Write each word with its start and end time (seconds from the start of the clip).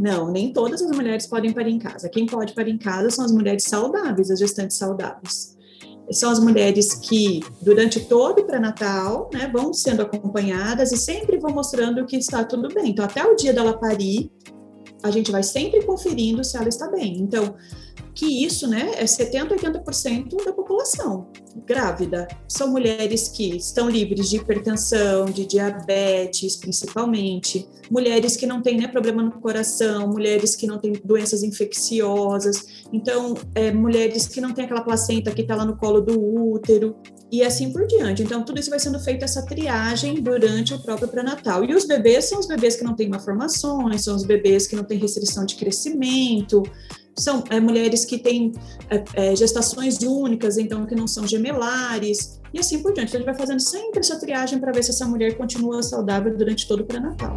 Não, 0.00 0.32
nem 0.32 0.50
todas 0.50 0.80
as 0.80 0.90
mulheres 0.96 1.26
podem 1.26 1.52
parir 1.52 1.72
em 1.72 1.78
casa. 1.78 2.08
Quem 2.08 2.24
pode 2.24 2.54
parir 2.54 2.70
em 2.70 2.78
casa 2.78 3.10
são 3.10 3.22
as 3.22 3.30
mulheres 3.30 3.64
saudáveis, 3.64 4.30
as 4.30 4.38
gestantes 4.38 4.78
saudáveis. 4.78 5.58
São 6.10 6.30
as 6.30 6.40
mulheres 6.40 6.94
que, 6.94 7.44
durante 7.60 8.00
todo 8.00 8.40
o 8.40 8.44
pré-natal, 8.46 9.28
né, 9.30 9.50
vão 9.52 9.74
sendo 9.74 10.00
acompanhadas 10.00 10.90
e 10.90 10.96
sempre 10.96 11.38
vão 11.38 11.52
mostrando 11.52 12.06
que 12.06 12.16
está 12.16 12.42
tudo 12.42 12.72
bem. 12.72 12.92
Então, 12.92 13.04
até 13.04 13.22
o 13.22 13.36
dia 13.36 13.52
dela 13.52 13.78
parir, 13.78 14.32
a 15.02 15.10
gente 15.10 15.30
vai 15.30 15.42
sempre 15.42 15.84
conferindo 15.84 16.42
se 16.42 16.56
ela 16.56 16.68
está 16.68 16.90
bem. 16.90 17.18
Então, 17.18 17.54
que 18.14 18.44
isso, 18.44 18.66
né, 18.68 18.92
é 18.96 19.06
70, 19.06 19.56
80% 19.56 20.44
da 20.44 20.52
população 20.52 21.28
grávida. 21.66 22.28
São 22.48 22.68
mulheres 22.68 23.28
que 23.28 23.56
estão 23.56 23.88
livres 23.88 24.28
de 24.28 24.36
hipertensão, 24.36 25.26
de 25.26 25.46
diabetes, 25.46 26.56
principalmente, 26.56 27.68
mulheres 27.90 28.36
que 28.36 28.46
não 28.46 28.62
têm 28.62 28.78
né, 28.78 28.86
problema 28.86 29.22
no 29.22 29.32
coração, 29.32 30.08
mulheres 30.08 30.54
que 30.54 30.66
não 30.66 30.78
têm 30.78 30.92
doenças 31.04 31.42
infecciosas, 31.42 32.84
então, 32.92 33.34
é, 33.54 33.72
mulheres 33.72 34.28
que 34.28 34.40
não 34.40 34.52
têm 34.52 34.64
aquela 34.64 34.82
placenta 34.82 35.32
que 35.32 35.42
está 35.42 35.56
lá 35.56 35.64
no 35.64 35.76
colo 35.76 36.00
do 36.00 36.20
útero, 36.20 36.96
e 37.32 37.44
assim 37.44 37.72
por 37.72 37.86
diante. 37.86 38.22
Então, 38.22 38.42
tudo 38.42 38.58
isso 38.58 38.70
vai 38.70 38.80
sendo 38.80 38.98
feito 38.98 39.24
essa 39.24 39.44
triagem 39.46 40.20
durante 40.20 40.74
o 40.74 40.80
próprio 40.80 41.08
pré-natal. 41.08 41.64
E 41.64 41.74
os 41.74 41.84
bebês 41.84 42.24
são 42.24 42.40
os 42.40 42.46
bebês 42.46 42.76
que 42.76 42.84
não 42.84 42.94
têm 42.94 43.08
malformações, 43.08 44.02
são 44.02 44.16
os 44.16 44.24
bebês 44.24 44.66
que 44.66 44.74
não 44.74 44.82
têm 44.82 44.98
restrição 44.98 45.46
de 45.46 45.54
crescimento, 45.54 46.62
são 47.16 47.44
é, 47.50 47.60
mulheres 47.60 48.04
que 48.04 48.18
têm 48.18 48.52
é, 48.88 49.04
é, 49.14 49.36
gestações 49.36 49.98
únicas, 49.98 50.58
então 50.58 50.86
que 50.86 50.94
não 50.94 51.06
são 51.06 51.26
gemelares, 51.26 52.40
e 52.52 52.58
assim 52.58 52.82
por 52.82 52.92
diante. 52.92 53.08
Então, 53.08 53.20
a 53.20 53.22
gente 53.22 53.26
vai 53.26 53.34
fazendo 53.34 53.60
sempre 53.60 54.00
essa 54.00 54.18
triagem 54.18 54.58
para 54.58 54.72
ver 54.72 54.82
se 54.82 54.90
essa 54.90 55.06
mulher 55.06 55.36
continua 55.36 55.82
saudável 55.82 56.36
durante 56.36 56.66
todo 56.66 56.80
o 56.80 56.84
pré-natal. 56.84 57.34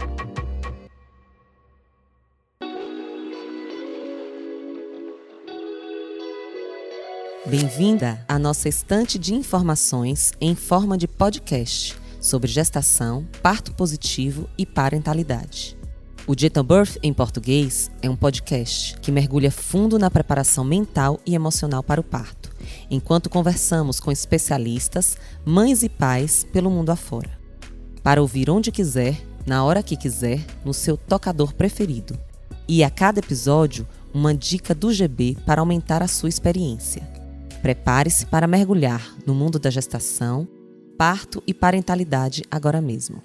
Bem-vinda 7.46 8.24
à 8.28 8.40
nossa 8.40 8.70
estante 8.70 9.20
de 9.20 9.36
informações 9.36 10.32
em 10.40 10.56
forma 10.56 10.98
de 10.98 11.08
podcast 11.08 11.96
sobre 12.20 12.48
gestação, 12.50 13.28
parto 13.44 13.74
positivo 13.74 14.50
e 14.58 14.66
parentalidade. 14.66 15.83
O 16.26 16.34
Gentle 16.38 16.64
Birth 16.64 16.98
em 17.04 17.12
português 17.12 17.92
é 18.02 18.10
um 18.10 18.16
podcast 18.16 18.98
que 19.02 19.12
mergulha 19.12 19.52
fundo 19.52 20.00
na 20.00 20.10
preparação 20.10 20.64
mental 20.64 21.20
e 21.26 21.36
emocional 21.36 21.84
para 21.84 22.00
o 22.00 22.04
parto, 22.04 22.50
enquanto 22.90 23.30
conversamos 23.30 24.00
com 24.00 24.10
especialistas, 24.10 25.18
mães 25.46 25.84
e 25.84 25.90
pais 25.90 26.46
pelo 26.46 26.72
mundo 26.72 26.92
afora. 26.92 27.30
Para 28.02 28.22
ouvir 28.22 28.50
onde 28.50 28.72
quiser, 28.72 29.22
na 29.46 29.66
hora 29.66 29.84
que 29.84 29.98
quiser, 29.98 30.46
no 30.64 30.74
seu 30.74 30.96
tocador 30.96 31.54
preferido. 31.54 32.18
E 32.70 32.86
a 32.86 32.90
cada 32.90 33.20
episódio, 33.20 33.86
uma 34.14 34.34
dica 34.34 34.74
do 34.74 34.94
GB 34.94 35.36
para 35.46 35.60
aumentar 35.60 36.02
a 36.02 36.08
sua 36.08 36.30
experiência. 36.30 37.04
Prepare-se 37.62 38.28
para 38.28 38.48
mergulhar 38.48 39.14
no 39.28 39.36
mundo 39.36 39.60
da 39.60 39.70
gestação, 39.70 40.48
parto 40.98 41.44
e 41.46 41.54
parentalidade 41.54 42.44
agora 42.50 42.80
mesmo. 42.80 43.22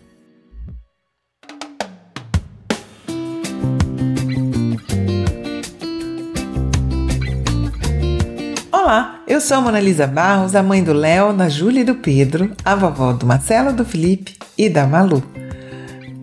Olá, 8.88 9.22
eu 9.28 9.38
sou 9.38 9.58
a 9.58 9.60
Mona 9.60 9.80
Lisa 9.80 10.06
Barros, 10.06 10.54
a 10.54 10.62
mãe 10.62 10.82
do 10.82 10.94
Léo, 10.94 11.34
da 11.34 11.46
Júlia 11.46 11.82
e 11.82 11.84
do 11.84 11.96
Pedro, 11.96 12.52
a 12.64 12.74
vovó 12.74 13.12
do 13.12 13.26
Marcelo, 13.26 13.70
do 13.70 13.84
Felipe 13.84 14.38
e 14.56 14.66
da 14.70 14.86
Malu. 14.86 15.22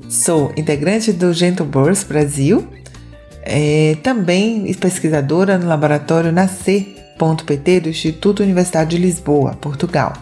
Sou 0.09 0.51
integrante 0.57 1.13
do 1.13 1.31
Gentle 1.31 1.67
Birth 1.67 2.07
Brasil, 2.07 2.67
é, 3.43 3.97
também 4.01 4.73
pesquisadora 4.73 5.59
no 5.59 5.67
laboratório 5.67 6.31
Nascer.pt 6.31 7.81
do 7.81 7.89
Instituto 7.89 8.41
Universitário 8.41 8.89
de 8.89 8.97
Lisboa, 8.97 9.51
Portugal. 9.61 10.13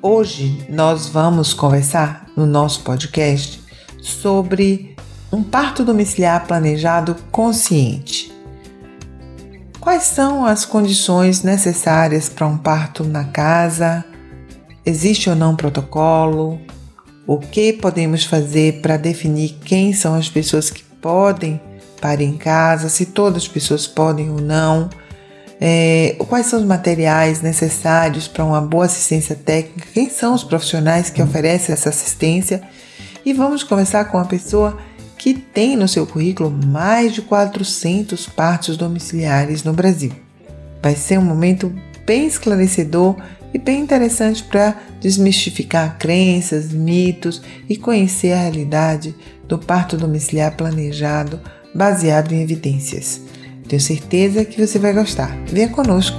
Hoje 0.00 0.64
nós 0.68 1.08
vamos 1.08 1.52
conversar 1.52 2.26
no 2.36 2.46
nosso 2.46 2.84
podcast 2.84 3.60
sobre 4.00 4.94
um 5.32 5.42
parto 5.42 5.84
domiciliar 5.84 6.46
planejado 6.46 7.16
consciente. 7.32 8.33
Quais 9.84 10.04
são 10.04 10.46
as 10.46 10.64
condições 10.64 11.42
necessárias 11.42 12.26
para 12.26 12.46
um 12.46 12.56
parto 12.56 13.04
na 13.04 13.24
casa? 13.24 14.02
Existe 14.84 15.28
ou 15.28 15.36
não 15.36 15.54
protocolo? 15.54 16.58
O 17.26 17.38
que 17.38 17.70
podemos 17.70 18.24
fazer 18.24 18.80
para 18.80 18.96
definir 18.96 19.58
quem 19.62 19.92
são 19.92 20.14
as 20.14 20.26
pessoas 20.26 20.70
que 20.70 20.82
podem 20.82 21.60
parir 22.00 22.24
em 22.24 22.38
casa, 22.38 22.88
se 22.88 23.04
todas 23.04 23.42
as 23.42 23.48
pessoas 23.48 23.86
podem 23.86 24.30
ou 24.30 24.40
não? 24.40 24.88
É, 25.60 26.16
quais 26.18 26.46
são 26.46 26.60
os 26.60 26.64
materiais 26.64 27.42
necessários 27.42 28.26
para 28.26 28.42
uma 28.42 28.62
boa 28.62 28.86
assistência 28.86 29.36
técnica? 29.36 29.86
Quem 29.92 30.08
são 30.08 30.32
os 30.32 30.42
profissionais 30.42 31.10
que 31.10 31.22
oferecem 31.22 31.74
essa 31.74 31.90
assistência? 31.90 32.62
E 33.22 33.34
vamos 33.34 33.62
conversar 33.62 34.06
com 34.06 34.16
a 34.16 34.24
pessoa 34.24 34.78
que 35.24 35.32
tem 35.32 35.74
no 35.74 35.88
seu 35.88 36.06
currículo 36.06 36.50
mais 36.50 37.14
de 37.14 37.22
400 37.22 38.26
partos 38.26 38.76
domiciliares 38.76 39.64
no 39.64 39.72
Brasil. 39.72 40.12
Vai 40.82 40.94
ser 40.94 41.18
um 41.18 41.24
momento 41.24 41.72
bem 42.04 42.26
esclarecedor 42.26 43.16
e 43.54 43.58
bem 43.58 43.80
interessante 43.80 44.44
para 44.44 44.76
desmistificar 45.00 45.96
crenças, 45.98 46.70
mitos 46.72 47.40
e 47.66 47.74
conhecer 47.74 48.32
a 48.32 48.42
realidade 48.42 49.14
do 49.48 49.58
parto 49.58 49.96
domiciliar 49.96 50.54
planejado 50.58 51.40
baseado 51.74 52.32
em 52.32 52.42
evidências. 52.42 53.22
Tenho 53.66 53.80
certeza 53.80 54.44
que 54.44 54.60
você 54.60 54.78
vai 54.78 54.92
gostar. 54.92 55.34
Venha 55.46 55.70
conosco! 55.70 56.18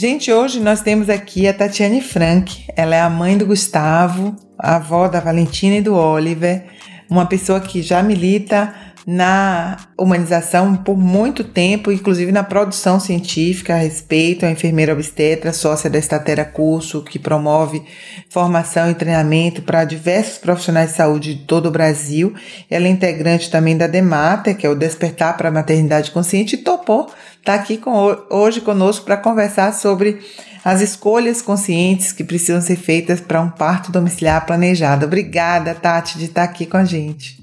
Gente, 0.00 0.32
hoje 0.32 0.60
nós 0.60 0.80
temos 0.80 1.10
aqui 1.10 1.48
a 1.48 1.52
Tatiane 1.52 2.00
Frank. 2.00 2.66
Ela 2.76 2.94
é 2.94 3.00
a 3.00 3.10
mãe 3.10 3.36
do 3.36 3.44
Gustavo, 3.44 4.36
a 4.56 4.76
avó 4.76 5.08
da 5.08 5.18
Valentina 5.18 5.74
e 5.74 5.82
do 5.82 5.92
Oliver, 5.92 6.66
uma 7.10 7.26
pessoa 7.26 7.60
que 7.60 7.82
já 7.82 8.00
milita 8.00 8.72
na 9.04 9.76
humanização 9.98 10.76
por 10.76 10.96
muito 10.96 11.42
tempo, 11.42 11.90
inclusive 11.90 12.30
na 12.30 12.44
produção 12.44 13.00
científica 13.00 13.74
a 13.74 13.78
respeito, 13.78 14.46
a 14.46 14.50
enfermeira 14.52 14.92
obstetra, 14.92 15.52
sócia 15.52 15.90
da 15.90 15.98
Estatera 15.98 16.44
Curso, 16.44 17.02
que 17.02 17.18
promove 17.18 17.82
formação 18.30 18.88
e 18.90 18.94
treinamento 18.94 19.62
para 19.62 19.84
diversos 19.84 20.38
profissionais 20.38 20.90
de 20.90 20.96
saúde 20.96 21.34
de 21.34 21.44
todo 21.44 21.66
o 21.66 21.72
Brasil. 21.72 22.34
Ela 22.70 22.86
é 22.86 22.90
integrante 22.90 23.50
também 23.50 23.76
da 23.76 23.88
DEMATER, 23.88 24.56
que 24.56 24.66
é 24.66 24.70
o 24.70 24.76
Despertar 24.76 25.36
para 25.36 25.48
a 25.48 25.52
Maternidade 25.52 26.12
Consciente, 26.12 26.54
e 26.54 26.58
topou 26.58 27.10
está 27.38 27.54
aqui 27.54 27.78
com, 27.78 28.16
hoje 28.30 28.60
conosco 28.60 29.04
para 29.04 29.16
conversar 29.16 29.72
sobre 29.72 30.20
as 30.64 30.80
escolhas 30.80 31.40
conscientes 31.40 32.12
que 32.12 32.22
precisam 32.22 32.60
ser 32.60 32.76
feitas 32.76 33.20
para 33.20 33.40
um 33.40 33.50
parto 33.50 33.90
domiciliar 33.90 34.44
planejado. 34.44 35.06
Obrigada, 35.06 35.74
Tati, 35.74 36.18
de 36.18 36.26
estar 36.26 36.46
tá 36.46 36.52
aqui 36.52 36.66
com 36.66 36.76
a 36.76 36.84
gente. 36.84 37.38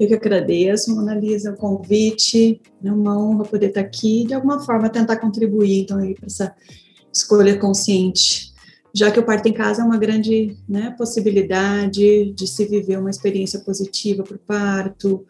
Eu 0.00 0.08
que 0.08 0.14
agradeço, 0.14 0.94
Mona 0.94 1.14
Lisa, 1.14 1.52
o 1.52 1.56
convite. 1.56 2.60
É 2.82 2.90
uma 2.90 3.16
honra 3.16 3.44
poder 3.44 3.68
estar 3.68 3.82
tá 3.82 3.86
aqui 3.86 4.22
e, 4.22 4.26
de 4.26 4.34
alguma 4.34 4.58
forma, 4.58 4.88
tentar 4.88 5.16
contribuir 5.16 5.82
então, 5.82 5.98
para 5.98 6.26
essa 6.26 6.54
escolha 7.12 7.58
consciente. 7.58 8.52
Já 8.94 9.10
que 9.10 9.20
o 9.20 9.22
parto 9.22 9.48
em 9.48 9.52
casa 9.52 9.82
é 9.82 9.84
uma 9.84 9.98
grande 9.98 10.56
né, 10.68 10.94
possibilidade 10.96 12.32
de 12.32 12.46
se 12.46 12.64
viver 12.66 12.98
uma 12.98 13.10
experiência 13.10 13.60
positiva 13.60 14.22
para 14.22 14.36
o 14.36 14.40
parto, 14.40 15.24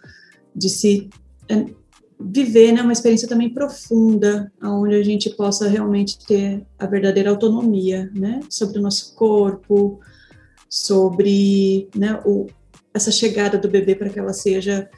de 0.55 0.69
se 0.69 1.11
é, 1.49 1.67
viver 2.25 2.73
né, 2.73 2.83
uma 2.83 2.93
experiência 2.93 3.29
também 3.29 3.53
profunda, 3.53 4.53
onde 4.63 4.95
a 4.95 5.03
gente 5.03 5.31
possa 5.31 5.69
realmente 5.69 6.19
ter 6.27 6.65
a 6.79 6.87
verdadeira 6.87 7.31
autonomia 7.31 8.11
né, 8.15 8.41
sobre 8.49 8.79
o 8.79 8.83
nosso 8.83 9.15
corpo, 9.15 10.01
sobre 10.69 11.89
né, 11.95 12.21
o, 12.25 12.47
essa 12.95 13.11
chegada 13.11 13.59
do 13.59 13.69
bebê 13.69 13.95
para 13.95 14.09
que 14.09 14.19
ela 14.19 14.33
seja 14.33 14.89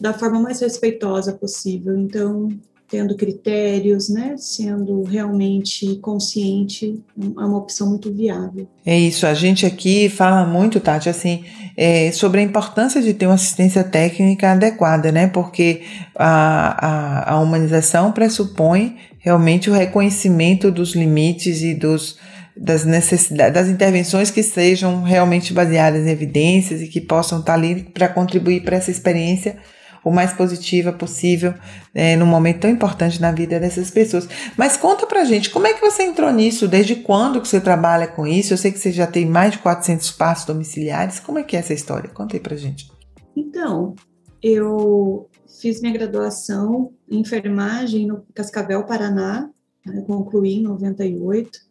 da 0.00 0.14
forma 0.14 0.40
mais 0.40 0.60
respeitosa 0.60 1.32
possível. 1.32 1.96
Então, 1.98 2.48
tendo 2.90 3.14
critérios, 3.14 4.08
né, 4.08 4.34
sendo 4.36 5.04
realmente 5.04 5.96
consciente, 5.96 7.00
é 7.16 7.44
uma 7.44 7.58
opção 7.58 7.88
muito 7.88 8.12
viável. 8.12 8.66
É 8.84 8.98
isso, 8.98 9.26
a 9.26 9.34
gente 9.34 9.64
aqui 9.64 10.08
fala 10.08 10.44
muito, 10.44 10.80
Tati, 10.80 11.08
assim, 11.08 11.44
é, 11.76 12.10
sobre 12.10 12.40
a 12.40 12.42
importância 12.42 13.00
de 13.00 13.14
ter 13.14 13.26
uma 13.26 13.36
assistência 13.36 13.84
técnica 13.84 14.52
adequada, 14.52 15.12
né, 15.12 15.28
porque 15.28 15.82
a, 16.16 16.86
a, 16.86 17.34
a 17.34 17.40
humanização 17.40 18.10
pressupõe 18.10 18.96
realmente 19.18 19.70
o 19.70 19.72
reconhecimento 19.72 20.70
dos 20.70 20.94
limites 20.94 21.62
e 21.62 21.74
dos 21.74 22.18
das 22.56 22.84
necessidades, 22.84 23.54
das 23.54 23.68
intervenções 23.68 24.30
que 24.30 24.42
sejam 24.42 25.02
realmente 25.02 25.52
baseadas 25.52 26.06
em 26.06 26.10
evidências 26.10 26.82
e 26.82 26.88
que 26.88 27.00
possam 27.00 27.40
estar 27.40 27.54
ali 27.54 27.84
para 27.84 28.06
contribuir 28.08 28.62
para 28.62 28.76
essa 28.76 28.90
experiência 28.90 29.56
o 30.04 30.10
mais 30.10 30.32
positiva 30.32 30.92
possível 30.92 31.54
é, 31.94 32.16
num 32.16 32.26
momento 32.26 32.60
tão 32.60 32.70
importante 32.70 33.20
na 33.20 33.32
vida 33.32 33.58
dessas 33.60 33.90
pessoas. 33.90 34.28
Mas 34.56 34.76
conta 34.76 35.06
pra 35.06 35.24
gente, 35.24 35.50
como 35.50 35.66
é 35.66 35.74
que 35.74 35.80
você 35.80 36.02
entrou 36.02 36.32
nisso? 36.32 36.66
Desde 36.68 36.96
quando 36.96 37.40
que 37.40 37.48
você 37.48 37.60
trabalha 37.60 38.06
com 38.06 38.26
isso? 38.26 38.52
Eu 38.52 38.58
sei 38.58 38.72
que 38.72 38.78
você 38.78 38.92
já 38.92 39.06
tem 39.06 39.26
mais 39.26 39.52
de 39.52 39.58
400 39.58 40.10
passos 40.12 40.46
domiciliares. 40.46 41.20
Como 41.20 41.38
é 41.38 41.42
que 41.42 41.56
é 41.56 41.60
essa 41.60 41.74
história? 41.74 42.10
Conta 42.10 42.36
aí 42.36 42.40
pra 42.40 42.56
gente. 42.56 42.90
Então, 43.36 43.94
eu 44.42 45.28
fiz 45.60 45.80
minha 45.80 45.92
graduação 45.92 46.92
em 47.10 47.20
enfermagem 47.20 48.06
no 48.06 48.24
Cascavel, 48.34 48.84
Paraná, 48.84 49.50
né, 49.84 50.02
concluí 50.06 50.54
em 50.54 50.62
98 50.62 51.70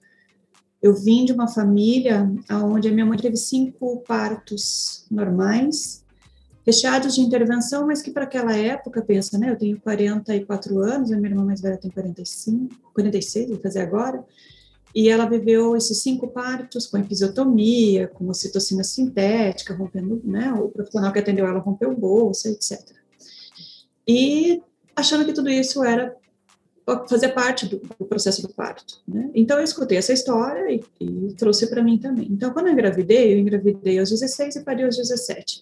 eu 0.81 0.93
vim 0.95 1.25
de 1.25 1.33
uma 1.33 1.47
família 1.47 2.31
onde 2.51 2.87
a 2.87 2.91
minha 2.91 3.05
mãe 3.05 3.17
teve 3.17 3.35
cinco 3.35 4.01
partos 4.07 5.05
normais, 5.11 6.05
recheados 6.69 7.15
de 7.15 7.21
intervenção, 7.21 7.87
mas 7.87 7.99
que 8.01 8.11
para 8.11 8.25
aquela 8.25 8.55
época, 8.55 9.01
pensa, 9.01 9.39
né? 9.39 9.49
Eu 9.49 9.57
tenho 9.57 9.79
44 9.79 10.79
anos, 10.79 11.11
a 11.11 11.17
minha 11.17 11.31
irmã 11.31 11.43
mais 11.43 11.61
velha 11.61 11.77
tem 11.77 11.89
45, 11.89 12.75
46, 12.93 13.49
vou 13.49 13.59
fazer 13.59 13.79
agora, 13.79 14.23
e 14.93 15.09
ela 15.09 15.25
viveu 15.25 15.75
esses 15.75 15.97
cinco 15.99 16.27
partos 16.27 16.85
com 16.85 16.97
episiotomia, 16.97 18.07
com 18.07 18.27
ocitocina 18.29 18.83
sintética, 18.83 19.73
rompendo, 19.73 20.21
né? 20.23 20.53
O 20.53 20.69
profissional 20.69 21.11
que 21.11 21.19
atendeu 21.19 21.47
ela 21.47 21.59
rompeu 21.59 21.95
bolsa, 21.95 22.49
etc. 22.49 22.79
E 24.07 24.61
achando 24.95 25.25
que 25.25 25.33
tudo 25.33 25.49
isso 25.49 25.83
era 25.83 26.15
fazer 27.07 27.29
parte 27.29 27.67
do, 27.67 27.79
processo 28.05 28.41
do 28.41 28.49
parto. 28.49 28.99
Né? 29.07 29.29
Então, 29.35 29.57
eu 29.57 29.63
escutei 29.63 29.97
essa 29.99 30.11
história 30.11 30.71
e, 30.71 30.83
e 30.99 31.33
trouxe 31.35 31.67
para 31.67 31.83
mim 31.83 31.99
também. 31.99 32.27
Então, 32.31 32.51
quando 32.51 32.65
eu 32.65 32.73
engravidei, 32.73 33.33
eu 33.33 33.37
engravidei 33.37 33.99
aos 33.99 34.09
16 34.09 34.55
e 34.55 34.63
parei 34.63 34.85
aos 34.85 34.97
17. 34.97 35.61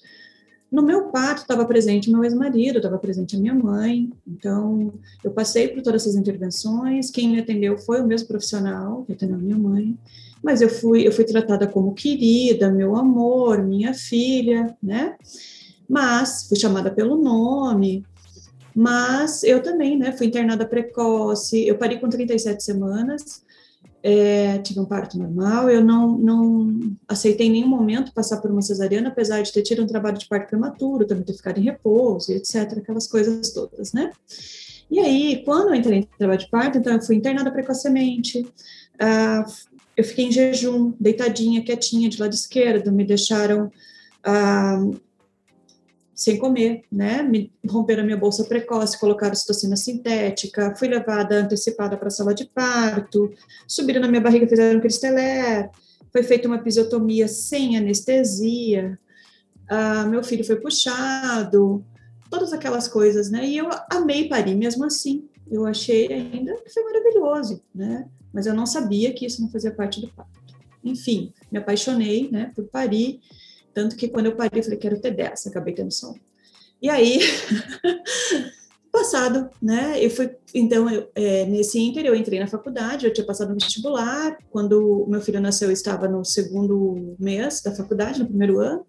No 0.69 0.81
meu 0.81 1.06
parto 1.06 1.42
estava 1.42 1.66
presente 1.66 2.12
meu 2.12 2.24
ex-marido, 2.24 2.78
estava 2.78 2.98
presente 2.98 3.36
a 3.36 3.40
minha 3.40 3.54
mãe. 3.54 4.12
Então, 4.28 4.94
eu 5.24 5.31
passei 5.31 5.69
por 5.69 5.81
todas 5.81 6.02
essas 6.02 6.16
intervenções. 6.16 7.10
Quem 7.10 7.30
me 7.30 7.40
atendeu 7.40 7.78
foi 7.78 8.02
o 8.02 8.06
mesmo 8.06 8.28
profissional 8.28 9.04
que 9.06 9.14
atendeu 9.14 9.38
a 9.38 9.40
minha 9.40 9.58
mãe. 9.58 9.98
Mas 10.44 10.62
eu 10.62 10.69
fui, 10.69 11.08
eu 11.08 11.12
fui 11.12 11.24
tratada 11.24 11.68
como 11.68 11.94
querida, 11.94 12.69
meu 12.69 12.96
amor, 12.96 13.64
minha 13.64 13.94
filha, 13.94 14.75
né? 14.84 15.16
Mas 15.90 16.48
fui 16.48 16.58
chamada 16.58 16.92
pelo 16.92 17.16
nome. 17.16 18.06
Mas 18.75 19.44
eu 19.44 19.63
também, 19.63 19.98
né, 19.98 20.12
fui 20.12 20.28
internada 20.28 20.68
precoce, 20.68 21.66
eu 21.66 21.78
parei 21.78 21.98
com 21.98 22.08
37 22.08 22.63
semanas, 22.63 23.42
é, 24.09 24.57
tive 24.59 24.80
um 24.80 24.86
parto 24.86 25.19
normal, 25.19 25.69
eu 25.69 25.83
não, 25.83 26.18
não 26.18 26.95
aceitei 27.06 27.48
em 27.48 27.51
nenhum 27.51 27.68
momento 27.68 28.13
passar 28.13 28.38
por 28.38 28.50
uma 28.50 28.62
cesariana, 28.62 29.09
apesar 29.09 29.42
de 29.42 29.51
ter 29.51 29.63
tido 29.63 29.83
um 29.83 29.86
trabalho 29.86 30.18
de 30.18 30.25
parto 30.30 30.48
prematuro, 30.48 31.06
também 31.06 31.25
ter 31.25 31.33
ficado 31.33 31.59
em 31.59 31.63
repouso, 31.63 32.31
etc., 32.31 32.77
aquelas 32.77 33.06
coisas 33.06 33.51
todas, 33.51 33.92
né? 33.92 34.09
E 34.89 34.98
aí, 34.98 35.44
quando 35.44 35.71
eu 35.71 35.75
entrei 35.75 36.00
em 36.00 36.09
trabalho 36.18 36.39
de 36.39 36.50
parto, 36.50 36.77
então 36.77 36.94
eu 36.94 37.01
fui 37.01 37.18
internada 37.18 37.51
precocemente, 37.51 38.39
uh, 38.39 39.51
eu 39.98 40.06
fiquei 40.06 40.27
em 40.27 40.31
jejum, 40.31 40.94
deitadinha, 40.98 41.62
quietinha, 41.62 42.07
de 42.07 42.18
lado 42.18 42.33
esquerdo, 42.33 42.94
me 42.94 43.03
deixaram 43.03 43.65
uh, 43.65 45.01
sem 46.18 46.40
comer, 46.40 46.84
né? 46.92 47.22
Me 47.22 47.54
romperam 47.69 48.02
a 48.02 48.06
minha 48.06 48.18
bolsa 48.18 48.44
precoce, 48.44 49.00
colocaram 49.00 49.36
citocina 49.36 49.75
sintética, 49.75 50.75
fui 50.75 50.88
levada 50.88 51.36
antecipada 51.36 51.96
para 51.96 52.08
a 52.08 52.12
sala 52.12 52.34
de 52.34 52.46
parto, 52.46 53.31
subiram 53.68 54.02
na 54.02 54.08
minha 54.08 54.19
barriga, 54.19 54.48
fizeram 54.48 54.81
cristeler, 54.81 55.69
foi 56.12 56.24
feita 56.24 56.48
uma 56.48 56.58
episiotomia 56.58 57.28
sem 57.28 57.78
anestesia, 57.78 58.98
ah, 59.69 60.06
meu 60.06 60.24
filho 60.24 60.44
foi 60.44 60.56
puxado, 60.56 61.86
todas 62.31 62.52
aquelas 62.52 62.88
coisas, 62.88 63.30
né? 63.30 63.46
E 63.46 63.56
eu 63.56 63.70
amei 63.92 64.28
parir 64.28 64.56
mesmo 64.56 64.86
assim. 64.86 65.30
Eu 65.50 65.68
achei 65.68 66.12
ainda 66.12 66.56
que 66.56 66.74
foi 66.74 66.84
maravilhoso, 66.84 67.62
né? 67.74 68.08
Mas 68.34 68.48
eu 68.48 68.56
não 68.56 68.66
sabia 68.66 69.13
que 69.13 69.25
isso 69.25 69.40
não 69.40 69.52
fazia 69.52 69.72
parte 69.72 70.02
do 70.02 70.08
parto. 70.08 70.31
Enfim, 70.84 71.31
me 71.52 71.60
apaixonei, 71.60 72.28
né, 72.31 72.52
por 72.56 72.66
parir 72.66 73.20
tanto 73.77 73.95
que 73.95 74.07
quando 74.07 74.25
eu 74.25 74.35
parei, 74.35 74.59
eu 74.59 74.63
falei, 74.63 74.79
quero 74.79 75.00
ter 75.00 75.12
dessa, 75.12 75.50
acabei 75.50 75.71
tendo 75.71 75.91
som. 75.91 76.15
E 76.81 76.89
aí, 76.89 77.19
passado, 78.91 79.51
né, 79.62 80.03
eu 80.03 80.09
fui, 80.09 80.35
então, 80.51 80.89
eu, 80.89 81.07
é, 81.13 81.45
nesse 81.45 81.77
ínter, 81.77 82.03
eu 82.03 82.15
entrei 82.15 82.39
na 82.39 82.47
faculdade, 82.47 83.06
eu 83.06 83.13
tinha 83.13 83.27
passado 83.27 83.50
no 83.50 83.53
vestibular, 83.53 84.35
quando 84.50 85.06
meu 85.07 85.21
filho 85.21 85.39
nasceu, 85.39 85.69
eu 85.69 85.74
estava 85.74 86.07
no 86.07 86.25
segundo 86.25 87.15
mês 87.19 87.62
da 87.62 87.71
faculdade, 87.71 88.19
no 88.19 88.25
primeiro 88.25 88.59
ano, 88.59 88.83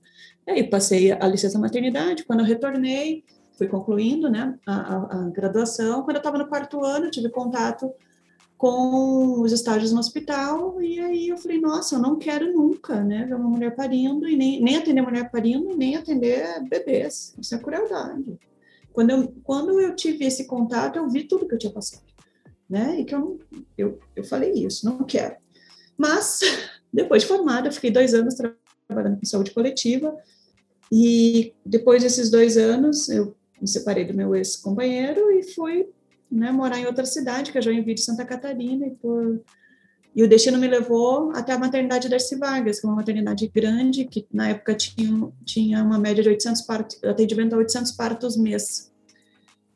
aí 0.49 0.67
passei 0.67 1.12
a 1.12 1.29
licença 1.29 1.58
maternidade, 1.58 2.25
quando 2.25 2.40
eu 2.40 2.46
retornei, 2.46 3.25
fui 3.58 3.69
concluindo, 3.69 4.31
né, 4.31 4.58
a, 4.67 4.75
a, 4.75 4.96
a 4.96 5.29
graduação, 5.29 6.02
quando 6.02 6.17
eu 6.17 6.20
estava 6.20 6.38
no 6.38 6.49
quarto 6.49 6.82
ano, 6.82 7.11
tive 7.11 7.29
contato 7.29 7.93
com 8.59 9.41
os 9.41 9.53
estágios 9.53 9.93
no 9.93 10.01
hospital, 10.01 10.83
e 10.83 10.99
aí 10.99 11.29
eu 11.29 11.39
falei, 11.39 11.61
nossa, 11.61 11.95
eu 11.95 12.01
não 12.01 12.19
quero 12.19 12.53
nunca, 12.53 13.05
né, 13.05 13.25
ver 13.25 13.37
uma 13.37 13.49
mulher 13.49 13.75
parindo, 13.77 14.29
e 14.29 14.37
nem, 14.37 14.61
nem 14.61 14.77
atender 14.77 15.01
mulher 15.01 15.31
parindo, 15.31 15.77
nem 15.77 15.95
atender 15.95 16.61
bebês, 16.69 17.37
isso 17.41 17.55
é 17.55 17.59
crueldade. 17.59 18.37
Quando 18.93 19.11
eu, 19.11 19.33
quando 19.45 19.81
eu 19.81 19.95
tive 19.95 20.25
esse 20.25 20.45
contato, 20.45 20.97
eu 20.97 21.09
vi 21.09 21.23
tudo 21.23 21.47
que 21.47 21.55
eu 21.55 21.59
tinha 21.59 21.73
passado, 21.73 22.03
né, 22.69 22.99
e 22.99 23.05
que 23.05 23.15
eu, 23.15 23.39
eu, 23.79 24.01
eu 24.17 24.25
falei 24.25 24.53
isso, 24.53 24.85
não 24.85 25.05
quero. 25.05 25.37
Mas, 25.97 26.41
depois 26.93 27.23
de 27.23 27.29
formada, 27.29 27.69
eu 27.69 27.73
fiquei 27.73 27.93
dois 27.93 28.13
anos 28.13 28.35
trabalhando 28.89 29.21
com 29.21 29.25
saúde 29.25 29.53
coletiva, 29.53 30.17
e 30.91 31.55
depois 31.65 32.03
desses 32.03 32.29
dois 32.29 32.57
anos, 32.57 33.09
eu 33.09 33.37
me 33.61 33.69
separei 33.69 34.05
do 34.05 34.15
meu 34.15 34.35
ex-companheiro 34.35 35.31
e 35.31 35.45
fui 35.45 35.87
né, 36.31 36.51
morar 36.53 36.79
em 36.79 36.87
outra 36.87 37.05
cidade, 37.05 37.53
que 37.53 37.59
é 37.59 37.63
Joinville, 37.63 37.99
Santa 37.99 38.25
Catarina, 38.25 38.87
e 38.87 38.91
por 38.91 39.43
e 40.19 40.23
o 40.25 40.29
destino 40.29 40.59
me 40.59 40.67
levou 40.67 41.31
até 41.33 41.53
a 41.53 41.59
maternidade 41.59 42.09
Darcy 42.09 42.37
Vargas, 42.37 42.81
que 42.81 42.87
é 42.87 42.89
uma 42.89 42.97
maternidade 42.97 43.47
grande, 43.55 44.05
que 44.05 44.27
na 44.33 44.49
época 44.49 44.75
tinha, 44.75 45.29
tinha 45.45 45.81
uma 45.81 45.97
média 45.97 46.23
de 46.23 46.29
800 46.29 46.63
partos, 46.63 47.05
atendimento 47.05 47.53
a 47.53 47.59
800 47.59 47.93
partos 47.93 48.37
mês. 48.37 48.91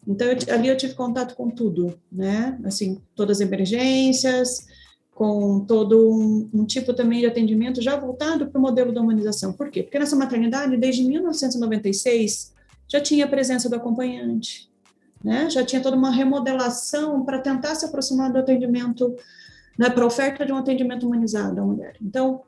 Então, 0.04 0.26
eu, 0.26 0.36
ali 0.52 0.66
eu 0.66 0.76
tive 0.76 0.94
contato 0.94 1.36
com 1.36 1.48
tudo, 1.48 1.96
né? 2.10 2.58
Assim, 2.64 3.00
todas 3.14 3.40
as 3.40 3.46
emergências, 3.46 4.66
com 5.14 5.60
todo 5.60 6.10
um, 6.10 6.50
um 6.52 6.64
tipo 6.64 6.92
também 6.92 7.20
de 7.20 7.26
atendimento 7.26 7.80
já 7.80 7.94
voltado 7.96 8.50
para 8.50 8.58
o 8.58 8.62
modelo 8.62 8.92
da 8.92 9.00
humanização. 9.00 9.52
Por 9.52 9.70
quê? 9.70 9.84
Porque 9.84 9.98
nessa 9.98 10.16
maternidade, 10.16 10.76
desde 10.76 11.04
1996, 11.04 12.52
já 12.88 13.00
tinha 13.00 13.26
a 13.26 13.28
presença 13.28 13.68
do 13.68 13.76
acompanhante, 13.76 14.71
né? 15.22 15.48
Já 15.50 15.64
tinha 15.64 15.82
toda 15.82 15.96
uma 15.96 16.10
remodelação 16.10 17.24
para 17.24 17.38
tentar 17.38 17.74
se 17.74 17.84
aproximar 17.84 18.32
do 18.32 18.38
atendimento, 18.38 19.14
né, 19.78 19.88
para 19.88 20.06
oferta 20.06 20.44
de 20.44 20.52
um 20.52 20.56
atendimento 20.56 21.06
humanizado 21.06 21.60
à 21.60 21.64
mulher. 21.64 21.96
Então, 22.00 22.42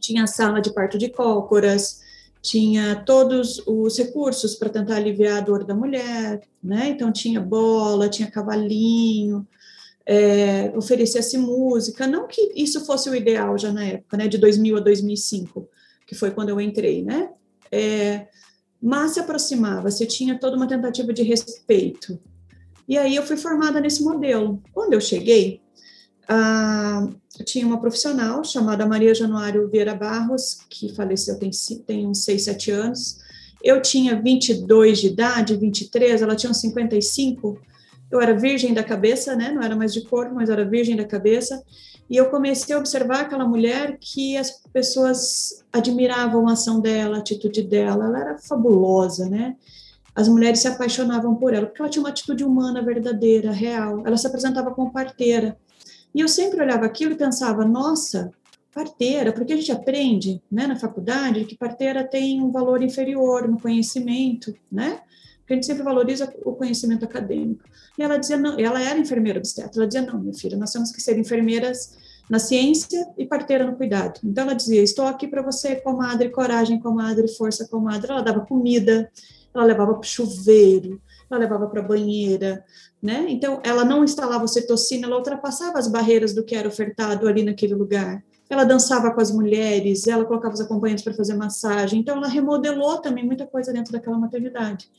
tinha 0.00 0.24
a 0.24 0.26
sala 0.26 0.60
de 0.60 0.72
parto 0.72 0.98
de 0.98 1.08
cócoras, 1.08 2.02
tinha 2.42 2.96
todos 3.06 3.62
os 3.66 3.96
recursos 3.96 4.54
para 4.54 4.68
tentar 4.68 4.96
aliviar 4.96 5.38
a 5.38 5.40
dor 5.40 5.64
da 5.64 5.74
mulher, 5.74 6.42
né? 6.62 6.88
Então, 6.88 7.10
tinha 7.10 7.40
bola, 7.40 8.08
tinha 8.08 8.30
cavalinho, 8.30 9.46
é, 10.06 10.70
oferecia-se 10.76 11.38
música, 11.38 12.06
não 12.06 12.26
que 12.26 12.52
isso 12.54 12.84
fosse 12.84 13.08
o 13.08 13.14
ideal 13.14 13.56
já 13.56 13.72
na 13.72 13.84
época, 13.84 14.16
né, 14.16 14.28
de 14.28 14.36
2000 14.36 14.76
a 14.76 14.80
2005, 14.80 15.66
que 16.06 16.14
foi 16.14 16.30
quando 16.30 16.50
eu 16.50 16.60
entrei, 16.60 17.02
né, 17.02 17.30
é, 17.72 18.28
mas 18.84 19.12
se 19.12 19.20
aproximava, 19.20 19.90
se 19.90 20.04
tinha 20.04 20.38
toda 20.38 20.58
uma 20.58 20.68
tentativa 20.68 21.10
de 21.10 21.22
respeito. 21.22 22.20
E 22.86 22.98
aí 22.98 23.16
eu 23.16 23.22
fui 23.22 23.34
formada 23.34 23.80
nesse 23.80 24.02
modelo. 24.04 24.62
Quando 24.74 24.92
eu 24.92 25.00
cheguei, 25.00 25.62
ah, 26.28 27.08
tinha 27.46 27.66
uma 27.66 27.80
profissional 27.80 28.44
chamada 28.44 28.84
Maria 28.84 29.14
Januário 29.14 29.70
Vieira 29.70 29.94
Barros, 29.94 30.58
que 30.68 30.94
faleceu 30.94 31.38
tem, 31.38 31.50
tem 31.86 32.06
uns 32.06 32.24
6, 32.24 32.44
7 32.44 32.70
anos. 32.72 33.20
Eu 33.62 33.80
tinha 33.80 34.20
22 34.20 34.98
de 34.98 35.06
idade, 35.06 35.56
23, 35.56 36.20
ela 36.20 36.36
tinha 36.36 36.50
uns 36.50 36.60
55. 36.60 37.58
Eu 38.14 38.20
era 38.20 38.32
virgem 38.32 38.72
da 38.72 38.84
cabeça, 38.84 39.34
né? 39.34 39.50
Não 39.50 39.60
era 39.60 39.74
mais 39.74 39.92
de 39.92 40.02
corpo, 40.04 40.34
mas 40.34 40.48
era 40.48 40.64
virgem 40.64 40.94
da 40.94 41.04
cabeça. 41.04 41.62
E 42.08 42.16
eu 42.16 42.30
comecei 42.30 42.74
a 42.74 42.78
observar 42.78 43.22
aquela 43.22 43.44
mulher 43.44 43.98
que 44.00 44.36
as 44.36 44.62
pessoas 44.72 45.64
admiravam 45.72 46.48
a 46.48 46.52
ação 46.52 46.80
dela, 46.80 47.16
a 47.16 47.20
atitude 47.20 47.62
dela, 47.62 48.04
ela 48.04 48.20
era 48.20 48.38
fabulosa, 48.38 49.28
né? 49.28 49.56
As 50.14 50.28
mulheres 50.28 50.60
se 50.60 50.68
apaixonavam 50.68 51.34
por 51.34 51.52
ela, 51.52 51.66
porque 51.66 51.82
ela 51.82 51.90
tinha 51.90 52.02
uma 52.02 52.10
atitude 52.10 52.44
humana 52.44 52.84
verdadeira, 52.84 53.50
real. 53.50 54.06
Ela 54.06 54.16
se 54.16 54.26
apresentava 54.26 54.70
como 54.70 54.92
parteira. 54.92 55.56
E 56.14 56.20
eu 56.20 56.28
sempre 56.28 56.60
olhava 56.60 56.86
aquilo 56.86 57.12
e 57.12 57.16
pensava, 57.16 57.64
nossa, 57.64 58.30
parteira, 58.72 59.32
porque 59.32 59.52
a 59.52 59.56
gente 59.56 59.72
aprende 59.72 60.40
né, 60.50 60.68
na 60.68 60.76
faculdade 60.76 61.44
que 61.44 61.56
parteira 61.56 62.04
tem 62.04 62.40
um 62.40 62.52
valor 62.52 62.80
inferior 62.80 63.48
no 63.48 63.58
conhecimento, 63.60 64.54
né? 64.70 65.00
A 65.48 65.52
gente 65.52 65.66
sempre 65.66 65.82
valoriza 65.82 66.32
o 66.44 66.52
conhecimento 66.54 67.04
acadêmico. 67.04 67.64
E 67.98 68.02
ela 68.02 68.16
dizia, 68.16 68.36
não, 68.36 68.58
ela 68.58 68.80
era 68.80 68.98
enfermeira 68.98 69.38
obstetra, 69.38 69.72
ela 69.76 69.86
dizia, 69.86 70.02
não, 70.02 70.18
minha 70.18 70.34
filha, 70.34 70.56
nós 70.56 70.72
temos 70.72 70.90
que 70.90 71.00
ser 71.00 71.18
enfermeiras 71.18 71.96
na 72.28 72.38
ciência 72.38 73.06
e 73.18 73.26
parteira 73.26 73.66
no 73.66 73.76
cuidado. 73.76 74.20
Então 74.24 74.44
ela 74.44 74.54
dizia, 74.54 74.82
estou 74.82 75.06
aqui 75.06 75.28
para 75.28 75.42
você, 75.42 75.76
comadre, 75.76 76.30
coragem, 76.30 76.80
comadre, 76.80 77.28
força, 77.28 77.68
comadre. 77.68 78.10
Ela 78.10 78.22
dava 78.22 78.40
comida, 78.40 79.10
ela 79.54 79.64
levava 79.64 79.94
para 79.94 80.08
chuveiro, 80.08 81.00
ela 81.30 81.40
levava 81.40 81.66
para 81.68 81.82
banheira, 81.82 82.64
né? 83.02 83.26
Então, 83.28 83.60
ela 83.62 83.84
não 83.84 84.02
instalava 84.02 84.44
ocitocina, 84.44 85.06
ela 85.06 85.16
ultrapassava 85.16 85.78
as 85.78 85.86
barreiras 85.86 86.34
do 86.34 86.42
que 86.42 86.54
era 86.54 86.66
ofertado 86.66 87.28
ali 87.28 87.42
naquele 87.42 87.74
lugar. 87.74 88.24
Ela 88.48 88.64
dançava 88.64 89.10
com 89.10 89.20
as 89.20 89.30
mulheres, 89.30 90.06
ela 90.06 90.24
colocava 90.24 90.54
os 90.54 90.60
acompanhantes 90.60 91.04
para 91.04 91.14
fazer 91.14 91.34
massagem. 91.34 92.00
Então, 92.00 92.16
ela 92.16 92.28
remodelou 92.28 92.98
também 93.00 93.24
muita 93.24 93.46
coisa 93.46 93.72
dentro 93.72 93.92
daquela 93.92 94.18
maternidade. 94.18 94.90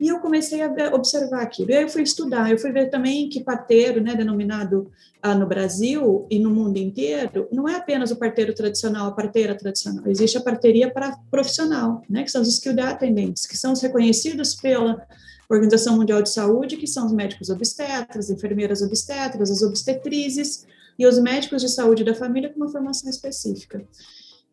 E 0.00 0.08
eu 0.08 0.20
comecei 0.20 0.62
a 0.62 0.70
observar 0.94 1.42
aquilo. 1.42 1.70
E 1.70 1.74
aí 1.74 1.82
eu 1.82 1.88
fui 1.88 2.02
estudar, 2.02 2.50
eu 2.50 2.58
fui 2.58 2.70
ver 2.70 2.88
também 2.88 3.28
que 3.28 3.42
parteiro, 3.42 4.00
né, 4.00 4.14
denominado 4.14 4.90
ah, 5.20 5.34
no 5.34 5.46
Brasil 5.46 6.26
e 6.30 6.38
no 6.38 6.50
mundo 6.50 6.76
inteiro, 6.76 7.48
não 7.50 7.68
é 7.68 7.74
apenas 7.74 8.12
o 8.12 8.16
parteiro 8.16 8.54
tradicional, 8.54 9.08
a 9.08 9.12
parteira 9.12 9.56
tradicional. 9.56 10.06
Existe 10.06 10.38
a 10.38 10.40
parteria 10.40 10.88
para 10.90 11.18
profissional, 11.30 12.02
né, 12.08 12.22
que 12.22 12.30
são 12.30 12.42
os 12.42 12.48
skilled 12.48 12.80
attendants, 12.80 13.44
que 13.44 13.56
são 13.56 13.72
os 13.72 13.80
reconhecidos 13.80 14.54
pela 14.54 15.04
Organização 15.48 15.96
Mundial 15.96 16.22
de 16.22 16.30
Saúde, 16.30 16.76
que 16.76 16.86
são 16.86 17.06
os 17.06 17.12
médicos 17.12 17.48
obstetras, 17.48 18.30
enfermeiras 18.30 18.82
obstetras, 18.82 19.50
as 19.50 19.62
obstetrizes 19.62 20.66
e 20.98 21.06
os 21.06 21.18
médicos 21.18 21.62
de 21.62 21.68
saúde 21.68 22.04
da 22.04 22.14
família 22.14 22.50
com 22.50 22.60
uma 22.60 22.68
formação 22.68 23.08
específica. 23.08 23.82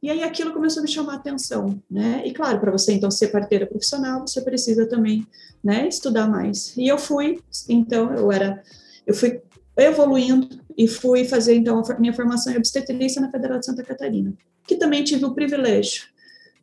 E 0.06 0.10
aí 0.12 0.22
aquilo 0.22 0.54
começou 0.54 0.82
a 0.82 0.84
me 0.84 0.92
chamar 0.92 1.14
a 1.14 1.16
atenção, 1.16 1.82
né? 1.90 2.22
E 2.24 2.32
claro, 2.32 2.60
para 2.60 2.72
você 2.72 2.94
então 2.94 3.10
ser 3.10 3.30
parteira 3.30 3.66
profissional, 3.66 4.22
você 4.22 4.40
precisa 4.40 4.86
também, 4.86 5.26
né, 5.64 5.88
estudar 5.88 6.28
mais. 6.28 6.78
E 6.78 6.88
eu 6.88 6.96
fui, 6.96 7.42
então 7.68 8.14
eu 8.14 8.32
era, 8.32 8.62
eu 9.08 9.16
fui 9.16 9.42
evoluindo 9.76 10.48
e 10.78 10.88
fui 10.88 11.26
fazer 11.26 11.56
então 11.56 11.82
a 11.82 12.00
minha 12.00 12.14
formação 12.14 12.54
em 12.54 12.58
obstetrícia 12.58 13.20
na 13.20 13.32
Federal 13.32 13.58
de 13.58 13.66
Santa 13.66 13.82
Catarina, 13.82 14.32
que 14.68 14.76
também 14.76 15.04
tive 15.04 15.26
o 15.26 15.34
privilégio 15.34 16.04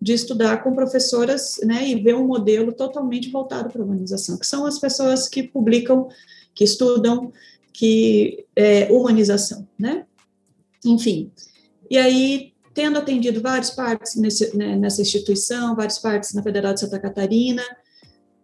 de 0.01 0.13
estudar 0.13 0.63
com 0.63 0.73
professoras, 0.73 1.59
né, 1.65 1.89
e 1.89 2.01
ver 2.01 2.15
um 2.15 2.25
modelo 2.25 2.73
totalmente 2.73 3.29
voltado 3.29 3.71
para 3.71 3.83
a 3.83 3.85
humanização, 3.85 4.39
que 4.39 4.47
são 4.47 4.65
as 4.67 4.79
pessoas 4.79 5.29
que 5.29 5.43
publicam, 5.43 6.09
que 6.55 6.63
estudam, 6.63 7.33
que 7.73 8.47
é, 8.55 8.87
humanização, 8.93 9.67
né? 9.77 10.07
Enfim. 10.85 11.33
E 11.91 11.99
aí 11.99 12.52
tendo 12.75 12.99
atendido 12.99 13.41
vários 13.41 13.71
partes 13.71 14.17
nesse, 14.17 14.57
né, 14.57 14.77
nessa 14.77 15.03
instituição, 15.03 15.77
vários 15.77 15.99
partes 15.99 16.33
na 16.35 16.43
Federal 16.43 16.73
de 16.75 16.81
Santa 16.81 16.99
Catarina. 16.99 17.63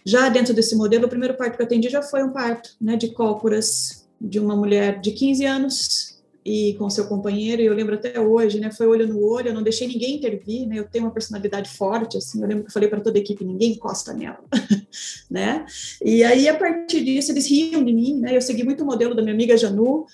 Já 0.05 0.29
dentro 0.29 0.55
desse 0.55 0.77
modelo, 0.77 1.07
o 1.07 1.09
primeiro 1.09 1.37
parto 1.37 1.57
que 1.57 1.63
eu 1.63 1.67
atendi 1.67 1.89
já 1.89 2.03
foi 2.03 2.23
um 2.23 2.33
parto 2.33 2.71
né, 2.81 2.97
de 2.97 3.09
cócoras 3.13 4.09
de 4.21 4.39
uma 4.41 4.57
mulher 4.57 5.01
de 5.01 5.13
15 5.13 5.45
anos 5.45 6.19
e 6.45 6.75
com 6.79 6.89
seu 6.89 7.07
companheiro, 7.07 7.61
e 7.61 7.67
eu 7.67 7.75
lembro 7.75 7.95
até 7.95 8.19
hoje, 8.19 8.59
né, 8.59 8.71
foi 8.71 8.87
olho 8.87 9.07
no 9.07 9.23
olho, 9.23 9.49
eu 9.49 9.55
não 9.55 9.63
deixei 9.63 9.87
ninguém 9.87 10.17
intervir, 10.17 10.67
né, 10.67 10.79
eu 10.79 10.85
tenho 10.89 11.05
uma 11.05 11.11
personalidade 11.11 11.69
forte, 11.69 12.17
assim, 12.17 12.41
eu 12.41 12.49
lembro 12.49 12.65
que 12.65 12.71
eu 12.71 12.73
falei 12.73 12.89
para 12.89 13.01
toda 13.01 13.19
a 13.19 13.21
equipe, 13.21 13.45
ninguém 13.45 13.73
encosta 13.73 14.15
nela, 14.15 14.43
né, 15.31 15.67
e 16.03 16.25
aí 16.25 16.49
a 16.49 16.57
partir 16.57 17.05
disso 17.05 17.33
eles 17.33 17.47
riam 17.47 17.85
de 17.85 17.93
mim, 17.93 18.19
né, 18.19 18.35
eu 18.35 18.41
segui 18.41 18.65
muito 18.65 18.83
o 18.83 18.87
modelo 18.87 19.15
da 19.15 19.21
minha 19.21 19.35
amiga 19.35 19.59
Janu, 19.59 20.07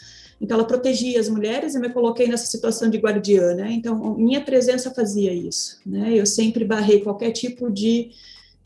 então, 0.45 0.59
ela 0.59 0.67
protegia 0.67 1.19
as 1.19 1.27
mulheres 1.27 1.75
e 1.75 1.81
me 1.81 1.89
coloquei 1.89 2.29
nessa 2.29 2.45
situação 2.45 2.91
de 2.91 2.99
guardiã, 2.99 3.55
né? 3.55 3.73
Então, 3.73 4.15
minha 4.15 4.43
presença 4.43 4.91
fazia 4.91 5.33
isso, 5.33 5.81
né? 5.87 6.13
Eu 6.15 6.27
sempre 6.27 6.67
barrei 6.67 7.01
qualquer 7.01 7.31
tipo 7.31 7.71
de, 7.71 8.11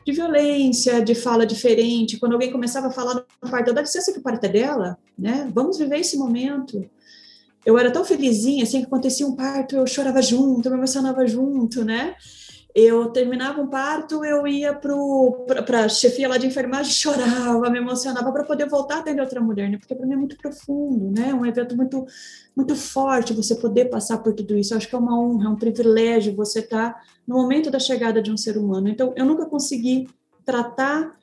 de 0.05 0.11
violência, 0.11 1.01
de 1.01 1.15
fala 1.15 1.47
diferente. 1.47 2.19
Quando 2.19 2.33
alguém 2.33 2.51
começava 2.51 2.89
a 2.89 2.91
falar 2.91 3.15
no 3.15 3.49
parto, 3.49 3.73
dá 3.73 3.81
licença 3.81 4.13
que 4.13 4.19
o 4.19 4.23
parto 4.23 4.45
é 4.47 4.49
dela, 4.49 4.99
né? 5.17 5.49
Vamos 5.55 5.79
viver 5.79 6.01
esse 6.01 6.19
momento. 6.19 6.85
Eu 7.65 7.79
era 7.79 7.93
tão 7.93 8.05
felizinha, 8.05 8.65
assim, 8.65 8.81
que 8.81 8.87
acontecia 8.87 9.25
um 9.25 9.37
parto, 9.37 9.77
eu 9.77 9.87
chorava 9.87 10.21
junto, 10.21 10.67
eu 10.67 10.73
me 10.73 10.79
emocionava 10.79 11.25
junto, 11.29 11.85
né? 11.85 12.17
Eu 12.75 13.11
terminava 13.11 13.61
um 13.61 13.67
parto, 13.67 14.25
eu 14.25 14.47
ia 14.47 14.75
para 14.75 15.85
a 15.85 15.89
chefia 15.89 16.29
lá 16.29 16.37
de 16.37 16.47
enfermagem, 16.47 16.93
chorava, 16.93 17.69
me 17.71 17.79
emocionava 17.79 18.31
para 18.31 18.45
poder 18.45 18.69
voltar 18.69 18.97
a 18.97 18.99
atender 19.01 19.21
outra 19.21 19.41
mulher, 19.41 19.69
né? 19.71 19.79
Porque 19.79 19.95
para 19.95 20.07
mim 20.07 20.13
é 20.13 20.17
muito 20.17 20.37
profundo, 20.37 21.11
né? 21.11 21.33
Um 21.35 21.47
evento 21.47 21.77
muito, 21.77 22.07
muito 22.55 22.77
forte, 22.77 23.33
você 23.33 23.55
poder 23.55 23.87
passar 23.87 24.19
por 24.19 24.35
tudo 24.35 24.57
isso. 24.57 24.75
Eu 24.75 24.79
acho 24.79 24.89
que 24.89 24.95
é 24.95 24.99
uma 24.99 25.19
honra, 25.19 25.47
é 25.47 25.49
um 25.49 25.57
privilégio 25.57 26.37
você 26.37 26.61
estar 26.61 26.95
tá 26.95 27.01
no 27.27 27.37
momento 27.37 27.71
da 27.71 27.79
chegada 27.79 28.23
de 28.23 28.31
um 28.31 28.37
ser 28.37 28.57
humano. 28.57 28.89
Então, 28.89 29.13
eu 29.17 29.25
nunca 29.25 29.47
consegui 29.47 30.09
tratar 30.45 31.17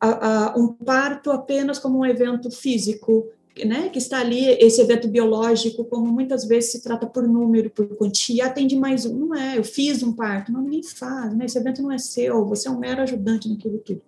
a, 0.00 0.52
a, 0.52 0.58
um 0.58 0.68
parto 0.68 1.30
apenas 1.30 1.78
como 1.78 1.98
um 1.98 2.06
evento 2.06 2.50
físico, 2.50 3.26
né, 3.62 3.88
que 3.88 3.98
está 3.98 4.18
ali, 4.18 4.46
esse 4.60 4.80
evento 4.80 5.06
biológico, 5.06 5.84
como 5.84 6.06
muitas 6.06 6.44
vezes 6.44 6.72
se 6.72 6.82
trata 6.82 7.06
por 7.06 7.28
número, 7.28 7.70
por 7.70 7.86
quantia, 7.96 8.46
atende 8.46 8.74
mais 8.74 9.06
um, 9.06 9.14
não 9.14 9.34
é, 9.34 9.58
eu 9.58 9.62
fiz 9.62 10.02
um 10.02 10.12
parto, 10.12 10.50
não, 10.50 10.62
ninguém 10.62 10.82
faz, 10.82 11.34
né, 11.36 11.44
esse 11.44 11.58
evento 11.58 11.80
não 11.80 11.92
é 11.92 11.98
seu, 11.98 12.44
você 12.46 12.66
é 12.66 12.70
um 12.70 12.78
mero 12.78 13.02
ajudante 13.02 13.48
naquilo 13.48 13.78
tudo. 13.78 14.02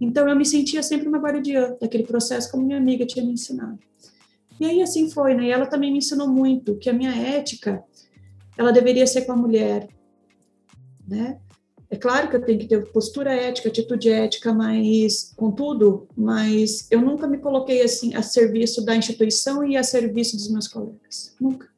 Então, 0.00 0.28
eu 0.28 0.34
me 0.34 0.46
sentia 0.46 0.82
sempre 0.82 1.06
uma 1.06 1.18
guardiã 1.18 1.76
daquele 1.80 2.04
processo, 2.04 2.50
como 2.50 2.64
minha 2.64 2.78
amiga 2.78 3.04
tinha 3.04 3.24
me 3.24 3.32
ensinado. 3.32 3.78
E 4.58 4.64
aí, 4.64 4.82
assim 4.82 5.10
foi, 5.10 5.34
né, 5.34 5.44
e 5.44 5.50
ela 5.50 5.66
também 5.66 5.92
me 5.92 5.98
ensinou 5.98 6.28
muito, 6.28 6.76
que 6.76 6.88
a 6.88 6.92
minha 6.92 7.14
ética, 7.14 7.84
ela 8.56 8.72
deveria 8.72 9.06
ser 9.06 9.22
com 9.22 9.32
a 9.32 9.36
mulher, 9.36 9.88
né, 11.06 11.38
é 11.92 11.96
claro 11.96 12.30
que 12.30 12.36
eu 12.36 12.40
tenho 12.42 12.58
que 12.58 12.66
ter 12.66 12.82
postura 12.86 13.34
ética, 13.34 13.68
atitude 13.68 14.08
ética, 14.08 14.50
mas, 14.50 15.30
contudo, 15.36 16.08
mas 16.16 16.86
eu 16.90 17.02
nunca 17.02 17.26
me 17.26 17.36
coloquei 17.36 17.82
assim 17.82 18.14
a 18.14 18.22
serviço 18.22 18.82
da 18.82 18.96
instituição 18.96 19.62
e 19.62 19.76
a 19.76 19.82
serviço 19.82 20.34
dos 20.34 20.50
meus 20.50 20.66
colegas. 20.66 21.36
Nunca. 21.38 21.68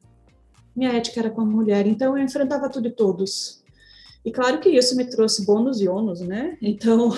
Minha 0.73 0.93
ética 0.93 1.19
era 1.19 1.29
com 1.29 1.41
a 1.41 1.45
mulher, 1.45 1.85
então 1.85 2.17
eu 2.17 2.23
enfrentava 2.23 2.69
tudo 2.69 2.87
e 2.87 2.91
todos. 2.91 3.61
E 4.23 4.31
claro 4.31 4.61
que 4.61 4.69
isso 4.69 4.95
me 4.95 5.03
trouxe 5.03 5.45
bônus 5.45 5.81
e 5.81 5.87
ônus, 5.89 6.21
né? 6.21 6.57
Então, 6.61 7.09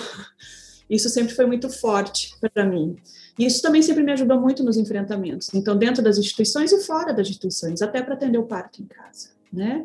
isso 0.89 1.07
sempre 1.07 1.35
foi 1.35 1.45
muito 1.45 1.69
forte 1.69 2.35
para 2.51 2.65
mim. 2.65 2.97
E 3.37 3.45
isso 3.45 3.61
também 3.61 3.83
sempre 3.83 4.01
me 4.01 4.11
ajudou 4.13 4.41
muito 4.41 4.63
nos 4.63 4.75
enfrentamentos. 4.75 5.49
Então, 5.53 5.77
dentro 5.77 6.01
das 6.01 6.17
instituições 6.17 6.71
e 6.71 6.81
fora 6.81 7.13
das 7.13 7.29
instituições, 7.29 7.79
até 7.83 8.01
para 8.01 8.15
atender 8.15 8.39
o 8.39 8.47
parto 8.47 8.81
em 8.81 8.87
casa, 8.87 9.29
né? 9.53 9.83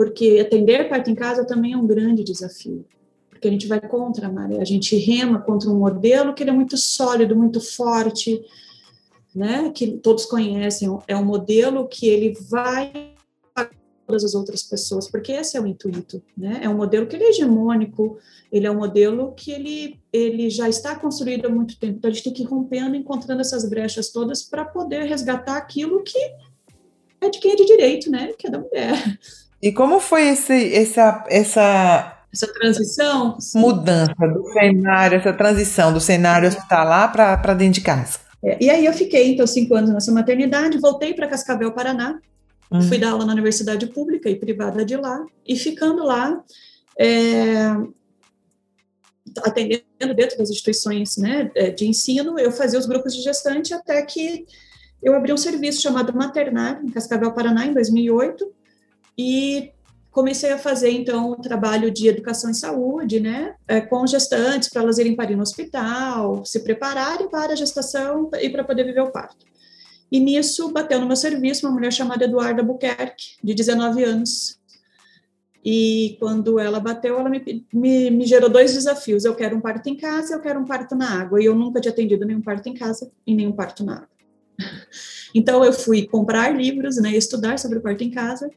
Porque 0.00 0.38
atender 0.40 0.88
parto 0.88 1.10
em 1.10 1.14
casa 1.14 1.44
também 1.44 1.74
é 1.74 1.76
um 1.76 1.86
grande 1.86 2.24
desafio, 2.24 2.86
porque 3.28 3.46
a 3.46 3.50
gente 3.50 3.66
vai 3.66 3.78
contra 3.78 4.28
a 4.28 4.32
maré, 4.32 4.58
a 4.58 4.64
gente 4.64 4.96
rema 4.96 5.38
contra 5.42 5.68
um 5.68 5.78
modelo 5.78 6.32
que 6.32 6.42
é 6.42 6.50
muito 6.50 6.74
sólido, 6.78 7.36
muito 7.36 7.60
forte, 7.60 8.42
né, 9.34 9.70
que 9.74 9.98
todos 9.98 10.24
conhecem, 10.24 10.88
é 11.06 11.14
um 11.14 11.22
modelo 11.22 11.86
que 11.86 12.08
ele 12.08 12.34
vai 12.48 13.12
todas 14.06 14.24
as 14.24 14.34
outras 14.34 14.62
pessoas, 14.62 15.06
porque 15.06 15.32
esse 15.32 15.58
é 15.58 15.60
o 15.60 15.66
intuito, 15.66 16.22
né? 16.34 16.60
É 16.62 16.68
um 16.70 16.78
modelo 16.78 17.06
que 17.06 17.14
ele 17.14 17.24
é 17.24 17.28
hegemônico, 17.28 18.18
ele 18.50 18.66
é 18.66 18.70
um 18.70 18.78
modelo 18.78 19.34
que 19.36 19.52
ele, 19.52 20.00
ele 20.10 20.48
já 20.48 20.66
está 20.66 20.96
construído 20.96 21.44
há 21.44 21.50
muito 21.50 21.78
tempo, 21.78 21.98
então 21.98 22.10
a 22.10 22.14
gente 22.14 22.24
tem 22.24 22.32
que 22.32 22.42
ir 22.42 22.46
rompendo, 22.46 22.96
encontrando 22.96 23.42
essas 23.42 23.68
brechas 23.68 24.10
todas 24.10 24.42
para 24.42 24.64
poder 24.64 25.02
resgatar 25.02 25.58
aquilo 25.58 26.02
que 26.02 26.18
é 27.20 27.28
de 27.28 27.38
quem 27.38 27.52
é 27.52 27.56
de 27.56 27.66
direito, 27.66 28.10
né? 28.10 28.32
Que 28.32 28.46
é 28.46 28.50
da 28.50 28.58
mulher. 28.58 29.18
E 29.62 29.72
como 29.72 30.00
foi 30.00 30.28
esse, 30.28 30.74
essa, 30.74 31.24
essa 31.28 32.20
essa 32.32 32.46
transição? 32.46 33.36
Mudança 33.54 34.28
do 34.28 34.52
cenário, 34.52 35.18
essa 35.18 35.32
transição 35.32 35.92
do 35.92 36.00
cenário 36.00 36.48
hospitalar 36.48 37.12
para 37.12 37.54
dentro 37.54 37.74
de 37.74 37.80
casa. 37.80 38.20
É, 38.42 38.56
e 38.62 38.70
aí 38.70 38.86
eu 38.86 38.92
fiquei, 38.92 39.32
então, 39.32 39.46
cinco 39.46 39.74
anos 39.74 39.90
nessa 39.90 40.12
maternidade, 40.12 40.78
voltei 40.78 41.12
para 41.12 41.26
Cascavel, 41.26 41.72
Paraná, 41.72 42.18
hum. 42.70 42.82
fui 42.82 42.98
dar 42.98 43.10
aula 43.10 43.26
na 43.26 43.32
universidade 43.32 43.86
pública 43.88 44.30
e 44.30 44.36
privada 44.36 44.84
de 44.84 44.96
lá, 44.96 45.24
e 45.46 45.56
ficando 45.56 46.04
lá, 46.04 46.42
é, 46.98 47.76
atendendo 49.42 50.14
dentro 50.14 50.38
das 50.38 50.50
instituições 50.50 51.16
né, 51.16 51.50
é, 51.54 51.70
de 51.70 51.86
ensino, 51.86 52.38
eu 52.38 52.50
fazia 52.50 52.78
os 52.78 52.86
grupos 52.86 53.14
de 53.14 53.22
gestante 53.22 53.74
até 53.74 54.00
que 54.02 54.46
eu 55.02 55.14
abri 55.14 55.32
um 55.32 55.36
serviço 55.36 55.82
chamado 55.82 56.14
Maternar, 56.14 56.80
em 56.82 56.90
Cascavel, 56.90 57.32
Paraná, 57.32 57.66
em 57.66 57.74
2008, 57.74 58.59
e 59.20 59.70
comecei 60.10 60.50
a 60.50 60.58
fazer 60.58 60.90
então 60.90 61.32
o 61.32 61.36
trabalho 61.36 61.90
de 61.90 62.08
educação 62.08 62.50
em 62.50 62.54
saúde, 62.54 63.20
né, 63.20 63.54
é, 63.68 63.78
com 63.78 64.06
gestantes 64.06 64.70
para 64.70 64.80
elas 64.80 64.96
irem 64.96 65.14
parir 65.14 65.36
no 65.36 65.42
hospital, 65.42 66.42
se 66.44 66.60
prepararem 66.60 67.28
para 67.28 67.52
a 67.52 67.56
gestação 67.56 68.30
e 68.40 68.48
para 68.48 68.64
poder 68.64 68.84
viver 68.84 69.02
o 69.02 69.12
parto. 69.12 69.44
E 70.10 70.18
nisso 70.18 70.72
bateu 70.72 70.98
no 70.98 71.06
meu 71.06 71.16
serviço 71.16 71.66
uma 71.66 71.74
mulher 71.74 71.92
chamada 71.92 72.24
Eduarda 72.24 72.62
Buquerque, 72.62 73.36
de 73.44 73.54
19 73.54 74.02
anos. 74.02 74.58
E 75.62 76.16
quando 76.18 76.58
ela 76.58 76.80
bateu, 76.80 77.18
ela 77.18 77.28
me, 77.28 77.64
me, 77.72 78.10
me 78.10 78.26
gerou 78.26 78.48
dois 78.48 78.72
desafios. 78.72 79.24
Eu 79.24 79.36
quero 79.36 79.54
um 79.54 79.60
parto 79.60 79.88
em 79.88 79.96
casa, 79.96 80.34
eu 80.34 80.40
quero 80.40 80.58
um 80.58 80.64
parto 80.64 80.96
na 80.96 81.20
água. 81.20 81.40
E 81.40 81.44
eu 81.44 81.54
nunca 81.54 81.80
tinha 81.80 81.92
atendido 81.92 82.26
nenhum 82.26 82.40
parto 82.40 82.68
em 82.68 82.74
casa 82.74 83.08
e 83.24 83.34
nenhum 83.34 83.52
parto 83.52 83.84
na 83.84 83.98
água. 83.98 84.08
Então 85.32 85.64
eu 85.64 85.72
fui 85.72 86.08
comprar 86.08 86.50
livros, 86.52 86.96
né, 86.96 87.16
estudar 87.16 87.56
sobre 87.56 87.78
o 87.78 87.80
parto 87.80 88.02
em 88.02 88.10
casa 88.10 88.50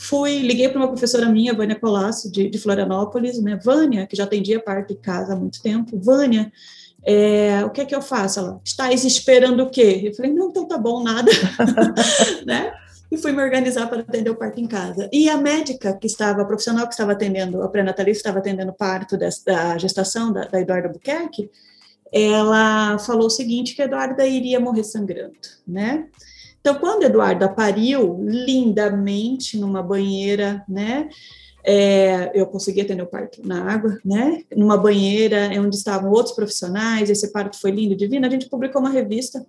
Fui, 0.00 0.38
liguei 0.38 0.68
para 0.68 0.78
uma 0.78 0.88
professora 0.88 1.28
minha, 1.28 1.52
Vânia 1.52 1.74
Colasso, 1.74 2.30
de, 2.30 2.48
de 2.48 2.58
Florianópolis, 2.58 3.42
né? 3.42 3.58
Vânia, 3.60 4.06
que 4.06 4.14
já 4.14 4.24
atendia 4.24 4.60
parte 4.60 4.94
de 4.94 5.00
casa 5.00 5.32
há 5.32 5.36
muito 5.36 5.60
tempo. 5.60 5.98
Vânia, 5.98 6.52
é, 7.04 7.64
o 7.64 7.70
que 7.70 7.80
é 7.80 7.84
que 7.84 7.94
eu 7.94 8.00
faço? 8.00 8.38
Ela, 8.38 8.60
está 8.64 8.92
esperando 8.92 9.64
o 9.64 9.70
quê? 9.70 10.02
Eu 10.04 10.14
falei, 10.14 10.32
não, 10.32 10.50
então 10.50 10.68
tá 10.68 10.78
bom, 10.78 11.02
nada, 11.02 11.30
né? 12.46 12.72
e 13.10 13.16
fui 13.16 13.32
me 13.32 13.42
organizar 13.42 13.88
para 13.88 14.00
atender 14.00 14.30
o 14.30 14.36
parto 14.36 14.60
em 14.60 14.66
casa. 14.66 15.08
E 15.12 15.28
a 15.28 15.36
médica 15.36 15.94
que 15.94 16.06
estava, 16.06 16.42
a 16.42 16.44
profissional 16.44 16.86
que 16.86 16.92
estava 16.92 17.12
atendendo, 17.12 17.62
a 17.62 17.68
pré-natalista 17.68 18.20
estava 18.20 18.38
atendendo 18.38 18.70
o 18.70 18.74
parto 18.74 19.16
da 19.16 19.78
gestação 19.78 20.32
da, 20.32 20.44
da 20.44 20.60
Eduarda 20.60 20.88
Buquerque, 20.88 21.50
ela 22.12 22.98
falou 22.98 23.26
o 23.26 23.30
seguinte, 23.30 23.74
que 23.74 23.82
a 23.82 23.86
Eduarda 23.86 24.26
iria 24.26 24.60
morrer 24.60 24.84
sangrando, 24.84 25.36
né? 25.66 26.06
Então, 26.68 26.80
quando 26.80 27.02
a 27.02 27.06
Eduarda 27.06 27.48
pariu 27.48 28.22
lindamente 28.22 29.58
numa 29.58 29.82
banheira, 29.82 30.62
né? 30.68 31.08
É, 31.64 32.30
eu 32.34 32.46
consegui 32.46 32.82
atender 32.82 33.02
o 33.02 33.06
parto 33.06 33.40
na 33.42 33.72
água, 33.72 33.98
né? 34.04 34.42
Numa 34.54 34.76
banheira 34.76 35.48
onde 35.58 35.76
estavam 35.76 36.10
outros 36.10 36.34
profissionais, 36.34 37.08
esse 37.08 37.32
parto 37.32 37.58
foi 37.58 37.70
lindo, 37.70 37.96
divino. 37.96 38.26
A 38.26 38.30
gente 38.30 38.50
publicou 38.50 38.82
uma 38.82 38.90
revista 38.90 39.46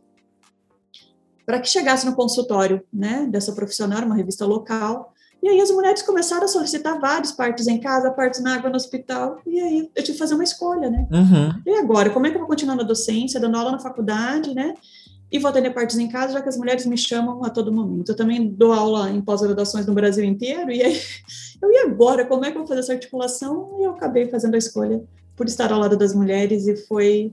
para 1.45 1.59
que 1.59 1.67
chegasse 1.67 2.05
no 2.05 2.15
consultório 2.15 2.81
né, 2.93 3.27
dessa 3.29 3.51
profissional, 3.51 4.05
uma 4.05 4.15
revista 4.15 4.45
local. 4.45 5.13
E 5.43 5.49
aí 5.49 5.59
as 5.59 5.71
mulheres 5.71 6.01
começaram 6.01 6.45
a 6.45 6.47
solicitar 6.47 7.01
vários 7.01 7.33
partos 7.33 7.67
em 7.67 7.81
casa, 7.81 8.11
partos 8.11 8.39
na 8.39 8.55
água 8.55 8.69
no 8.69 8.77
hospital, 8.77 9.41
e 9.45 9.59
aí 9.59 9.91
eu 9.93 10.03
tive 10.03 10.13
que 10.13 10.19
fazer 10.19 10.35
uma 10.35 10.43
escolha, 10.43 10.89
né? 10.89 11.07
Uhum. 11.11 11.61
E 11.65 11.79
agora, 11.79 12.11
como 12.11 12.27
é 12.27 12.29
que 12.29 12.35
eu 12.35 12.39
vou 12.39 12.47
continuar 12.47 12.75
na 12.75 12.83
docência, 12.83 13.39
dando 13.39 13.57
aula 13.57 13.71
na 13.71 13.79
faculdade, 13.79 14.53
né? 14.53 14.73
E 15.31 15.38
vou 15.39 15.50
atender 15.50 15.71
partos 15.71 15.98
em 15.98 16.07
casa, 16.07 16.33
já 16.33 16.41
que 16.41 16.50
as 16.50 16.57
mulheres 16.57 16.86
me 16.86 16.98
chamam 16.98 17.43
a 17.43 17.50
todo 17.50 17.71
momento. 17.71 18.12
Eu 18.12 18.15
também 18.15 18.48
dou 18.48 18.74
aula 18.74 19.09
em 19.12 19.21
pós-graduações 19.21 19.86
no 19.86 19.93
Brasil 19.93 20.24
inteiro, 20.24 20.71
e 20.71 20.81
aí 20.81 21.00
eu, 21.62 21.71
e 21.71 21.77
agora, 21.79 22.25
como 22.25 22.45
é 22.45 22.51
que 22.51 22.57
eu 22.57 22.62
vou 22.62 22.67
fazer 22.67 22.81
essa 22.81 22.93
articulação? 22.93 23.77
E 23.79 23.83
eu 23.83 23.91
acabei 23.91 24.27
fazendo 24.27 24.55
a 24.55 24.57
escolha 24.57 25.01
por 25.36 25.45
estar 25.45 25.71
ao 25.71 25.79
lado 25.79 25.95
das 25.98 26.13
mulheres, 26.13 26.67
e 26.67 26.75
foi 26.75 27.31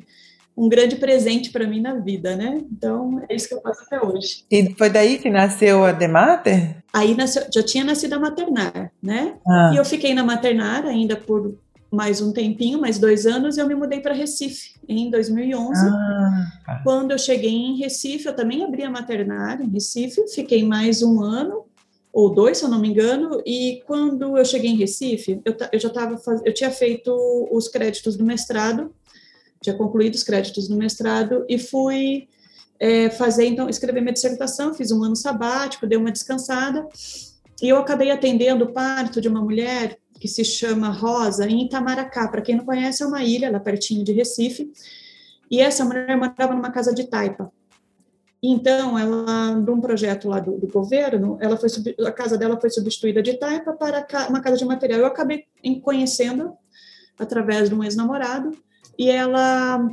um 0.56 0.68
grande 0.68 0.96
presente 0.96 1.50
para 1.50 1.66
mim 1.66 1.80
na 1.80 1.94
vida, 1.94 2.34
né? 2.34 2.62
Então, 2.72 3.22
é 3.28 3.34
isso 3.34 3.48
que 3.48 3.54
eu 3.54 3.60
faço 3.60 3.82
até 3.82 4.00
hoje. 4.00 4.44
E 4.50 4.74
foi 4.74 4.88
daí 4.88 5.18
que 5.18 5.28
nasceu 5.28 5.84
a 5.84 5.92
Demater? 5.92 6.82
Aí 6.92 7.14
nasceu, 7.14 7.42
já 7.54 7.62
tinha 7.62 7.84
nascido 7.84 8.14
a 8.14 8.18
Maternar, 8.18 8.90
né? 9.02 9.34
Ah. 9.46 9.72
E 9.74 9.76
eu 9.76 9.84
fiquei 9.84 10.14
na 10.14 10.24
Maternar 10.24 10.86
ainda 10.86 11.14
por 11.14 11.58
mais 11.96 12.20
um 12.20 12.32
tempinho, 12.32 12.80
mais 12.80 12.98
dois 12.98 13.26
anos, 13.26 13.56
e 13.56 13.60
eu 13.60 13.66
me 13.66 13.74
mudei 13.74 14.00
para 14.00 14.14
Recife 14.14 14.74
em 14.88 15.10
2011. 15.10 15.80
Ah. 15.80 16.52
Tá. 16.64 16.80
Quando 16.84 17.10
eu 17.10 17.18
cheguei 17.18 17.50
em 17.50 17.78
Recife, 17.78 18.26
eu 18.26 18.36
também 18.36 18.62
abri 18.62 18.82
a 18.82 18.90
Maternar 18.90 19.60
em 19.60 19.68
Recife, 19.68 20.28
fiquei 20.28 20.62
mais 20.62 21.02
um 21.02 21.20
ano 21.22 21.64
ou 22.12 22.32
dois, 22.32 22.58
se 22.58 22.64
eu 22.64 22.68
não 22.68 22.78
me 22.78 22.88
engano, 22.88 23.42
e 23.44 23.82
quando 23.86 24.38
eu 24.38 24.44
cheguei 24.44 24.70
em 24.70 24.76
Recife, 24.76 25.40
eu, 25.44 25.54
eu 25.72 25.78
já 25.78 25.88
estava 25.88 26.18
eu 26.44 26.54
tinha 26.54 26.70
feito 26.70 27.12
os 27.50 27.68
créditos 27.68 28.16
do 28.16 28.24
mestrado 28.24 28.90
tinha 29.60 29.76
concluído 29.76 30.14
os 30.14 30.22
créditos 30.22 30.68
no 30.68 30.76
mestrado 30.76 31.44
e 31.48 31.58
fui 31.58 32.28
é, 32.78 33.10
fazer, 33.10 33.46
então, 33.46 33.68
escrever 33.68 34.00
minha 34.00 34.12
dissertação, 34.12 34.74
fiz 34.74 34.90
um 34.90 35.02
ano 35.02 35.16
sabático, 35.16 35.86
dei 35.86 35.98
uma 35.98 36.12
descansada, 36.12 36.86
e 37.62 37.68
eu 37.68 37.76
acabei 37.78 38.10
atendendo 38.10 38.64
o 38.64 38.72
parto 38.72 39.20
de 39.20 39.28
uma 39.28 39.40
mulher 39.40 39.98
que 40.18 40.28
se 40.28 40.44
chama 40.44 40.90
Rosa, 40.90 41.46
em 41.46 41.66
Itamaracá. 41.66 42.28
Para 42.28 42.42
quem 42.42 42.56
não 42.56 42.64
conhece, 42.64 43.02
é 43.02 43.06
uma 43.06 43.22
ilha 43.22 43.50
lá 43.50 43.60
pertinho 43.60 44.04
de 44.04 44.12
Recife, 44.12 44.72
e 45.50 45.60
essa 45.60 45.84
mulher 45.84 46.16
morava 46.16 46.54
numa 46.54 46.70
casa 46.70 46.94
de 46.94 47.04
taipa. 47.04 47.52
Então, 48.42 48.98
ela, 48.98 49.54
num 49.54 49.80
projeto 49.80 50.28
lá 50.28 50.38
do, 50.40 50.58
do 50.58 50.66
governo, 50.66 51.38
ela 51.40 51.56
foi, 51.56 51.68
a 52.06 52.12
casa 52.12 52.36
dela 52.36 52.60
foi 52.60 52.70
substituída 52.70 53.22
de 53.22 53.34
taipa 53.34 53.72
para 53.72 54.06
uma 54.28 54.40
casa 54.40 54.56
de 54.56 54.64
material. 54.64 55.00
Eu 55.00 55.06
acabei 55.06 55.44
conhecendo 55.82 56.52
através 57.18 57.68
de 57.68 57.74
um 57.74 57.82
ex-namorado, 57.82 58.52
e 58.98 59.10
ela 59.10 59.88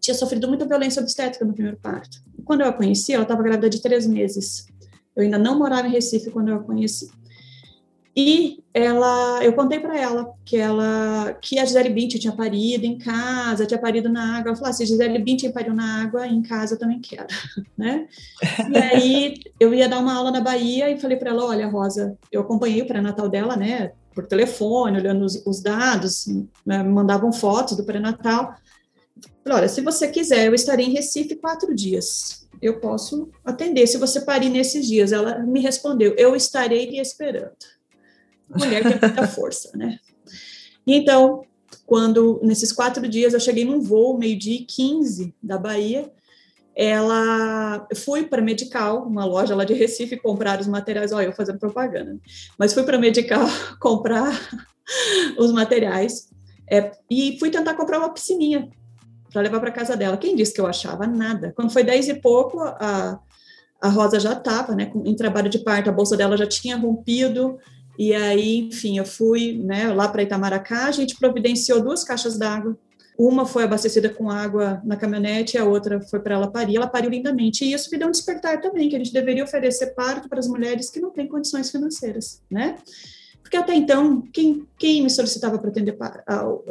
tinha 0.00 0.14
sofrido 0.14 0.48
muita 0.48 0.66
violência 0.66 1.00
obstétrica 1.00 1.44
no 1.44 1.52
primeiro 1.52 1.78
parto. 1.78 2.18
Quando 2.44 2.60
eu 2.60 2.68
a 2.68 2.72
conheci, 2.72 3.12
ela 3.12 3.22
estava 3.22 3.42
grávida 3.42 3.70
de 3.70 3.80
três 3.80 4.06
meses. 4.06 4.66
Eu 5.14 5.22
ainda 5.22 5.38
não 5.38 5.58
morava 5.58 5.88
em 5.88 5.90
Recife 5.90 6.30
quando 6.30 6.48
eu 6.48 6.56
a 6.56 6.62
conheci. 6.62 7.10
E 8.16 8.64
ela, 8.72 9.44
eu 9.44 9.52
contei 9.52 9.78
para 9.78 9.98
ela 9.98 10.32
que 10.42 10.56
ela, 10.56 11.36
que 11.40 11.58
a 11.58 11.66
Gisele 11.66 11.90
Bündchen 11.90 12.18
tinha 12.18 12.32
parido 12.32 12.86
em 12.86 12.96
casa, 12.96 13.66
tinha 13.66 13.78
parido 13.78 14.08
na 14.08 14.38
água. 14.38 14.50
Ela 14.50 14.56
falou: 14.56 14.70
ah, 14.70 14.72
se 14.72 14.86
Gisele 14.86 15.18
Bündchen 15.18 15.52
pariu 15.52 15.74
na 15.74 16.02
água, 16.02 16.26
em 16.26 16.40
casa 16.40 16.74
eu 16.74 16.78
também 16.78 16.98
quero, 16.98 17.26
né? 17.76 18.08
E 18.72 18.78
aí 18.78 19.34
eu 19.60 19.74
ia 19.74 19.88
dar 19.88 19.98
uma 19.98 20.14
aula 20.14 20.30
na 20.30 20.40
Bahia 20.40 20.90
e 20.90 20.98
falei 20.98 21.18
para 21.18 21.30
ela: 21.30 21.44
olha, 21.44 21.68
Rosa, 21.68 22.16
eu 22.32 22.40
acompanhei 22.40 22.80
o 22.80 22.86
pré-natal 22.86 23.28
dela, 23.28 23.54
né? 23.54 23.92
por 24.16 24.26
telefone, 24.26 24.96
olhando 24.96 25.26
os, 25.26 25.44
os 25.44 25.60
dados, 25.60 26.24
né, 26.64 26.82
mandavam 26.82 27.30
fotos 27.30 27.76
do 27.76 27.84
pré-natal. 27.84 28.54
Olha, 29.46 29.68
se 29.68 29.82
você 29.82 30.08
quiser, 30.08 30.46
eu 30.46 30.54
estarei 30.54 30.86
em 30.86 30.94
Recife 30.94 31.36
quatro 31.36 31.74
dias. 31.74 32.48
Eu 32.62 32.80
posso 32.80 33.28
atender 33.44 33.86
se 33.86 33.98
você 33.98 34.22
parir 34.22 34.48
nesses 34.48 34.86
dias. 34.86 35.12
Ela 35.12 35.40
me 35.40 35.60
respondeu: 35.60 36.14
eu 36.16 36.34
estarei 36.34 36.98
esperando. 36.98 37.52
Mulher 38.48 38.82
tem 38.82 38.98
muita 39.00 39.26
força, 39.28 39.70
né? 39.76 39.98
E 40.86 40.94
então, 40.94 41.42
quando 41.84 42.40
nesses 42.42 42.72
quatro 42.72 43.06
dias 43.08 43.34
eu 43.34 43.40
cheguei 43.40 43.64
num 43.64 43.80
voo 43.80 44.18
meio-dia 44.18 44.64
15 44.66 45.34
da 45.42 45.58
Bahia, 45.58 46.10
ela 46.74 47.88
fui 47.96 48.24
para 48.24 48.42
Medical, 48.42 49.06
uma 49.06 49.24
loja 49.24 49.54
lá 49.54 49.64
de 49.64 49.72
Recife, 49.72 50.18
comprar 50.18 50.60
os 50.60 50.66
materiais. 50.66 51.10
Olha, 51.10 51.26
eu 51.26 51.32
fazendo 51.32 51.58
propaganda, 51.58 52.18
mas 52.58 52.74
fui 52.74 52.82
para 52.82 52.98
Medical 52.98 53.46
comprar 53.80 54.38
os 55.38 55.50
materiais 55.52 56.28
é, 56.70 56.92
e 57.10 57.38
fui 57.38 57.50
tentar 57.50 57.74
comprar 57.74 57.98
uma 57.98 58.12
piscininha 58.12 58.68
para 59.32 59.42
levar 59.42 59.60
para 59.60 59.70
casa 59.70 59.96
dela. 59.96 60.16
Quem 60.16 60.36
disse 60.36 60.52
que 60.52 60.60
eu 60.60 60.66
achava 60.66 61.06
nada? 61.06 61.52
Quando 61.56 61.72
foi 61.72 61.82
dez 61.82 62.08
e 62.08 62.14
pouco, 62.14 62.60
a, 62.60 63.18
a 63.80 63.88
Rosa 63.88 64.20
já 64.20 64.32
estava, 64.32 64.74
né, 64.74 64.90
em 64.94 65.16
trabalho 65.16 65.48
de 65.48 65.58
parto, 65.58 65.88
a 65.88 65.92
bolsa 65.92 66.16
dela 66.16 66.36
já 66.36 66.46
tinha 66.46 66.76
rompido. 66.76 67.58
E 67.98 68.14
aí, 68.14 68.58
enfim, 68.58 68.98
eu 68.98 69.04
fui 69.04 69.58
né, 69.62 69.92
lá 69.92 70.08
para 70.08 70.22
Itamaracá, 70.22 70.86
a 70.86 70.92
gente 70.92 71.16
providenciou 71.16 71.82
duas 71.82 72.04
caixas 72.04 72.38
d'água 72.38 72.78
uma 73.18 73.46
foi 73.46 73.64
abastecida 73.64 74.10
com 74.10 74.30
água 74.30 74.80
na 74.84 74.96
caminhonete, 74.96 75.56
a 75.56 75.64
outra 75.64 76.00
foi 76.00 76.20
para 76.20 76.34
ela 76.34 76.50
parir. 76.50 76.76
Ela 76.76 76.86
pariu 76.86 77.10
lindamente. 77.10 77.64
E 77.64 77.72
isso 77.72 77.88
me 77.90 77.98
deu 77.98 78.08
um 78.08 78.10
despertar 78.10 78.60
também, 78.60 78.88
que 78.88 78.96
a 78.96 78.98
gente 78.98 79.12
deveria 79.12 79.42
oferecer 79.42 79.94
parto 79.94 80.28
para 80.28 80.38
as 80.38 80.46
mulheres 80.46 80.90
que 80.90 81.00
não 81.00 81.10
têm 81.10 81.26
condições 81.26 81.70
financeiras, 81.70 82.42
né? 82.50 82.76
Porque 83.40 83.56
até 83.56 83.74
então, 83.74 84.20
quem, 84.32 84.66
quem 84.76 85.02
me 85.02 85.08
solicitava 85.08 85.58
para 85.58 85.70
atender, 85.70 85.96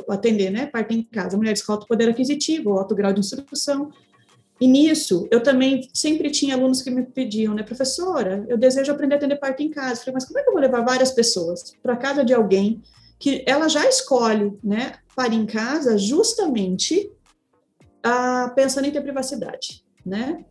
atender 0.09 0.49
né, 0.51 0.65
parto 0.67 0.93
em 0.93 1.03
casa? 1.03 1.37
Mulheres 1.37 1.63
com 1.63 1.71
alto 1.71 1.87
poder 1.87 2.09
aquisitivo, 2.09 2.77
alto 2.77 2.93
grau 2.93 3.13
de 3.13 3.21
instrução. 3.21 3.89
E 4.59 4.67
nisso, 4.67 5.27
eu 5.29 5.43
também 5.43 5.89
sempre 5.93 6.29
tinha 6.29 6.55
alunos 6.55 6.81
que 6.81 6.89
me 6.89 7.03
pediam, 7.03 7.53
né, 7.53 7.61
professora, 7.61 8.45
eu 8.47 8.57
desejo 8.57 8.91
aprender 8.91 9.15
a 9.15 9.17
atender 9.17 9.35
parto 9.37 9.61
em 9.61 9.69
casa. 9.69 9.99
Falei, 10.01 10.13
mas 10.13 10.25
como 10.25 10.39
é 10.39 10.43
que 10.43 10.49
eu 10.49 10.53
vou 10.53 10.61
levar 10.61 10.81
várias 10.81 11.11
pessoas 11.11 11.73
para 11.83 11.97
casa 11.97 12.23
de 12.23 12.33
alguém 12.33 12.81
que 13.19 13.43
ela 13.45 13.67
já 13.67 13.87
escolhe, 13.87 14.57
né, 14.63 14.93
para 15.15 15.33
em 15.33 15.45
casa 15.45 15.97
justamente 15.97 17.11
ah, 18.03 18.51
pensando 18.55 18.85
em 18.85 18.91
ter 18.91 19.01
privacidade, 19.01 19.83
né? 20.05 20.45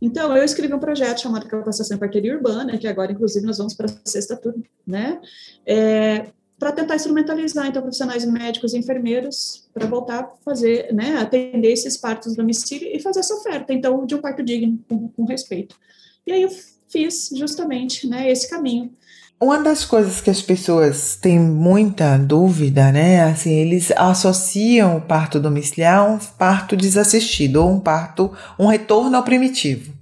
Então, 0.00 0.36
eu 0.36 0.44
escrevi 0.44 0.74
um 0.74 0.78
projeto 0.78 1.20
chamado 1.20 1.46
Capacitação 1.46 1.96
em 1.96 2.00
Parteria 2.00 2.34
Urbana, 2.34 2.76
que 2.76 2.86
agora, 2.86 3.12
inclusive, 3.12 3.46
nós 3.46 3.58
vamos 3.58 3.74
para 3.74 3.86
a 3.86 4.08
sexta 4.08 4.36
turma, 4.36 4.62
né? 4.86 5.20
É, 5.66 6.26
para 6.64 6.72
tentar 6.72 6.96
instrumentalizar, 6.96 7.66
então, 7.66 7.82
profissionais 7.82 8.24
médicos 8.24 8.72
e 8.72 8.78
enfermeiros 8.78 9.68
para 9.74 9.86
voltar 9.86 10.20
a 10.20 10.28
fazer, 10.42 10.90
né, 10.94 11.18
atender 11.18 11.70
esses 11.70 11.94
partos 11.94 12.28
no 12.28 12.36
domicílio 12.36 12.88
e 12.90 12.98
fazer 12.98 13.20
essa 13.20 13.34
oferta, 13.34 13.74
então, 13.74 14.06
de 14.06 14.14
um 14.14 14.18
parto 14.18 14.42
digno, 14.42 14.82
com, 14.88 15.08
com 15.08 15.26
respeito. 15.26 15.76
E 16.26 16.32
aí 16.32 16.40
eu 16.40 16.48
fiz 16.88 17.28
justamente, 17.36 18.08
né, 18.08 18.30
esse 18.32 18.48
caminho. 18.48 18.90
Uma 19.38 19.62
das 19.62 19.84
coisas 19.84 20.22
que 20.22 20.30
as 20.30 20.40
pessoas 20.40 21.16
têm 21.16 21.38
muita 21.38 22.16
dúvida, 22.16 22.90
né? 22.90 23.24
Assim, 23.24 23.52
eles 23.52 23.92
associam 23.94 24.96
o 24.96 25.02
parto 25.02 25.38
domiciliar 25.38 25.98
a 25.98 26.04
um 26.04 26.18
parto 26.18 26.74
desassistido 26.74 27.62
ou 27.62 27.72
um 27.72 27.80
parto, 27.80 28.32
um 28.58 28.68
retorno 28.68 29.18
ao 29.18 29.22
primitivo, 29.22 29.92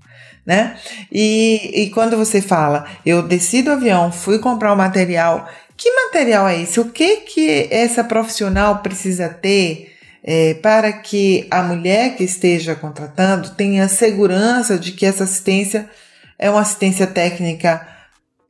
né? 0.47 0.77
E, 1.11 1.83
e 1.83 1.91
quando 1.91 2.17
você 2.17 2.41
fala, 2.41 2.87
eu 3.05 3.21
desci 3.27 3.63
do 3.63 3.73
avião, 3.73 4.13
fui 4.13 4.39
comprar 4.39 4.73
o 4.73 4.77
material, 4.77 5.49
que 5.83 5.91
material 5.91 6.47
é 6.47 6.63
esse? 6.63 6.79
O 6.79 6.91
que 6.91 7.17
que 7.23 7.67
essa 7.69 8.05
profissional 8.05 8.79
precisa 8.83 9.29
ter 9.29 9.91
é, 10.23 10.55
para 10.55 10.93
que 10.93 11.49
a 11.51 11.61
mulher 11.61 12.15
que 12.15 12.23
esteja 12.23 12.77
contratando 12.77 13.51
tenha 13.51 13.89
segurança 13.89 14.79
de 14.79 14.93
que 14.93 15.05
essa 15.05 15.25
assistência 15.25 15.91
é 16.39 16.49
uma 16.49 16.61
assistência 16.61 17.05
técnica 17.05 17.85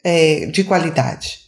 é, 0.05 0.45
de 0.45 0.63
qualidade? 0.63 1.41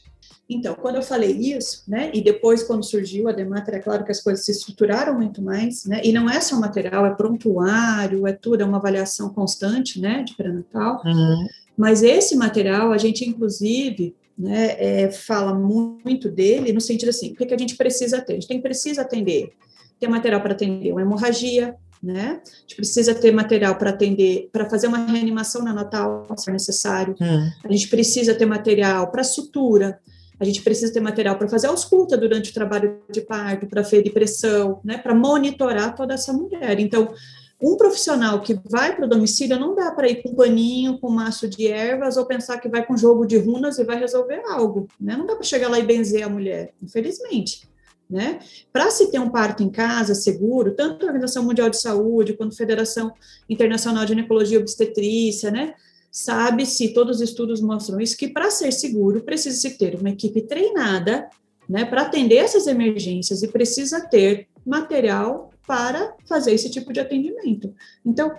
Então, 0.49 0.75
quando 0.75 0.97
eu 0.97 1.03
falei 1.03 1.33
isso, 1.33 1.83
né, 1.87 2.11
e 2.15 2.23
depois 2.23 2.63
quando 2.63 2.83
surgiu 2.83 3.29
a 3.29 3.33
Demater, 3.33 3.75
é 3.75 3.79
claro 3.79 4.05
que 4.05 4.13
as 4.13 4.23
coisas 4.23 4.43
se 4.43 4.53
estruturaram 4.53 5.15
muito 5.15 5.43
mais, 5.43 5.85
né, 5.85 6.01
e 6.03 6.13
não 6.13 6.31
é 6.31 6.41
só 6.41 6.59
material, 6.59 7.05
é 7.05 7.15
prontuário, 7.15 8.27
é 8.27 8.33
tudo, 8.33 8.63
é 8.63 8.65
uma 8.65 8.79
avaliação 8.79 9.29
constante, 9.29 10.01
né, 10.01 10.23
de 10.23 10.35
pré-natal, 10.35 11.03
uhum. 11.05 11.47
mas 11.77 12.03
esse 12.03 12.37
material, 12.37 12.93
a 12.93 12.99
gente 12.99 13.29
inclusive, 13.29 14.15
né, 14.37 14.77
é, 14.79 15.11
fala 15.11 15.55
muito 15.55 16.29
dele 16.29 16.73
no 16.73 16.81
sentido 16.81 17.09
assim, 17.09 17.33
o 17.33 17.37
que, 17.37 17.47
que 17.47 17.55
a 17.55 17.59
gente 17.59 17.77
precisa 17.77 18.21
ter? 18.21 18.33
A 18.33 18.37
gente 18.37 18.49
tem, 18.49 18.61
precisa 18.61 19.03
atender, 19.03 19.53
ter 19.99 20.09
material 20.09 20.41
para 20.41 20.53
atender 20.53 20.93
uma 20.93 21.03
hemorragia, 21.03 21.77
né? 22.03 22.43
A 22.45 22.61
gente 22.61 22.77
precisa 22.77 23.15
ter 23.15 23.33
material 23.33 23.77
para 23.77 23.91
atender, 23.91 24.51
para 24.53 24.69
fazer 24.69 24.89
uma 24.89 25.07
reanimação 25.07 25.65
neonatal, 25.65 26.27
se 26.37 26.45
for 26.45 26.53
necessário. 26.53 27.15
Hum. 27.21 27.51
A 27.65 27.73
gente 27.73 27.89
precisa 27.89 28.35
ter 28.35 28.45
material 28.45 29.11
para 29.11 29.25
sutura. 29.25 29.99
A 30.39 30.45
gente 30.45 30.61
precisa 30.63 30.93
ter 30.93 31.01
material 31.01 31.39
para 31.39 31.49
fazer 31.49 31.69
ausculta 31.69 32.17
durante 32.19 32.51
o 32.51 32.55
trabalho 32.55 33.01
de 33.11 33.23
parto, 33.23 33.67
para 33.67 33.83
ferir 33.83 34.13
pressão, 34.13 34.81
né? 34.85 34.99
Para 34.99 35.15
monitorar 35.15 35.95
toda 35.95 36.13
essa 36.13 36.33
mulher. 36.33 36.79
Então, 36.79 37.15
um 37.61 37.77
profissional 37.77 38.41
que 38.41 38.59
vai 38.69 38.95
para 38.95 39.07
o 39.07 39.09
domicílio 39.09 39.59
não 39.59 39.75
dá 39.75 39.91
para 39.91 40.09
ir 40.09 40.23
com 40.23 40.31
um 40.31 40.35
paninho, 40.35 40.99
com 40.99 41.09
maço 41.09 41.49
de 41.49 41.67
ervas, 41.67 42.17
ou 42.17 42.27
pensar 42.27 42.59
que 42.59 42.69
vai 42.69 42.85
com 42.85 42.97
jogo 42.97 43.27
de 43.27 43.39
runas 43.39 43.79
e 43.79 43.85
vai 43.85 43.99
resolver 43.99 44.43
algo, 44.49 44.89
né? 45.01 45.17
Não 45.17 45.27
dá 45.27 45.35
para 45.35 45.45
chegar 45.45 45.69
lá 45.69 45.79
e 45.79 45.83
benzer 45.83 46.25
a 46.25 46.29
mulher, 46.29 46.75
infelizmente. 46.83 47.69
Né? 48.11 48.39
Para 48.71 48.91
se 48.91 49.11
ter 49.11 49.19
um 49.19 49.31
parto 49.31 49.63
em 49.63 49.71
casa 49.71 50.15
seguro, 50.15 50.75
tanto 50.75 51.05
a 51.05 51.07
Organização 51.07 51.43
Mundial 51.43 51.71
de 51.71 51.81
Saúde 51.81 52.35
quanto 52.35 52.53
a 52.53 52.57
Federação 52.57 53.13
Internacional 53.49 54.05
de 54.05 54.11
Ginecologia 54.11 54.59
e 54.59 54.61
Obstetrícia, 54.61 55.51
né? 55.51 55.75
Sabe-se, 56.13 56.93
todos 56.93 57.17
os 57.17 57.23
estudos 57.23 57.61
mostram 57.63 58.01
isso, 58.01 58.17
que 58.17 58.29
para 58.29 58.51
ser 58.51 58.73
seguro 58.73 59.23
precisa 59.23 59.57
se 59.57 59.79
ter 59.79 59.97
uma 59.97 60.11
equipe 60.11 60.43
treinada, 60.43 61.29
né, 61.69 61.85
para 61.85 62.03
atender 62.03 62.37
essas 62.37 62.67
emergências 62.67 63.43
e 63.43 63.49
precisa 63.49 64.01
ter 64.01 64.49
material 64.65 65.51
para 65.67 66.15
fazer 66.29 66.53
esse 66.53 66.71
tipo 66.71 66.93
de 66.93 67.01
atendimento. 67.01 67.75
Então, 68.05 68.33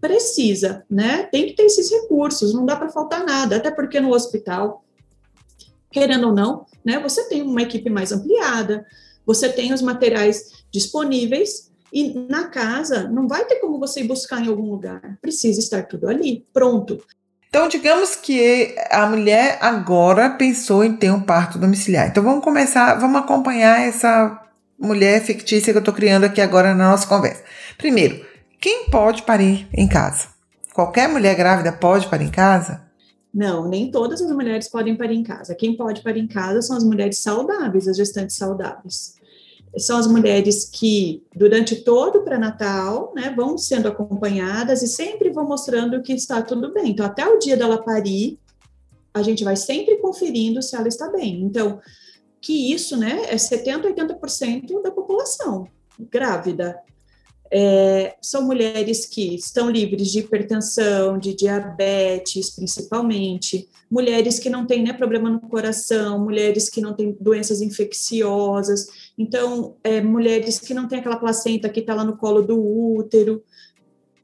precisa, 0.00 0.84
né? 0.90 1.24
Tem 1.30 1.46
que 1.46 1.54
ter 1.54 1.64
esses 1.64 1.90
recursos, 1.90 2.52
não 2.52 2.66
dá 2.66 2.74
para 2.74 2.88
faltar 2.88 3.24
nada, 3.24 3.56
até 3.56 3.70
porque 3.70 4.00
no 4.00 4.12
hospital, 4.12 4.84
querendo 5.92 6.28
ou 6.28 6.34
não, 6.34 6.66
né, 6.84 6.98
você 6.98 7.28
tem 7.28 7.42
uma 7.42 7.62
equipe 7.62 7.88
mais 7.88 8.10
ampliada, 8.10 8.84
você 9.24 9.48
tem 9.48 9.72
os 9.72 9.80
materiais 9.80 10.64
disponíveis 10.72 11.70
e 11.92 12.14
na 12.28 12.48
casa 12.48 13.08
não 13.08 13.28
vai 13.28 13.44
ter 13.44 13.56
como 13.56 13.78
você 13.78 14.00
ir 14.00 14.08
buscar 14.08 14.42
em 14.42 14.48
algum 14.48 14.70
lugar, 14.70 15.18
precisa 15.20 15.60
estar 15.60 15.84
tudo 15.84 16.08
ali, 16.08 16.44
pronto. 16.52 16.98
Então, 17.48 17.68
digamos 17.68 18.16
que 18.16 18.74
a 18.90 19.06
mulher 19.06 19.58
agora 19.60 20.30
pensou 20.30 20.82
em 20.82 20.96
ter 20.96 21.10
um 21.10 21.20
parto 21.20 21.58
domiciliar. 21.58 22.08
Então, 22.08 22.24
vamos 22.24 22.42
começar, 22.42 22.94
vamos 22.94 23.20
acompanhar 23.20 23.86
essa 23.86 24.42
mulher 24.82 25.22
fictícia 25.24 25.72
que 25.72 25.78
eu 25.78 25.80
estou 25.80 25.94
criando 25.94 26.24
aqui 26.24 26.40
agora 26.40 26.74
na 26.74 26.90
nossa 26.90 27.06
conversa. 27.06 27.44
Primeiro, 27.78 28.26
quem 28.60 28.90
pode 28.90 29.22
parir 29.22 29.68
em 29.72 29.88
casa? 29.88 30.28
Qualquer 30.74 31.08
mulher 31.08 31.36
grávida 31.36 31.72
pode 31.72 32.08
parir 32.08 32.24
em 32.24 32.30
casa? 32.30 32.82
Não, 33.32 33.68
nem 33.68 33.90
todas 33.90 34.20
as 34.20 34.30
mulheres 34.30 34.68
podem 34.68 34.96
parir 34.96 35.16
em 35.16 35.22
casa. 35.22 35.54
Quem 35.54 35.76
pode 35.76 36.02
parir 36.02 36.20
em 36.20 36.26
casa 36.26 36.60
são 36.60 36.76
as 36.76 36.84
mulheres 36.84 37.18
saudáveis, 37.18 37.86
as 37.86 37.96
gestantes 37.96 38.36
saudáveis. 38.36 39.14
São 39.78 39.98
as 39.98 40.06
mulheres 40.06 40.68
que, 40.70 41.22
durante 41.34 41.76
todo 41.76 42.18
o 42.18 42.22
pré-natal, 42.24 43.12
né, 43.14 43.32
vão 43.34 43.56
sendo 43.56 43.88
acompanhadas 43.88 44.82
e 44.82 44.88
sempre 44.88 45.30
vão 45.30 45.46
mostrando 45.46 46.02
que 46.02 46.12
está 46.12 46.42
tudo 46.42 46.74
bem. 46.74 46.90
Então, 46.90 47.06
até 47.06 47.26
o 47.26 47.38
dia 47.38 47.56
dela 47.56 47.82
parir, 47.82 48.38
a 49.14 49.22
gente 49.22 49.44
vai 49.44 49.56
sempre 49.56 49.96
conferindo 49.98 50.60
se 50.60 50.76
ela 50.76 50.88
está 50.88 51.10
bem. 51.10 51.42
Então, 51.42 51.80
que 52.42 52.72
isso 52.72 52.96
né, 52.96 53.26
é 53.28 53.36
70%, 53.36 53.94
80% 53.94 54.82
da 54.82 54.90
população 54.90 55.66
grávida. 56.10 56.76
É, 57.54 58.16
são 58.22 58.46
mulheres 58.46 59.04
que 59.04 59.34
estão 59.34 59.70
livres 59.70 60.10
de 60.10 60.20
hipertensão, 60.20 61.18
de 61.18 61.34
diabetes, 61.34 62.50
principalmente, 62.50 63.68
mulheres 63.90 64.38
que 64.38 64.48
não 64.48 64.66
têm 64.66 64.82
né, 64.82 64.92
problema 64.94 65.28
no 65.28 65.38
coração, 65.38 66.18
mulheres 66.18 66.70
que 66.70 66.80
não 66.80 66.94
têm 66.94 67.14
doenças 67.20 67.60
infecciosas, 67.60 68.86
então, 69.18 69.76
é, 69.84 70.00
mulheres 70.00 70.58
que 70.58 70.72
não 70.72 70.88
têm 70.88 71.00
aquela 71.00 71.18
placenta 71.18 71.68
que 71.68 71.80
está 71.80 71.94
lá 71.94 72.04
no 72.04 72.16
colo 72.16 72.40
do 72.40 72.58
útero, 72.58 73.44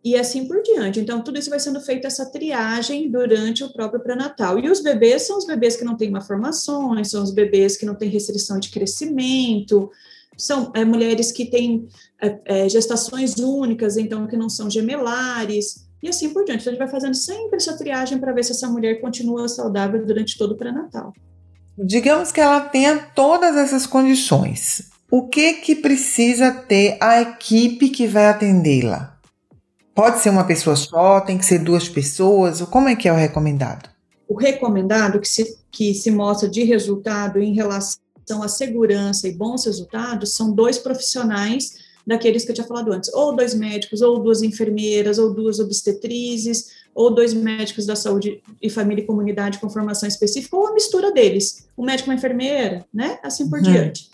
e 0.05 0.17
assim 0.17 0.47
por 0.47 0.63
diante. 0.63 1.01
Então, 1.01 1.23
tudo 1.23 1.39
isso 1.39 1.51
vai 1.51 1.59
sendo 1.59 1.81
feito 1.81 2.07
essa 2.07 2.27
triagem 2.27 3.11
durante 3.11 3.65
o 3.65 3.73
próprio 3.73 4.01
pré-natal. 4.01 4.59
E 4.59 4.71
os 4.71 4.81
bebês 4.81 5.23
são 5.23 5.39
os 5.39 5.47
bebês 5.47 5.77
que 5.77 5.85
não 5.85 5.97
têm 5.97 6.11
malformações, 6.11 7.11
são 7.11 7.23
os 7.23 7.33
bebês 7.33 7.77
que 7.77 7.85
não 7.85 7.95
têm 7.95 8.09
restrição 8.09 8.59
de 8.59 8.71
crescimento, 8.71 9.91
são 10.37 10.71
é, 10.75 10.85
mulheres 10.85 11.33
que 11.33 11.47
têm 11.47 11.89
é, 12.23 12.39
é, 12.45 12.69
gestações 12.69 13.37
únicas, 13.37 13.97
então 13.97 14.27
que 14.27 14.37
não 14.37 14.49
são 14.49 14.71
gemelares, 14.71 15.89
e 16.01 16.09
assim 16.09 16.31
por 16.31 16.45
diante. 16.45 16.61
Então, 16.61 16.71
a 16.71 16.75
gente 16.75 16.85
vai 16.85 16.89
fazendo 16.89 17.15
sempre 17.15 17.57
essa 17.57 17.77
triagem 17.77 18.19
para 18.19 18.33
ver 18.33 18.45
se 18.45 18.53
essa 18.53 18.69
mulher 18.69 19.01
continua 19.01 19.49
saudável 19.49 20.05
durante 20.07 20.39
todo 20.39 20.53
o 20.53 20.57
pré-natal. 20.57 21.13
Digamos 21.77 22.33
que 22.33 22.41
ela 22.41 22.61
tenha 22.61 22.99
todas 23.15 23.57
essas 23.57 23.87
condições. 23.87 24.91
O 25.11 25.27
que 25.27 25.55
que 25.55 25.75
precisa 25.75 26.53
ter 26.53 26.99
a 27.01 27.21
equipe 27.21 27.89
que 27.89 28.07
vai 28.07 28.27
atendê-la? 28.27 29.18
Pode 29.99 30.21
ser 30.21 30.31
uma 30.31 30.47
pessoa 30.47 30.77
só, 30.77 31.21
tem 31.21 31.37
que 31.37 31.45
ser 31.45 31.59
duas 31.59 31.89
pessoas? 31.89 32.63
Como 32.63 32.89
é 32.89 32.95
que 32.95 33.09
é 33.09 33.13
o 33.13 33.17
recomendado? 33.17 33.91
O 34.29 34.39
recomendado 34.39 35.19
que 35.19 35.27
se, 35.27 35.59
que 35.73 35.93
se 35.93 36.09
mostra 36.13 36.49
de 36.49 36.63
resultado 36.63 37.41
em 37.41 37.53
relação 37.53 37.99
à 38.41 38.47
segurança 38.47 39.27
e 39.27 39.33
bons 39.33 39.67
resultados 39.67 40.37
são 40.37 40.53
dois 40.53 40.79
profissionais 40.79 41.79
daqueles 42.07 42.45
que 42.45 42.53
eu 42.53 42.55
tinha 42.55 42.67
falado 42.69 42.93
antes, 42.93 43.13
ou 43.13 43.35
dois 43.35 43.55
médicos, 43.55 44.01
ou 44.01 44.21
duas 44.21 44.41
enfermeiras, 44.41 45.19
ou 45.19 45.35
duas 45.35 45.59
obstetrizes, 45.59 46.67
ou 46.95 47.13
dois 47.13 47.35
médicos 47.35 47.85
da 47.85 47.97
saúde 47.97 48.41
e 48.63 48.71
família 48.71 49.03
e 49.03 49.07
comunidade 49.07 49.59
com 49.59 49.69
formação 49.69 50.09
específica, 50.09 50.57
ou 50.57 50.69
a 50.69 50.75
mistura 50.75 51.11
deles, 51.11 51.69
um 51.77 51.85
médico 51.85 52.09
e 52.09 52.11
uma 52.13 52.19
enfermeira, 52.19 52.87
né? 52.95 53.19
Assim 53.21 53.51
por 53.51 53.59
uhum. 53.59 53.65
diante. 53.65 54.09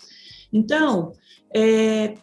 Então, 0.51 1.11
é, 1.53 2.15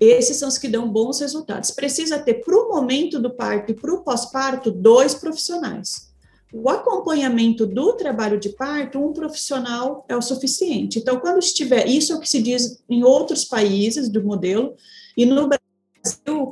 esses 0.00 0.36
são 0.36 0.48
os 0.48 0.58
que 0.58 0.68
dão 0.68 0.90
bons 0.90 1.20
resultados. 1.20 1.70
Precisa 1.70 2.18
ter, 2.18 2.34
para 2.34 2.56
o 2.56 2.68
momento 2.68 3.20
do 3.20 3.30
parto 3.30 3.70
e 3.70 3.74
para 3.74 3.92
o 3.92 4.02
pós-parto, 4.02 4.70
dois 4.70 5.14
profissionais. 5.14 6.12
O 6.52 6.68
acompanhamento 6.68 7.66
do 7.66 7.94
trabalho 7.94 8.38
de 8.38 8.50
parto, 8.50 8.98
um 8.98 9.12
profissional 9.12 10.04
é 10.08 10.16
o 10.16 10.22
suficiente. 10.22 10.98
Então, 10.98 11.18
quando 11.18 11.38
estiver, 11.38 11.88
isso 11.88 12.12
é 12.12 12.16
o 12.16 12.20
que 12.20 12.28
se 12.28 12.40
diz 12.40 12.82
em 12.88 13.02
outros 13.02 13.44
países 13.44 14.08
do 14.08 14.22
modelo, 14.22 14.74
e 15.16 15.26
no 15.26 15.48
Brasil, 15.48 16.42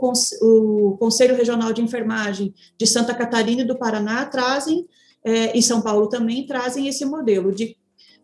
o 0.40 0.96
Conselho 0.98 1.36
Regional 1.36 1.72
de 1.72 1.82
Enfermagem 1.82 2.54
de 2.76 2.86
Santa 2.86 3.14
Catarina 3.14 3.62
e 3.62 3.66
do 3.66 3.78
Paraná 3.78 4.24
trazem, 4.26 4.88
é, 5.24 5.56
e 5.56 5.62
São 5.62 5.80
Paulo 5.80 6.08
também 6.08 6.46
trazem 6.46 6.88
esse 6.88 7.04
modelo 7.04 7.52
de 7.52 7.76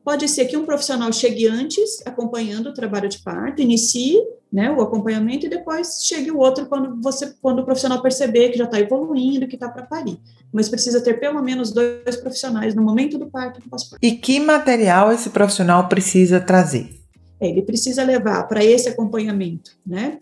Pode 0.04 0.28
ser 0.28 0.46
que 0.46 0.56
um 0.56 0.64
profissional 0.64 1.12
chegue 1.12 1.46
antes, 1.46 2.00
acompanhando 2.06 2.68
o 2.68 2.74
trabalho 2.74 3.08
de 3.08 3.18
parto, 3.18 3.60
inicie 3.60 4.18
né, 4.50 4.70
o 4.70 4.80
acompanhamento 4.80 5.44
e 5.44 5.48
depois 5.48 6.00
chegue 6.02 6.30
o 6.30 6.38
outro 6.38 6.66
quando 6.66 7.00
você, 7.02 7.34
quando 7.40 7.60
o 7.60 7.64
profissional 7.64 8.00
perceber 8.00 8.48
que 8.48 8.58
já 8.58 8.64
está 8.64 8.80
evoluindo, 8.80 9.46
que 9.46 9.56
está 9.56 9.68
para 9.68 9.82
parir. 9.82 10.18
Mas 10.50 10.68
precisa 10.68 11.02
ter 11.02 11.20
pelo 11.20 11.42
menos 11.42 11.70
dois 11.70 12.16
profissionais 12.16 12.74
no 12.74 12.82
momento 12.82 13.18
do 13.18 13.30
parto 13.30 13.60
e 13.60 13.64
no 13.64 13.70
pós-parto. 13.70 14.04
E 14.04 14.12
que 14.12 14.40
material 14.40 15.12
esse 15.12 15.30
profissional 15.30 15.86
precisa 15.88 16.40
trazer? 16.40 16.98
É, 17.40 17.48
ele 17.48 17.62
precisa 17.62 18.02
levar 18.02 18.44
para 18.48 18.64
esse 18.64 18.88
acompanhamento, 18.88 19.72
né? 19.86 20.18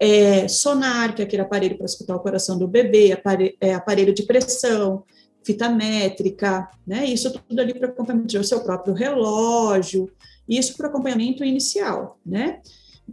É, 0.00 0.46
sonar, 0.46 1.14
que 1.14 1.22
é 1.22 1.24
aquele 1.24 1.42
aparelho 1.42 1.76
para 1.76 1.86
escutar 1.86 2.14
o 2.14 2.20
coração 2.20 2.56
do 2.56 2.68
bebê, 2.68 3.10
aparelho, 3.12 3.54
é, 3.60 3.74
aparelho 3.74 4.14
de 4.14 4.22
pressão, 4.24 5.02
fita 5.48 5.70
métrica, 5.70 6.68
né? 6.86 7.06
Isso 7.06 7.32
tudo 7.32 7.58
ali 7.58 7.72
para 7.72 7.88
acompanhamento, 7.88 8.38
o 8.38 8.44
seu 8.44 8.60
próprio 8.60 8.92
relógio, 8.92 10.10
isso 10.46 10.76
para 10.76 10.88
acompanhamento 10.88 11.42
inicial, 11.42 12.18
né? 12.24 12.60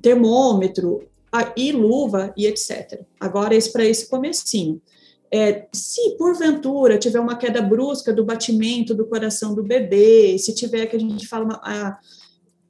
Termômetro 0.02 1.08
e 1.56 1.72
luva 1.72 2.34
e 2.36 2.46
etc. 2.46 3.02
Agora, 3.18 3.56
esse 3.56 3.72
para 3.72 3.86
esse 3.86 4.10
comecinho. 4.10 4.82
É, 5.32 5.66
se 5.74 6.12
porventura 6.18 6.98
tiver 6.98 7.20
uma 7.20 7.38
queda 7.38 7.62
brusca 7.62 8.12
do 8.14 8.26
batimento 8.26 8.94
do 8.94 9.08
coração 9.08 9.56
do 9.56 9.64
bebê, 9.64 10.38
se 10.38 10.54
tiver 10.54 10.86
que 10.88 10.96
a 10.98 11.00
gente 11.00 11.28
fala 11.28 11.48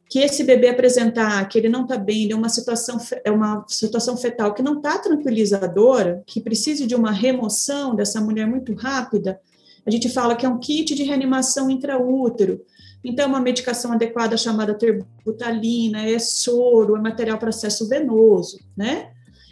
que 0.10 0.20
esse 0.20 0.44
bebê 0.44 0.70
apresentar 0.70 1.48
que 1.50 1.58
ele 1.58 1.70
não 1.70 1.84
está 1.84 1.98
bem, 1.98 2.32
é 2.32 2.36
uma 2.36 2.50
situação 2.50 2.98
é 3.24 3.32
uma 3.32 3.66
situação 3.68 4.16
fetal 4.16 4.54
que 4.54 4.64
não 4.64 4.78
está 4.78 4.98
tranquilizadora, 5.00 6.24
que 6.26 6.40
precise 6.40 6.86
de 6.86 6.96
uma 6.96 7.12
remoção 7.12 7.96
dessa 7.96 8.22
mulher 8.22 8.48
muito 8.48 8.74
rápida, 8.74 9.40
a 9.86 9.92
gente 9.92 10.10
fala 10.10 10.36
que 10.36 10.46
é 10.46 10.50
um 10.50 10.60
kit 10.60 10.96
de 10.96 11.04
reanimação 11.04 11.70
intraútero. 11.70 12.62
Então, 13.04 13.28
uma 13.30 13.40
medicação 13.40 13.92
adequada 13.92 14.36
chamada 14.36 14.74
terbutalina, 14.74 16.10
é 16.10 16.18
soro, 16.18 16.96
é 16.96 17.00
material 17.00 17.38
para 17.38 17.50
acesso 17.50 17.88
venoso, 17.88 18.60
né? 18.76 19.12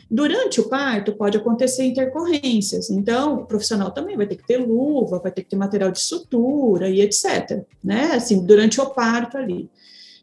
Durante 0.10 0.60
o 0.60 0.70
parto 0.70 1.14
pode 1.14 1.38
acontecer 1.38 1.86
intercorrências, 1.86 2.90
então 2.90 3.36
o 3.36 3.46
profissional 3.46 3.92
também 3.92 4.16
vai 4.16 4.28
ter 4.28 4.36
que 4.36 4.46
ter 4.46 4.58
luva, 4.58 5.20
vai 5.20 5.32
ter 5.32 5.44
que 5.44 5.50
ter 5.50 5.56
material 5.56 5.92
de 5.92 6.00
sutura 6.00 6.90
e 6.90 7.02
etc, 7.02 7.64
né? 7.84 8.12
Assim, 8.14 8.46
durante 8.46 8.80
o 8.82 8.90
parto 8.92 9.38
ali. 9.38 9.70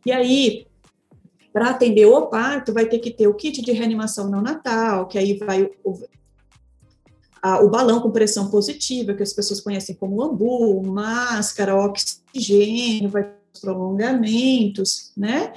E 0.04 0.12
aí, 0.12 0.66
para 1.52 1.70
atender 1.70 2.06
o 2.06 2.26
parto, 2.26 2.72
vai 2.72 2.86
ter 2.86 2.98
que 2.98 3.10
ter 3.10 3.26
o 3.26 3.34
kit 3.34 3.62
de 3.62 3.72
reanimação 3.72 4.28
neonatal, 4.28 5.08
que 5.08 5.18
aí 5.18 5.36
vai 5.38 5.70
a, 7.42 7.62
o 7.62 7.68
balão 7.68 8.00
com 8.00 8.10
pressão 8.10 8.50
positiva, 8.50 9.14
que 9.14 9.22
as 9.22 9.32
pessoas 9.32 9.60
conhecem 9.60 9.94
como 9.94 10.22
ambu, 10.22 10.82
máscara, 10.82 11.76
oxigênio, 11.76 13.08
vai 13.08 13.24
ter 13.24 13.60
prolongamentos, 13.60 15.12
né? 15.16 15.52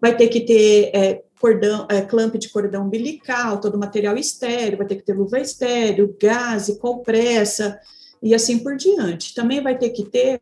Vai 0.00 0.16
ter 0.16 0.28
que 0.28 0.40
ter 0.40 0.90
é, 0.94 1.22
cordão, 1.40 1.86
é, 1.90 2.02
clamp 2.02 2.34
de 2.36 2.48
cordão 2.48 2.86
umbilical, 2.86 3.60
todo 3.60 3.78
material 3.78 4.16
estéreo, 4.16 4.78
vai 4.78 4.86
ter 4.86 4.96
que 4.96 5.04
ter 5.04 5.14
luva 5.14 5.38
estéreo, 5.38 6.16
gás, 6.20 6.68
compressa 6.80 7.78
e 8.22 8.34
assim 8.34 8.58
por 8.58 8.76
diante. 8.76 9.34
Também 9.34 9.62
vai 9.62 9.78
ter 9.78 9.90
que 9.90 10.04
ter 10.04 10.40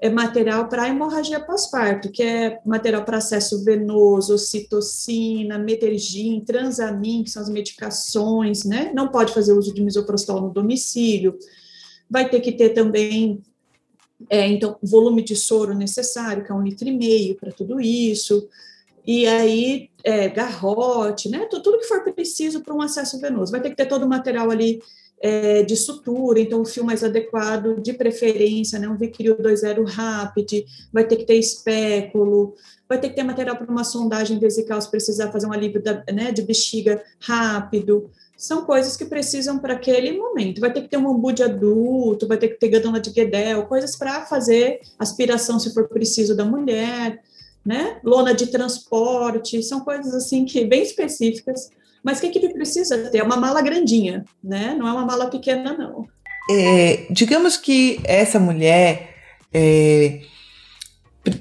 é 0.00 0.08
material 0.08 0.66
para 0.66 0.88
hemorragia 0.88 1.38
pós-parto, 1.38 2.10
que 2.10 2.22
é 2.22 2.58
material 2.64 3.04
para 3.04 3.18
acesso 3.18 3.62
venoso, 3.62 4.38
citocina, 4.38 5.58
metergin, 5.58 6.40
transamin, 6.40 7.22
que 7.22 7.30
são 7.30 7.42
as 7.42 7.50
medicações, 7.50 8.64
né? 8.64 8.90
Não 8.94 9.08
pode 9.08 9.34
fazer 9.34 9.52
uso 9.52 9.74
de 9.74 9.82
misoprostol 9.82 10.40
no 10.40 10.50
domicílio. 10.50 11.38
Vai 12.08 12.30
ter 12.30 12.40
que 12.40 12.50
ter 12.50 12.70
também, 12.70 13.42
é, 14.30 14.48
então, 14.48 14.78
volume 14.82 15.22
de 15.22 15.36
soro 15.36 15.74
necessário, 15.74 16.44
que 16.44 16.50
é 16.50 16.54
um 16.54 16.62
litro 16.62 16.88
e 16.88 16.96
meio 16.96 17.36
para 17.36 17.52
tudo 17.52 17.78
isso. 17.78 18.48
E 19.06 19.26
aí, 19.26 19.90
é, 20.02 20.30
garrote, 20.30 21.28
né? 21.28 21.46
Tudo 21.50 21.78
que 21.78 21.84
for 21.84 22.02
preciso 22.02 22.62
para 22.62 22.74
um 22.74 22.80
acesso 22.80 23.20
venoso. 23.20 23.52
Vai 23.52 23.60
ter 23.60 23.68
que 23.68 23.76
ter 23.76 23.86
todo 23.86 24.04
o 24.04 24.08
material 24.08 24.50
ali 24.50 24.80
é, 25.20 25.62
de 25.62 25.76
sutura, 25.76 26.40
então 26.40 26.62
o 26.62 26.64
fio 26.64 26.82
mais 26.82 27.04
adequado, 27.04 27.80
de 27.80 27.92
preferência, 27.92 28.78
né, 28.78 28.88
um 28.88 28.96
Vicryl 28.96 29.36
2.0 29.36 29.84
Rapid, 29.86 30.64
vai 30.90 31.06
ter 31.06 31.16
que 31.16 31.24
ter 31.24 31.34
espéculo, 31.34 32.54
vai 32.88 32.98
ter 32.98 33.10
que 33.10 33.16
ter 33.16 33.22
material 33.22 33.56
para 33.56 33.70
uma 33.70 33.84
sondagem 33.84 34.38
vesical 34.38 34.80
se 34.80 34.90
precisar 34.90 35.30
fazer 35.30 35.46
um 35.46 35.52
alívio 35.52 35.82
da, 35.82 36.02
né, 36.10 36.32
de 36.32 36.40
bexiga 36.40 37.02
rápido, 37.20 38.10
são 38.34 38.64
coisas 38.64 38.96
que 38.96 39.04
precisam 39.04 39.58
para 39.58 39.74
aquele 39.74 40.16
momento. 40.16 40.62
Vai 40.62 40.72
ter 40.72 40.80
que 40.80 40.88
ter 40.88 40.96
um 40.96 41.06
ombu 41.06 41.30
de 41.30 41.42
adulto, 41.42 42.26
vai 42.26 42.38
ter 42.38 42.48
que 42.48 42.58
ter 42.58 42.68
gandula 42.68 42.98
de 42.98 43.10
Guedel, 43.10 43.66
coisas 43.66 43.94
para 43.96 44.24
fazer 44.24 44.80
aspiração 44.98 45.60
se 45.60 45.74
for 45.74 45.86
preciso 45.86 46.34
da 46.34 46.42
mulher, 46.42 47.22
né? 47.62 48.00
Lona 48.02 48.32
de 48.32 48.46
transporte, 48.46 49.62
são 49.62 49.80
coisas 49.80 50.14
assim 50.14 50.46
que 50.46 50.64
bem 50.64 50.82
específicas 50.82 51.70
mas 52.02 52.18
o 52.18 52.20
que 52.20 52.26
a 52.26 52.30
equipe 52.30 52.54
precisa 52.54 53.10
ter? 53.10 53.18
É 53.18 53.22
uma 53.22 53.36
mala 53.36 53.60
grandinha, 53.62 54.24
né? 54.42 54.74
Não 54.78 54.86
é 54.86 54.92
uma 54.92 55.04
mala 55.04 55.30
pequena, 55.30 55.76
não. 55.76 56.06
É, 56.50 57.06
digamos 57.10 57.56
que 57.56 58.00
essa 58.04 58.38
mulher 58.38 59.14
é, 59.52 60.22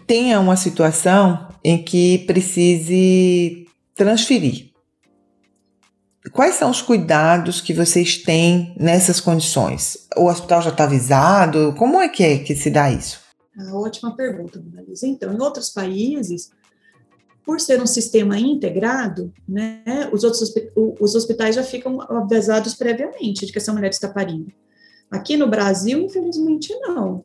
tenha 0.05 0.39
uma 0.39 0.55
situação 0.55 1.47
em 1.63 1.81
que 1.83 2.19
precise 2.19 3.65
transferir. 3.95 4.69
Quais 6.31 6.55
são 6.55 6.69
os 6.69 6.81
cuidados 6.81 7.61
que 7.61 7.73
vocês 7.73 8.17
têm 8.17 8.75
nessas 8.77 9.19
condições? 9.19 10.07
O 10.15 10.25
hospital 10.25 10.61
já 10.61 10.69
está 10.69 10.83
avisado? 10.83 11.73
Como 11.77 11.99
é 11.99 12.09
que 12.09 12.23
é 12.23 12.37
que 12.39 12.55
se 12.55 12.69
dá 12.69 12.91
isso? 12.91 13.19
Ah, 13.57 13.75
ótima 13.75 14.15
pergunta, 14.15 14.61
Marisa. 14.73 15.07
Então, 15.07 15.33
em 15.33 15.41
outros 15.41 15.69
países, 15.69 16.51
por 17.45 17.59
ser 17.59 17.81
um 17.81 17.87
sistema 17.87 18.37
integrado, 18.37 19.33
né, 19.47 19.83
os 20.11 20.23
outros 20.23 20.53
os 20.75 21.15
hospitais 21.15 21.55
já 21.55 21.63
ficam 21.63 22.01
avisados 22.01 22.75
previamente 22.75 23.45
de 23.45 23.51
que 23.51 23.57
essa 23.57 23.73
mulher 23.73 23.89
está 23.89 24.07
parindo. 24.07 24.51
Aqui 25.09 25.35
no 25.35 25.47
Brasil, 25.47 25.99
infelizmente, 25.99 26.73
não. 26.81 27.23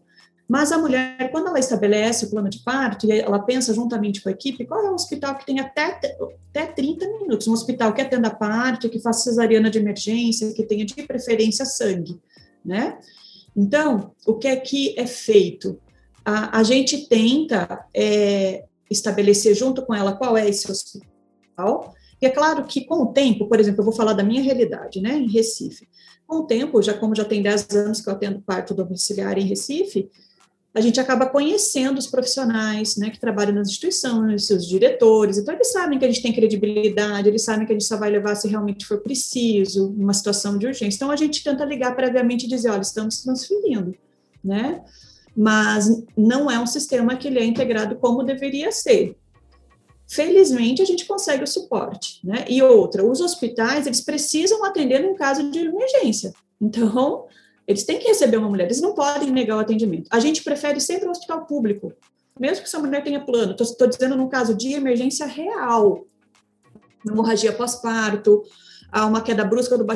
Mas 0.49 0.73
a 0.73 0.79
mulher, 0.79 1.31
quando 1.31 1.49
ela 1.49 1.59
estabelece 1.59 2.27
o 2.27 2.31
plano 2.31 2.51
de 2.51 2.59
parto, 2.61 3.07
e 3.07 3.13
ela 3.13 3.39
pensa 3.39 3.73
juntamente 3.73 4.23
com 4.23 4.29
a 4.29 4.33
equipe, 4.33 4.67
qual 4.67 4.85
é 4.85 4.91
o 4.91 4.95
hospital 4.95 5.37
que 5.37 5.47
tem 5.47 5.59
até, 5.59 5.99
até 6.51 6.67
30 6.67 7.07
minutos? 7.09 7.49
Um 7.49 7.53
hospital 7.53 7.93
que 7.95 8.03
atenda 8.03 8.31
parto, 8.31 8.91
que 8.91 9.01
faça 9.01 9.31
cesariana 9.31 9.71
de 9.71 9.79
emergência, 9.79 10.53
que 10.53 10.63
tenha 10.65 10.85
de 10.85 10.95
preferência 11.03 11.65
sangue, 11.65 12.21
né? 12.65 12.99
Então, 13.57 14.13
o 14.27 14.35
que 14.35 14.49
é 14.49 14.57
que 14.57 14.99
é 14.99 15.07
feito? 15.07 15.79
A, 16.25 16.59
a 16.59 16.63
gente 16.63 17.09
tenta 17.09 17.87
é, 17.95 18.65
estabelecer 18.95 19.55
junto 19.55 19.83
com 19.83 19.95
ela 19.95 20.13
qual 20.13 20.37
é 20.37 20.49
esse 20.49 20.71
hospital. 20.71 21.95
E 22.21 22.27
é 22.27 22.31
claro 22.31 22.65
que 22.65 22.85
com 22.85 23.03
o 23.03 23.13
tempo, 23.13 23.47
por 23.47 23.61
exemplo, 23.61 23.81
eu 23.81 23.85
vou 23.85 23.93
falar 23.93 24.15
da 24.15 24.23
minha 24.23 24.43
realidade, 24.43 25.01
né, 25.01 25.15
em 25.17 25.29
Recife. 25.29 25.87
Com 26.27 26.37
o 26.37 26.47
tempo, 26.47 26.81
já 26.81 26.95
como 26.95 27.15
já 27.15 27.25
tem 27.25 27.43
10 27.43 27.69
anos 27.71 28.01
que 28.01 28.09
eu 28.09 28.13
atendo 28.15 28.41
parto 28.41 28.73
domiciliar 28.73 29.39
em 29.39 29.47
Recife, 29.47 30.09
a 30.75 30.81
gente 30.81 30.99
acaba 30.99 31.27
conhecendo 31.27 31.99
os 31.99 32.07
profissionais, 32.07 32.97
né, 32.97 33.09
que 33.09 33.21
trabalham 33.21 33.55
nas 33.55 33.69
instituições, 33.69 34.47
seus 34.47 34.67
diretores, 34.67 35.39
então 35.39 35.55
eles 35.55 35.71
sabem 35.71 35.99
que 35.99 36.05
a 36.05 36.09
gente 36.09 36.23
tem 36.23 36.33
credibilidade, 36.33 37.29
eles 37.29 37.45
sabem 37.45 37.65
que 37.65 37.73
a 37.73 37.77
gente 37.77 37.87
só 37.87 37.97
vai 37.97 38.11
levar 38.11 38.35
se 38.35 38.49
realmente 38.49 38.85
for 38.85 38.99
preciso, 38.99 39.93
numa 39.97 40.13
situação 40.13 40.59
de 40.59 40.67
urgência. 40.67 40.97
Então 40.97 41.13
a 41.13 41.17
gente 41.17 41.45
tenta 41.45 41.65
ligar 41.65 41.95
previamente 41.95 42.47
e 42.47 42.49
dizer, 42.49 42.71
olha, 42.71 42.81
estamos 42.81 43.23
transferindo, 43.23 43.95
né? 44.43 44.83
Mas 45.37 46.05
não 46.17 46.51
é 46.51 46.59
um 46.59 46.67
sistema 46.67 47.17
que 47.17 47.29
ele 47.29 47.39
é 47.39 47.45
integrado 47.45 47.97
como 47.97 48.23
deveria 48.23 48.71
ser. 48.71 49.17
Felizmente, 50.07 50.83
a 50.83 50.85
gente 50.85 51.07
consegue 51.07 51.43
o 51.45 51.47
suporte, 51.47 52.21
né? 52.23 52.45
E 52.49 52.63
outra, 52.63 53.05
os 53.05 53.21
hospitais, 53.21 53.87
eles 53.87 54.03
precisam 54.03 54.65
atender 54.65 55.03
em 55.03 55.15
caso 55.15 55.51
de 55.51 55.61
emergência. 55.61 56.33
Então, 56.61 57.27
eles 57.67 57.85
têm 57.85 57.99
que 57.99 58.07
receber 58.07 58.37
uma 58.37 58.49
mulher, 58.49 58.67
eles 58.67 58.81
não 58.81 58.95
podem 58.95 59.31
negar 59.31 59.57
o 59.57 59.61
atendimento. 59.61 60.09
A 60.11 60.21
gente 60.21 60.45
prefere 60.45 60.79
sempre 60.79 61.09
o 61.09 61.11
hospital 61.11 61.47
público, 61.47 61.93
mesmo 62.39 62.63
que 62.63 62.69
essa 62.69 62.79
mulher 62.79 63.03
tenha 63.03 63.25
plano. 63.25 63.57
Estou 63.59 63.89
dizendo 63.89 64.15
num 64.15 64.29
caso 64.29 64.55
de 64.55 64.75
emergência 64.75 65.25
real, 65.25 66.05
hemorragia 67.09 67.53
pós-parto, 67.53 68.43
uma 68.95 69.23
queda 69.23 69.45
brusca 69.45 69.79
do 69.79 69.87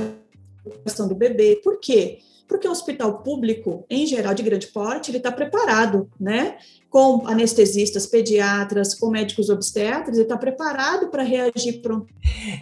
bastão 0.84 1.06
do 1.06 1.14
bebê. 1.14 1.60
Por 1.62 1.78
quê? 1.78 2.20
Porque 2.48 2.66
o 2.66 2.70
hospital 2.70 3.18
público, 3.18 3.84
em 3.90 4.06
geral, 4.06 4.34
de 4.34 4.42
grande 4.42 4.68
porte, 4.68 5.10
ele 5.10 5.18
está 5.18 5.30
preparado, 5.30 6.10
né? 6.18 6.56
Com 6.88 7.26
anestesistas, 7.28 8.06
pediatras, 8.06 8.94
com 8.94 9.10
médicos 9.10 9.50
obstetras, 9.50 10.16
ele 10.16 10.22
está 10.22 10.38
preparado 10.38 11.08
para 11.08 11.22
reagir 11.22 11.82
pronto. 11.82 12.06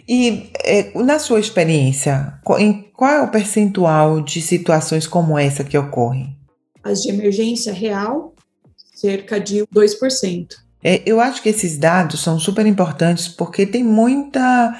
E 0.07 0.51
é, 0.63 0.91
na 1.01 1.17
sua 1.17 1.39
experiência, 1.39 2.37
em 2.59 2.91
qual 2.93 3.11
é 3.11 3.21
o 3.21 3.31
percentual 3.31 4.21
de 4.21 4.41
situações 4.41 5.07
como 5.07 5.39
essa 5.39 5.63
que 5.63 5.77
ocorrem? 5.77 6.35
As 6.83 7.01
de 7.01 7.09
emergência 7.09 7.71
real, 7.71 8.35
cerca 8.93 9.39
de 9.39 9.65
2%. 9.67 10.47
É, 10.83 11.01
eu 11.05 11.19
acho 11.21 11.41
que 11.41 11.49
esses 11.49 11.77
dados 11.77 12.21
são 12.21 12.37
super 12.39 12.65
importantes 12.65 13.27
porque 13.27 13.65
tem 13.65 13.83
muita 13.83 14.75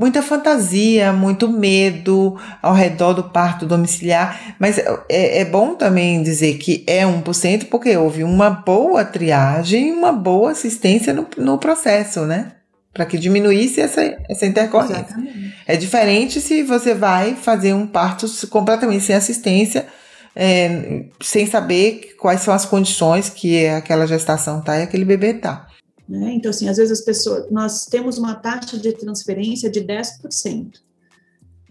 muita 0.00 0.22
fantasia, 0.22 1.12
muito 1.12 1.46
medo 1.46 2.34
ao 2.62 2.72
redor 2.72 3.12
do 3.12 3.24
parto 3.24 3.66
domiciliar, 3.66 4.54
mas 4.58 4.78
é, 4.78 5.40
é 5.40 5.44
bom 5.44 5.74
também 5.74 6.22
dizer 6.22 6.56
que 6.56 6.82
é 6.86 7.04
1% 7.04 7.66
porque 7.66 7.94
houve 7.98 8.24
uma 8.24 8.48
boa 8.48 9.04
triagem 9.04 9.88
e 9.88 9.92
uma 9.92 10.10
boa 10.10 10.52
assistência 10.52 11.12
no, 11.12 11.26
no 11.36 11.58
processo, 11.58 12.22
né? 12.22 12.52
Para 12.94 13.04
que 13.04 13.18
diminuísse 13.18 13.82
essa, 13.82 14.00
essa 14.26 14.46
intercorrência. 14.46 15.02
Exatamente. 15.02 15.54
É 15.66 15.76
diferente 15.76 16.40
se 16.40 16.62
você 16.62 16.94
vai 16.94 17.34
fazer 17.34 17.74
um 17.74 17.86
parto 17.86 18.26
completamente 18.48 19.04
sem 19.04 19.14
assistência, 19.14 19.86
é, 20.34 21.04
sem 21.20 21.46
saber 21.46 22.14
quais 22.18 22.40
são 22.40 22.54
as 22.54 22.64
condições 22.64 23.28
que 23.28 23.68
aquela 23.68 24.06
gestação 24.06 24.62
tá 24.62 24.78
e 24.78 24.82
aquele 24.82 25.04
bebê 25.04 25.34
tá. 25.34 25.66
Né? 26.10 26.32
Então, 26.32 26.50
assim, 26.50 26.68
às 26.68 26.76
vezes 26.76 26.98
as 26.98 27.04
pessoas, 27.04 27.48
nós 27.52 27.86
temos 27.86 28.18
uma 28.18 28.34
taxa 28.34 28.76
de 28.76 28.92
transferência 28.92 29.70
de 29.70 29.80
10%. 29.80 30.80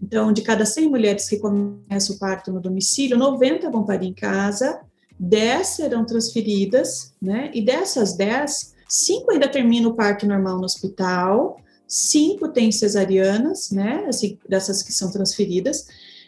Então, 0.02 0.32
de 0.32 0.42
cada 0.42 0.66
100 0.66 0.88
mulheres 0.88 1.28
que 1.28 1.38
começam 1.38 2.16
o 2.16 2.20
parto 2.20 2.50
no 2.50 2.62
domicílio, 2.62 3.18
90 3.18 3.70
vão 3.70 3.86
parir 3.86 4.08
em 4.08 4.14
casa, 4.14 4.80
10 5.20 5.68
serão 5.68 6.06
transferidas, 6.06 7.14
né? 7.22 7.52
E 7.54 7.62
dessas 7.62 8.16
10, 8.16 8.76
5 8.88 9.30
ainda 9.30 9.50
terminam 9.50 9.92
o 9.92 9.94
parto 9.94 10.26
normal 10.26 10.58
no 10.58 10.64
hospital, 10.64 11.60
5 11.86 12.48
têm 12.54 12.72
cesarianas, 12.72 13.72
né? 13.72 14.06
Assim, 14.08 14.40
dessas 14.48 14.82
que 14.82 14.94
são 14.94 15.12
transferidas, 15.12 15.86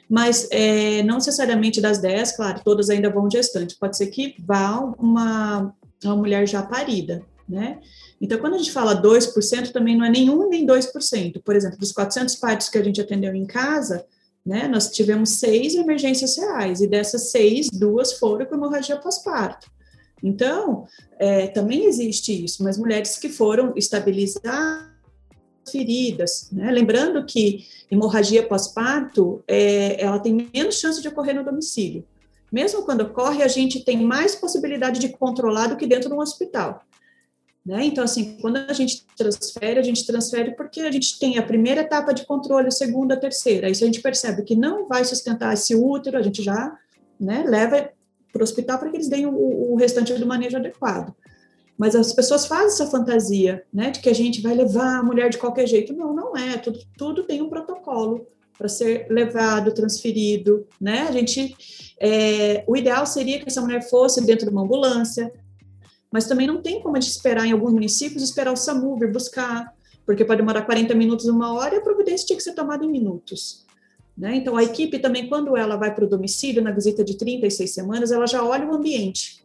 mas 0.10 0.50
é, 0.52 1.02
não 1.04 1.16
necessariamente 1.16 1.80
das 1.80 2.00
10, 2.00 2.36
claro, 2.36 2.62
todas 2.62 2.90
ainda 2.90 3.10
vão 3.10 3.32
gestante. 3.32 3.78
Pode 3.80 3.96
ser 3.96 4.08
que 4.08 4.36
vá 4.46 4.82
uma, 5.00 5.74
uma 6.04 6.16
mulher 6.18 6.46
já 6.46 6.62
parida, 6.62 7.24
né? 7.48 7.80
Então, 8.20 8.38
quando 8.40 8.56
a 8.56 8.58
gente 8.58 8.72
fala 8.72 9.02
2%, 9.02 9.72
também 9.72 9.98
não 9.98 10.06
é 10.06 10.10
nenhum 10.10 10.48
nem 10.48 10.66
2%. 10.66 11.42
Por 11.44 11.56
exemplo, 11.56 11.78
dos 11.78 11.92
400 11.92 12.36
partos 12.36 12.70
que 12.70 12.78
a 12.78 12.84
gente 12.84 13.02
atendeu 13.02 13.34
em 13.34 13.46
casa, 13.46 14.06
né, 14.46 14.68
nós 14.68 14.90
tivemos 14.90 15.32
seis 15.32 15.76
emergências 15.76 16.38
reais, 16.38 16.82
e 16.82 16.88
dessas 16.88 17.30
seis, 17.30 17.70
duas 17.70 18.14
foram 18.14 18.46
com 18.46 18.56
hemorragia 18.56 18.98
pós-parto. 18.98 19.70
Então, 20.24 20.86
é, 21.20 21.48
também 21.48 21.86
existe 21.86 22.46
isso, 22.46 22.64
mas 22.64 22.78
mulheres 22.78 23.18
que 23.18 23.30
foram 23.30 23.74
estabilizadas, 23.76 24.92
feridas, 25.70 26.50
né? 26.52 26.72
Lembrando 26.72 27.24
que 27.26 27.66
hemorragia 27.90 28.46
pós-parto, 28.46 29.44
é, 29.48 30.04
ela 30.04 30.20
tem 30.20 30.50
menos 30.54 30.80
chance 30.80 31.02
de 31.02 31.08
ocorrer 31.08 31.36
no 31.36 31.44
domicílio. 31.44 32.04
Mesmo 32.52 32.84
quando 32.84 33.02
ocorre, 33.02 33.44
a 33.44 33.48
gente 33.48 33.84
tem 33.86 34.04
mais 34.04 34.36
possibilidade 34.36 35.00
de 35.00 35.10
controlar 35.10 35.68
do 35.68 35.78
que 35.78 35.88
dentro 35.88 36.10
de 36.10 36.16
um 36.16 36.20
hospital. 36.20 36.84
Né? 37.66 37.86
Então, 37.86 38.04
assim, 38.04 38.38
quando 38.42 38.58
a 38.58 38.74
gente 38.74 39.06
transfere, 39.16 39.80
a 39.80 39.84
gente 39.84 40.06
transfere 40.06 40.56
porque 40.56 40.82
a 40.82 40.92
gente 40.92 41.20
tem 41.20 41.38
a 41.38 41.44
primeira 41.44 41.82
etapa 41.82 42.12
de 42.12 42.26
controle, 42.26 42.68
a 42.68 42.72
segunda, 42.72 43.14
a 43.14 43.20
terceira. 43.20 43.68
Aí, 43.68 43.76
se 43.76 43.84
a 43.84 43.88
gente 43.88 44.02
percebe 44.02 44.42
que 44.44 44.56
não 44.56 44.88
vai 44.88 45.06
sustentar 45.06 45.54
esse 45.54 45.76
útero, 45.76 46.18
a 46.18 46.22
gente 46.24 46.42
já 46.42 46.76
né, 47.20 47.44
leva 47.48 47.92
para 48.34 48.42
o 48.42 48.44
hospital 48.44 48.80
para 48.80 48.90
que 48.90 48.98
eles 48.98 49.10
deem 49.10 49.28
o, 49.28 49.74
o, 49.74 49.76
restante 49.76 50.14
do 50.14 50.26
manejo 50.26 50.58
adequado. 50.58 51.14
Mas 51.78 51.96
as 51.96 52.14
pessoas 52.14 52.48
fazem 52.48 52.68
essa 52.68 52.88
fantasia, 52.88 53.64
né, 53.72 53.92
de 53.92 54.00
que 54.00 54.10
a 54.10 54.14
gente 54.14 54.42
vai 54.42 54.56
levar 54.56 55.00
a 55.00 55.04
mulher 55.04 55.30
de 55.30 55.38
qualquer 55.38 55.68
jeito. 55.68 55.94
Não, 55.94 56.14
não 56.14 56.36
é. 56.36 56.58
Tudo, 56.58 56.80
tudo 56.98 57.24
tem 57.24 57.42
um 57.42 57.50
protocolo 57.50 58.26
para 58.58 58.68
ser 58.68 59.08
levado, 59.10 59.74
transferido, 59.74 60.68
né? 60.80 61.08
A 61.10 61.12
gente, 61.12 61.56
é, 62.00 62.64
o 62.68 62.78
ideal 62.78 63.08
seria 63.08 63.40
que 63.40 63.48
essa 63.48 63.62
mulher 63.62 63.82
fosse 63.90 64.24
dentro 64.24 64.46
de 64.46 64.52
uma 64.52 64.62
ambulância, 64.62 65.34
mas 66.12 66.28
também 66.28 66.46
não 66.46 66.62
tem 66.62 66.82
como 66.82 66.98
a 66.98 67.00
gente 67.00 67.12
esperar 67.12 67.46
em 67.46 67.52
alguns 67.52 67.74
municípios 67.74 68.22
esperar 68.22 68.52
o 68.52 68.58
SAMU 68.58 68.98
vir 68.98 69.12
buscar, 69.12 69.74
porque 70.06 70.26
pode 70.26 70.42
demorar 70.42 70.64
40 70.64 70.94
minutos, 70.94 71.26
uma 71.28 71.54
hora, 71.54 71.76
e 71.76 71.78
a 71.78 71.82
providência 71.82 72.28
tinha 72.28 72.38
que 72.38 72.44
ser 72.44 72.54
tomada 72.54 72.84
em 72.84 72.90
minutos. 72.90 73.66
Né? 74.18 74.36
Então, 74.36 74.58
a 74.58 74.64
equipe 74.64 75.00
também, 75.00 75.30
quando 75.30 75.56
ela 75.56 75.78
vai 75.78 75.94
para 75.94 76.04
o 76.04 76.10
domicílio, 76.10 76.62
na 76.62 76.72
visita 76.72 77.04
de 77.04 77.18
36 77.18 77.74
semanas, 77.74 78.12
ela 78.12 78.28
já 78.28 78.44
olha 78.44 78.68
o 78.68 78.74
ambiente. 78.74 79.42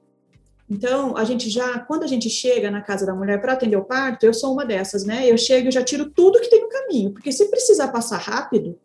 Então, 0.68 1.16
a 1.16 1.24
gente 1.24 1.48
já, 1.48 1.79
quando 1.79 2.02
a 2.02 2.07
gente 2.09 2.29
chega 2.29 2.70
na 2.70 2.81
casa 2.81 3.07
da 3.07 3.14
mulher 3.14 3.40
para 3.40 3.52
atender 3.52 3.76
o 3.76 3.85
parto, 3.85 4.26
eu 4.26 4.35
sou 4.35 4.52
uma 4.52 4.64
dessas, 4.64 5.05
né? 5.05 5.31
Eu 5.31 5.38
chego 5.38 5.68
e 5.68 5.72
já 5.72 5.85
tiro 5.85 6.11
tudo 6.11 6.40
que 6.40 6.50
tem 6.50 6.61
no 6.61 6.68
caminho, 6.68 7.12
porque 7.12 7.31
se 7.31 7.48
precisar 7.48 7.88
passar 7.88 8.18
rápido, 8.18 8.76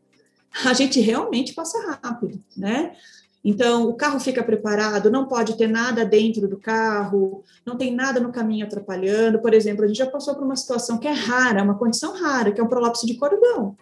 a 0.63 0.73
gente 0.73 0.99
realmente 0.99 1.53
passa 1.53 1.97
rápido, 2.03 2.39
né? 2.55 2.93
Então, 3.43 3.89
o 3.89 3.95
carro 3.95 4.19
fica 4.19 4.43
preparado, 4.43 5.09
não 5.09 5.27
pode 5.27 5.57
ter 5.57 5.67
nada 5.67 6.05
dentro 6.05 6.47
do 6.47 6.57
carro, 6.57 7.43
não 7.65 7.75
tem 7.75 7.93
nada 7.93 8.19
no 8.19 8.31
caminho 8.31 8.65
atrapalhando. 8.65 9.39
Por 9.39 9.53
exemplo, 9.53 9.83
a 9.83 9.87
gente 9.87 9.97
já 9.97 10.05
passou 10.05 10.35
por 10.35 10.43
uma 10.43 10.55
situação 10.55 10.97
que 10.99 11.07
é 11.07 11.11
rara, 11.11 11.63
uma 11.63 11.77
condição 11.77 12.13
rara, 12.13 12.51
que 12.51 12.61
é 12.61 12.63
um 12.63 12.67
prolapso 12.67 13.05
de 13.05 13.15
cordão, 13.15 13.75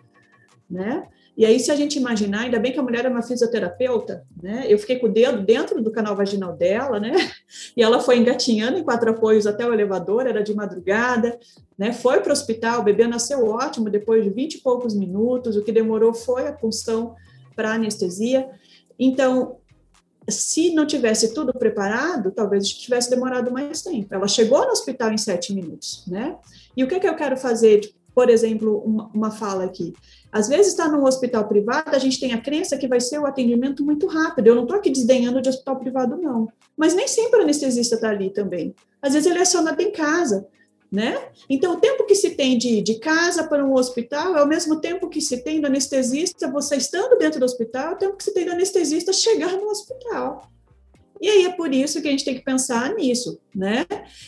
né? 0.69 1.07
E 1.39 1.45
aí, 1.45 1.57
se 1.57 1.71
a 1.71 1.75
gente 1.75 1.97
imaginar, 1.97 2.41
ainda 2.41 2.59
bem 2.59 2.73
que 2.73 2.79
a 2.79 2.83
mulher 2.83 3.05
é 3.05 3.09
uma 3.09 3.21
fisioterapeuta, 3.21 4.25
né? 4.43 4.65
Eu 4.67 4.77
fiquei 4.77 4.99
com 4.99 5.07
o 5.07 5.11
dedo 5.11 5.41
dentro 5.41 5.81
do 5.81 5.89
canal 5.89 6.13
vaginal 6.13 6.53
dela, 6.53 6.99
né? 6.99 7.13
E 7.75 7.81
ela 7.81 7.99
foi 7.99 8.17
engatinhando 8.17 8.77
em 8.77 8.83
quatro 8.83 9.09
apoios 9.09 9.47
até 9.47 9.65
o 9.65 9.73
elevador, 9.73 10.27
era 10.27 10.43
de 10.43 10.53
madrugada, 10.53 11.39
né? 11.77 11.93
Foi 11.93 12.19
para 12.19 12.29
o 12.29 12.33
hospital, 12.33 12.81
o 12.81 12.83
bebê 12.83 13.07
nasceu 13.07 13.45
ótimo 13.45 13.89
depois 13.89 14.23
de 14.23 14.29
vinte 14.29 14.55
e 14.55 14.61
poucos 14.61 14.93
minutos, 14.93 15.55
o 15.55 15.63
que 15.63 15.71
demorou 15.71 16.13
foi 16.13 16.45
a 16.45 16.51
punção 16.51 17.15
para 17.55 17.71
anestesia. 17.71 18.49
Então, 18.99 19.57
se 20.29 20.73
não 20.73 20.85
tivesse 20.85 21.33
tudo 21.33 21.53
preparado, 21.53 22.31
talvez 22.31 22.67
tivesse 22.67 23.09
demorado 23.09 23.51
mais 23.51 23.81
tempo. 23.81 24.13
Ela 24.13 24.27
chegou 24.27 24.65
no 24.65 24.71
hospital 24.71 25.11
em 25.11 25.17
sete 25.17 25.53
minutos, 25.53 26.03
né? 26.07 26.37
E 26.75 26.83
o 26.83 26.87
que, 26.87 26.95
é 26.95 26.99
que 26.99 27.07
eu 27.07 27.15
quero 27.15 27.37
fazer? 27.37 27.79
Tipo, 27.79 27.99
por 28.13 28.29
exemplo, 28.29 28.79
uma, 28.79 29.09
uma 29.13 29.31
fala 29.31 29.63
aqui. 29.63 29.93
Às 30.31 30.47
vezes 30.47 30.67
está 30.67 30.87
num 30.87 31.05
hospital 31.05 31.47
privado, 31.47 31.95
a 31.95 31.99
gente 31.99 32.19
tem 32.19 32.33
a 32.33 32.41
crença 32.41 32.77
que 32.77 32.87
vai 32.87 32.99
ser 32.99 33.17
o 33.17 33.25
atendimento 33.25 33.83
muito 33.83 34.07
rápido. 34.07 34.47
Eu 34.47 34.55
não 34.55 34.63
estou 34.63 34.77
aqui 34.77 34.89
desdenhando 34.89 35.41
de 35.41 35.49
hospital 35.49 35.77
privado, 35.77 36.17
não. 36.17 36.47
Mas 36.75 36.93
nem 36.93 37.07
sempre 37.07 37.39
o 37.39 37.43
anestesista 37.43 37.95
está 37.95 38.09
ali 38.09 38.29
também. 38.29 38.75
Às 39.01 39.13
vezes 39.13 39.29
ele 39.29 39.39
é 39.39 39.43
acionado 39.43 39.81
em 39.81 39.91
casa, 39.91 40.45
né? 40.91 41.29
Então, 41.49 41.73
o 41.73 41.79
tempo 41.79 42.05
que 42.05 42.15
se 42.15 42.31
tem 42.31 42.57
de, 42.57 42.81
de 42.81 42.95
casa 42.95 43.43
para 43.43 43.63
um 43.63 43.73
hospital 43.75 44.35
é 44.35 44.43
o 44.43 44.47
mesmo 44.47 44.79
tempo 44.79 45.09
que 45.09 45.21
se 45.21 45.43
tem 45.43 45.61
do 45.61 45.67
anestesista, 45.67 46.49
você 46.49 46.77
estando 46.77 47.17
dentro 47.17 47.39
do 47.39 47.45
hospital, 47.45 47.91
é 47.91 47.95
o 47.95 47.97
tempo 47.97 48.17
que 48.17 48.23
se 48.23 48.33
tem 48.33 48.45
do 48.45 48.51
anestesista 48.51 49.13
chegar 49.13 49.51
no 49.53 49.67
hospital. 49.67 50.49
E 51.21 51.27
aí 51.27 51.45
é 51.45 51.51
por 51.51 51.73
isso 51.73 52.01
que 52.01 52.07
a 52.07 52.11
gente 52.11 52.23
tem 52.23 52.35
que 52.35 52.43
pensar 52.43 52.95
nisso, 52.95 53.39
né? 53.53 53.85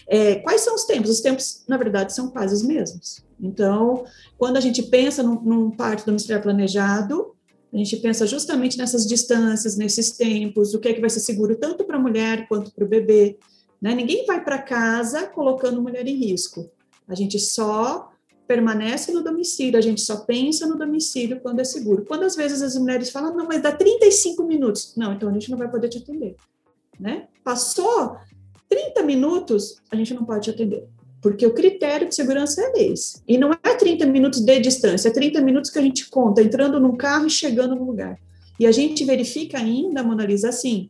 É, 0.07 0.35
quais 0.35 0.61
são 0.61 0.75
os 0.75 0.83
tempos? 0.83 1.09
Os 1.09 1.21
tempos, 1.21 1.63
na 1.67 1.77
verdade, 1.77 2.13
são 2.13 2.29
quase 2.29 2.53
os 2.53 2.63
mesmos. 2.63 3.23
Então, 3.41 4.03
quando 4.37 4.57
a 4.57 4.59
gente 4.59 4.83
pensa 4.83 5.23
num, 5.23 5.41
num 5.41 5.71
parto 5.71 6.05
domiciliar 6.05 6.41
planejado, 6.41 7.33
a 7.73 7.77
gente 7.77 7.95
pensa 7.97 8.27
justamente 8.27 8.77
nessas 8.77 9.07
distâncias, 9.07 9.77
nesses 9.77 10.11
tempos, 10.11 10.73
o 10.73 10.79
que 10.79 10.89
é 10.89 10.93
que 10.93 10.99
vai 10.99 11.09
ser 11.09 11.21
seguro 11.21 11.55
tanto 11.55 11.85
para 11.85 11.95
a 11.95 12.01
mulher 12.01 12.47
quanto 12.47 12.71
para 12.71 12.83
o 12.83 12.87
bebê. 12.87 13.37
Né? 13.81 13.95
Ninguém 13.95 14.25
vai 14.25 14.43
para 14.43 14.61
casa 14.61 15.27
colocando 15.27 15.81
mulher 15.81 16.07
em 16.07 16.15
risco. 16.15 16.69
A 17.07 17.15
gente 17.15 17.39
só 17.39 18.11
permanece 18.47 19.11
no 19.11 19.23
domicílio, 19.23 19.77
a 19.77 19.81
gente 19.81 20.01
só 20.01 20.17
pensa 20.17 20.67
no 20.67 20.77
domicílio 20.77 21.39
quando 21.39 21.61
é 21.61 21.63
seguro. 21.63 22.05
Quando 22.05 22.23
às 22.23 22.35
vezes 22.35 22.61
as 22.61 22.75
mulheres 22.75 23.09
falam, 23.09 23.35
não, 23.35 23.47
mas 23.47 23.61
dá 23.61 23.71
35 23.71 24.43
minutos. 24.43 24.93
Não, 24.95 25.13
então 25.13 25.29
a 25.29 25.33
gente 25.33 25.49
não 25.49 25.57
vai 25.57 25.69
poder 25.69 25.89
te 25.89 25.97
atender 25.97 26.35
né? 27.01 27.27
Passou 27.43 28.15
30 28.69 29.01
minutos, 29.01 29.81
a 29.89 29.95
gente 29.95 30.13
não 30.13 30.23
pode 30.23 30.45
te 30.45 30.49
atender. 30.51 30.87
Porque 31.19 31.45
o 31.45 31.53
critério 31.53 32.07
de 32.07 32.15
segurança 32.15 32.61
é 32.61 32.83
esse. 32.83 33.21
E 33.27 33.37
não 33.37 33.51
é 33.51 33.75
30 33.75 34.05
minutos 34.05 34.39
de 34.39 34.59
distância, 34.59 35.09
é 35.09 35.11
30 35.11 35.41
minutos 35.41 35.69
que 35.69 35.79
a 35.79 35.81
gente 35.81 36.09
conta 36.09 36.41
entrando 36.41 36.79
num 36.79 36.95
carro 36.95 37.27
e 37.27 37.29
chegando 37.29 37.75
no 37.75 37.83
lugar. 37.83 38.17
E 38.59 38.65
a 38.65 38.71
gente 38.71 39.03
verifica 39.03 39.57
ainda, 39.57 40.03
Mona 40.03 40.25
Lisa, 40.25 40.49
assim, 40.49 40.89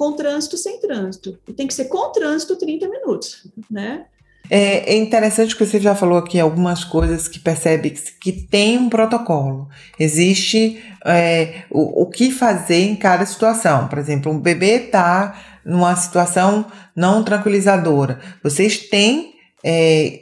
com 0.00 0.12
trânsito, 0.12 0.56
sem 0.56 0.80
trânsito. 0.80 1.38
E 1.46 1.52
tem 1.52 1.66
que 1.66 1.74
ser 1.74 1.84
com 1.84 2.10
trânsito 2.10 2.56
30 2.56 2.88
minutos, 2.88 3.46
né? 3.70 4.06
É, 4.48 4.94
é, 4.94 4.96
interessante 4.96 5.54
que 5.54 5.62
você 5.62 5.78
já 5.78 5.94
falou 5.94 6.16
aqui 6.16 6.40
algumas 6.40 6.82
coisas 6.82 7.28
que 7.28 7.38
percebe 7.38 7.90
que, 7.90 8.32
tem 8.32 8.78
um 8.78 8.88
protocolo. 8.88 9.68
Existe 9.98 10.82
é, 11.04 11.64
o, 11.70 12.04
o 12.04 12.06
que 12.06 12.30
fazer 12.30 12.80
em 12.80 12.96
cada 12.96 13.26
situação. 13.26 13.88
Por 13.88 13.98
exemplo, 13.98 14.32
um 14.32 14.40
bebê 14.40 14.86
está 14.86 15.38
numa 15.66 15.94
situação 15.96 16.64
não 16.96 17.22
tranquilizadora. 17.22 18.20
Vocês 18.42 18.78
têm 18.78 19.34
é, 19.62 20.20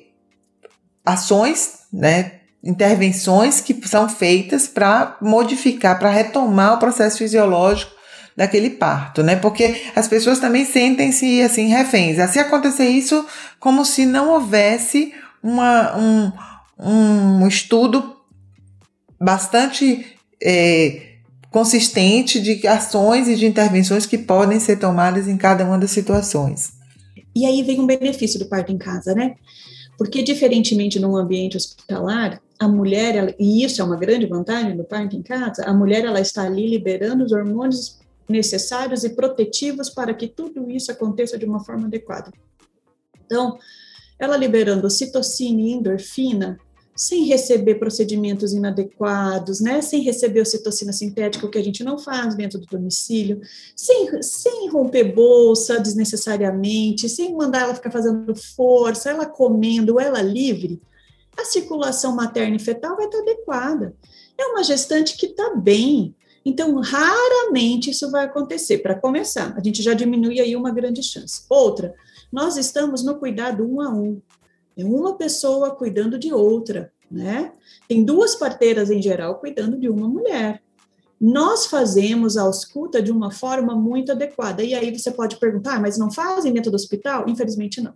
ações, 1.06 1.84
né, 1.92 2.40
intervenções 2.64 3.60
que 3.60 3.80
são 3.86 4.08
feitas 4.08 4.66
para 4.66 5.16
modificar, 5.22 6.00
para 6.00 6.10
retomar 6.10 6.74
o 6.74 6.78
processo 6.80 7.18
fisiológico 7.18 7.96
daquele 8.38 8.70
parto, 8.70 9.20
né? 9.20 9.34
Porque 9.34 9.82
as 9.96 10.06
pessoas 10.06 10.38
também 10.38 10.64
sentem-se 10.64 11.42
assim 11.42 11.66
reféns. 11.66 12.18
Se 12.30 12.38
acontecer 12.38 12.88
isso, 12.88 13.26
como 13.58 13.84
se 13.84 14.06
não 14.06 14.30
houvesse 14.30 15.12
uma, 15.42 15.98
um, 15.98 16.32
um 16.78 17.48
estudo 17.48 18.14
bastante 19.20 20.06
é, 20.40 21.14
consistente 21.50 22.40
de 22.40 22.64
ações 22.64 23.26
e 23.26 23.34
de 23.34 23.44
intervenções 23.44 24.06
que 24.06 24.16
podem 24.16 24.60
ser 24.60 24.78
tomadas 24.78 25.26
em 25.26 25.36
cada 25.36 25.64
uma 25.64 25.76
das 25.76 25.90
situações. 25.90 26.74
E 27.34 27.44
aí 27.44 27.64
vem 27.64 27.80
um 27.80 27.86
benefício 27.86 28.38
do 28.38 28.48
parto 28.48 28.70
em 28.70 28.78
casa, 28.78 29.16
né? 29.16 29.34
Porque, 29.98 30.22
diferentemente 30.22 31.00
num 31.00 31.16
ambiente 31.16 31.56
hospitalar, 31.56 32.40
a 32.56 32.68
mulher, 32.68 33.16
ela, 33.16 33.34
e 33.36 33.64
isso 33.64 33.82
é 33.82 33.84
uma 33.84 33.96
grande 33.96 34.26
vantagem 34.26 34.76
do 34.76 34.84
parto 34.84 35.16
em 35.16 35.22
casa, 35.22 35.64
a 35.64 35.74
mulher 35.74 36.04
ela 36.04 36.20
está 36.20 36.44
ali 36.44 36.68
liberando 36.68 37.24
os 37.24 37.32
hormônios 37.32 37.98
necessários 38.28 39.04
e 39.04 39.10
protetivos 39.10 39.88
para 39.90 40.12
que 40.14 40.28
tudo 40.28 40.70
isso 40.70 40.92
aconteça 40.92 41.38
de 41.38 41.44
uma 41.44 41.64
forma 41.64 41.86
adequada. 41.86 42.30
Então, 43.24 43.58
ela 44.18 44.36
liberando 44.36 44.90
citocina 44.90 45.60
e 45.60 45.72
endorfina 45.72 46.58
sem 46.98 47.24
receber 47.26 47.76
procedimentos 47.76 48.52
inadequados, 48.52 49.60
né? 49.60 49.80
Sem 49.80 50.02
receber 50.02 50.40
ocitocina 50.40 50.92
sintética, 50.92 51.46
o 51.46 51.50
que 51.50 51.58
a 51.58 51.62
gente 51.62 51.84
não 51.84 51.96
faz 51.96 52.34
dentro 52.34 52.58
do 52.58 52.66
domicílio, 52.66 53.40
sem, 53.76 54.20
sem 54.20 54.68
romper 54.68 55.14
bolsa 55.14 55.78
desnecessariamente, 55.78 57.08
sem 57.08 57.36
mandar 57.36 57.62
ela 57.62 57.74
ficar 57.74 57.92
fazendo 57.92 58.34
força, 58.34 59.10
ela 59.10 59.26
comendo, 59.26 60.00
ela 60.00 60.20
livre, 60.20 60.82
a 61.36 61.44
circulação 61.44 62.16
materna 62.16 62.56
e 62.56 62.60
fetal 62.60 62.96
vai 62.96 63.06
estar 63.06 63.20
adequada. 63.20 63.94
É 64.36 64.46
uma 64.46 64.64
gestante 64.64 65.16
que 65.16 65.26
está 65.26 65.54
bem, 65.54 66.16
então, 66.44 66.80
raramente 66.80 67.90
isso 67.90 68.10
vai 68.10 68.24
acontecer. 68.24 68.78
Para 68.78 68.94
começar, 68.94 69.54
a 69.56 69.62
gente 69.62 69.82
já 69.82 69.94
diminui 69.94 70.40
aí 70.40 70.56
uma 70.56 70.70
grande 70.70 71.02
chance. 71.02 71.42
Outra, 71.48 71.94
nós 72.32 72.56
estamos 72.56 73.04
no 73.04 73.16
cuidado 73.16 73.64
um 73.64 73.80
a 73.80 73.90
um. 73.90 74.20
É 74.76 74.84
uma 74.84 75.16
pessoa 75.16 75.70
cuidando 75.72 76.18
de 76.18 76.32
outra, 76.32 76.92
né? 77.10 77.52
Tem 77.88 78.04
duas 78.04 78.34
parteiras 78.36 78.90
em 78.90 79.02
geral 79.02 79.40
cuidando 79.40 79.78
de 79.78 79.88
uma 79.88 80.08
mulher. 80.08 80.62
Nós 81.20 81.66
fazemos 81.66 82.36
a 82.36 82.42
ausculta 82.42 83.02
de 83.02 83.10
uma 83.10 83.32
forma 83.32 83.74
muito 83.74 84.12
adequada. 84.12 84.62
E 84.62 84.72
aí 84.72 84.96
você 84.96 85.10
pode 85.10 85.36
perguntar, 85.36 85.76
ah, 85.76 85.80
mas 85.80 85.98
não 85.98 86.10
fazem 86.10 86.52
dentro 86.52 86.70
do 86.70 86.76
hospital? 86.76 87.28
Infelizmente 87.28 87.80
não. 87.80 87.92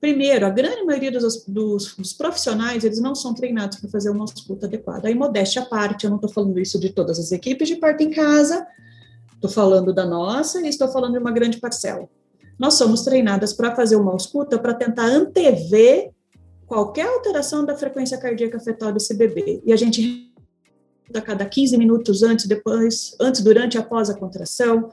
Primeiro, 0.00 0.46
a 0.46 0.50
grande 0.50 0.84
maioria 0.84 1.10
dos, 1.10 1.44
dos, 1.44 1.96
dos 1.96 2.12
profissionais, 2.12 2.84
eles 2.84 3.00
não 3.00 3.14
são 3.14 3.34
treinados 3.34 3.78
para 3.78 3.90
fazer 3.90 4.10
uma 4.10 4.24
escuta 4.24 4.66
adequada. 4.66 5.08
Aí, 5.08 5.14
modéstia 5.14 5.62
à 5.62 5.66
parte, 5.66 6.04
eu 6.04 6.10
não 6.10 6.18
estou 6.18 6.30
falando 6.30 6.58
isso 6.60 6.78
de 6.78 6.90
todas 6.90 7.18
as 7.18 7.32
equipes 7.32 7.66
de 7.66 7.76
parto 7.76 8.02
em 8.02 8.10
casa, 8.10 8.64
estou 9.34 9.50
falando 9.50 9.92
da 9.92 10.06
nossa 10.06 10.60
e 10.60 10.68
estou 10.68 10.88
falando 10.88 11.14
de 11.14 11.18
uma 11.18 11.32
grande 11.32 11.58
parcela. 11.58 12.08
Nós 12.58 12.74
somos 12.74 13.02
treinadas 13.02 13.52
para 13.52 13.74
fazer 13.74 13.96
uma 13.96 14.14
escuta 14.16 14.58
para 14.58 14.74
tentar 14.74 15.06
antever 15.06 16.10
qualquer 16.66 17.06
alteração 17.06 17.64
da 17.64 17.76
frequência 17.76 18.18
cardíaca 18.18 18.60
fetal 18.60 18.92
desse 18.92 19.14
bebê. 19.14 19.60
E 19.64 19.72
a 19.72 19.76
gente 19.76 20.28
a 21.14 21.22
cada 21.22 21.46
15 21.46 21.78
minutos 21.78 22.22
antes, 22.22 22.46
depois, 22.46 23.16
antes, 23.18 23.40
durante 23.40 23.74
e 23.74 23.78
após 23.78 24.10
a 24.10 24.14
contração, 24.14 24.92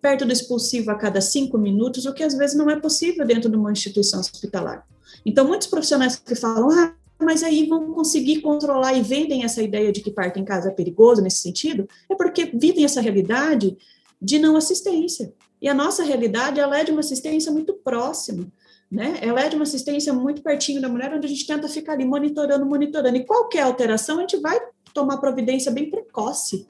perto 0.00 0.24
do 0.24 0.32
expulsivo 0.32 0.90
a 0.90 0.94
cada 0.94 1.20
cinco 1.20 1.58
minutos, 1.58 2.06
o 2.06 2.14
que 2.14 2.22
às 2.22 2.34
vezes 2.34 2.56
não 2.56 2.70
é 2.70 2.78
possível 2.78 3.26
dentro 3.26 3.50
de 3.50 3.56
uma 3.56 3.72
instituição 3.72 4.20
hospitalar. 4.20 4.86
Então, 5.24 5.46
muitos 5.46 5.66
profissionais 5.66 6.16
que 6.16 6.34
falam, 6.34 6.70
ah, 6.70 6.94
mas 7.20 7.42
aí 7.42 7.66
vão 7.66 7.92
conseguir 7.92 8.40
controlar 8.40 8.94
e 8.94 9.02
vendem 9.02 9.44
essa 9.44 9.62
ideia 9.62 9.90
de 9.90 10.00
que 10.00 10.10
parto 10.10 10.38
em 10.38 10.44
casa 10.44 10.68
é 10.68 10.72
perigoso 10.72 11.20
nesse 11.20 11.38
sentido, 11.38 11.88
é 12.08 12.14
porque 12.14 12.46
vivem 12.54 12.84
essa 12.84 13.00
realidade 13.00 13.76
de 14.20 14.38
não 14.38 14.56
assistência. 14.56 15.32
E 15.60 15.68
a 15.68 15.74
nossa 15.74 16.04
realidade, 16.04 16.60
ela 16.60 16.78
é 16.78 16.84
de 16.84 16.92
uma 16.92 17.00
assistência 17.00 17.50
muito 17.50 17.74
próxima. 17.74 18.46
né? 18.90 19.18
Ela 19.20 19.42
é 19.42 19.48
de 19.48 19.56
uma 19.56 19.64
assistência 19.64 20.12
muito 20.12 20.42
pertinho 20.42 20.80
da 20.80 20.88
mulher, 20.88 21.12
onde 21.12 21.26
a 21.26 21.28
gente 21.28 21.46
tenta 21.46 21.68
ficar 21.68 21.94
ali 21.94 22.04
monitorando, 22.04 22.64
monitorando. 22.64 23.16
E 23.16 23.24
qualquer 23.24 23.62
alteração, 23.62 24.18
a 24.18 24.20
gente 24.20 24.36
vai 24.36 24.58
tomar 24.94 25.18
providência 25.18 25.72
bem 25.72 25.90
precoce. 25.90 26.66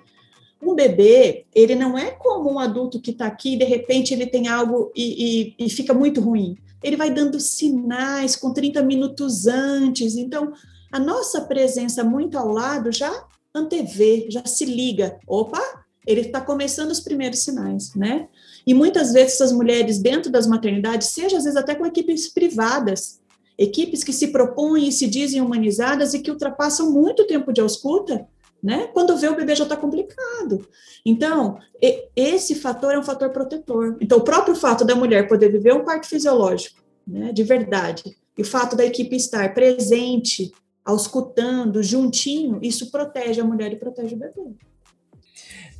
Um 0.62 0.74
bebê, 0.74 1.46
ele 1.54 1.74
não 1.74 1.96
é 1.96 2.10
como 2.10 2.52
um 2.52 2.58
adulto 2.58 3.00
que 3.00 3.12
está 3.12 3.26
aqui 3.26 3.54
e 3.54 3.58
de 3.58 3.64
repente 3.64 4.12
ele 4.12 4.26
tem 4.26 4.48
algo 4.48 4.90
e, 4.94 5.54
e, 5.58 5.66
e 5.66 5.70
fica 5.70 5.94
muito 5.94 6.20
ruim. 6.20 6.56
Ele 6.82 6.96
vai 6.96 7.10
dando 7.10 7.38
sinais 7.40 8.36
com 8.36 8.52
30 8.52 8.82
minutos 8.82 9.46
antes. 9.46 10.16
Então, 10.16 10.52
a 10.90 10.98
nossa 10.98 11.42
presença 11.42 12.02
muito 12.02 12.38
ao 12.38 12.48
lado 12.48 12.90
já 12.92 13.24
antevê, 13.54 14.26
já 14.30 14.44
se 14.44 14.64
liga. 14.64 15.18
Opa, 15.26 15.60
ele 16.06 16.22
está 16.22 16.40
começando 16.40 16.90
os 16.90 17.00
primeiros 17.00 17.40
sinais, 17.40 17.94
né? 17.94 18.28
E 18.66 18.72
muitas 18.72 19.12
vezes 19.12 19.34
essas 19.34 19.52
mulheres 19.52 19.98
dentro 19.98 20.30
das 20.30 20.46
maternidades, 20.46 21.08
seja 21.08 21.36
às 21.36 21.44
vezes 21.44 21.56
até 21.56 21.74
com 21.74 21.84
equipes 21.84 22.28
privadas, 22.28 23.20
equipes 23.58 24.02
que 24.02 24.12
se 24.12 24.28
propõem 24.28 24.88
e 24.88 24.92
se 24.92 25.06
dizem 25.06 25.40
humanizadas 25.40 26.14
e 26.14 26.20
que 26.20 26.30
ultrapassam 26.30 26.90
muito 26.90 27.26
tempo 27.26 27.52
de 27.52 27.60
ausculta, 27.60 28.26
né? 28.62 28.88
Quando 28.92 29.16
vê 29.16 29.28
o 29.28 29.36
bebê 29.36 29.54
já 29.54 29.64
está 29.64 29.76
complicado. 29.76 30.66
Então, 31.04 31.58
esse 32.16 32.54
fator 32.54 32.92
é 32.92 32.98
um 32.98 33.02
fator 33.02 33.30
protetor. 33.30 33.96
Então, 34.00 34.18
o 34.18 34.24
próprio 34.24 34.54
fato 34.54 34.84
da 34.84 34.94
mulher 34.94 35.28
poder 35.28 35.50
viver 35.50 35.74
um 35.74 35.84
parto 35.84 36.08
fisiológico, 36.08 36.82
né, 37.06 37.32
de 37.32 37.42
verdade, 37.42 38.16
e 38.36 38.42
o 38.42 38.44
fato 38.44 38.76
da 38.76 38.84
equipe 38.84 39.16
estar 39.16 39.54
presente, 39.54 40.52
auscultando, 40.84 41.82
juntinho, 41.82 42.58
isso 42.62 42.90
protege 42.90 43.40
a 43.40 43.44
mulher 43.44 43.72
e 43.72 43.76
protege 43.76 44.14
o 44.14 44.18
bebê. 44.18 44.42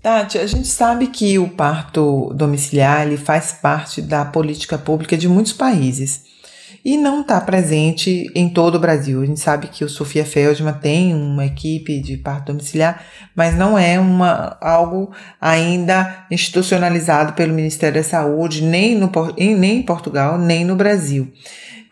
Tati, 0.01 0.39
a 0.39 0.47
gente 0.47 0.69
sabe 0.69 1.09
que 1.09 1.39
o 1.39 1.49
parto 1.49 2.33
domiciliar 2.33 3.07
ele 3.07 3.17
faz 3.17 3.53
parte 3.53 4.01
da 4.01 4.25
política 4.25 4.79
pública 4.79 5.17
de 5.17 5.29
muitos 5.29 5.53
países 5.53 6.38
e 6.85 6.97
não 6.97 7.21
está 7.21 7.41
presente 7.41 8.31
em 8.35 8.49
todo 8.49 8.77
o 8.77 8.81
Brasil. 8.81 9.23
A 9.23 9.27
gente 9.27 9.41
sabe 9.41 9.69
que 9.69 9.85
o 9.85 9.89
Sofia 9.89 10.25
Feldman 10.25 10.75
tem 10.75 11.15
uma 11.15 11.45
equipe 11.45 12.01
de 12.01 12.17
parto 12.17 12.47
domiciliar, 12.47 13.05
mas 13.35 13.57
não 13.57 13.79
é 13.79 13.99
uma, 13.99 14.57
algo 14.61 15.11
ainda 15.41 16.27
institucionalizado 16.31 17.33
pelo 17.33 17.55
Ministério 17.55 18.03
da 18.03 18.09
Saúde, 18.09 18.63
nem, 18.63 18.97
no, 18.97 19.11
nem 19.37 19.79
em 19.79 19.83
Portugal, 19.83 20.39
nem 20.39 20.65
no 20.65 20.77
Brasil. 20.77 21.33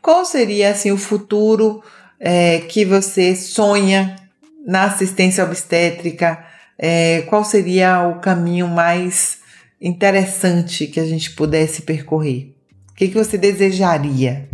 Qual 0.01 0.24
seria 0.24 0.70
assim, 0.70 0.93
o 0.93 0.99
futuro 0.99 1.83
é, 2.20 2.61
que 2.61 2.85
você 2.85 3.35
sonha 3.35 4.16
na 4.66 4.85
assistência 4.85 5.45
obstétrica? 5.45 6.45
é, 6.79 7.22
qual 7.22 7.45
seria 7.45 8.07
o 8.07 8.20
caminho 8.20 8.68
mais 8.68 9.39
interessante 9.81 10.87
que 10.87 11.01
a 11.01 11.07
gente 11.07 11.31
pudesse 11.33 11.83
percorrer? 11.83 12.55
O 12.91 12.95
que, 12.95 13.09
que 13.09 13.14
você 13.14 13.37
desejaria? 13.39 14.49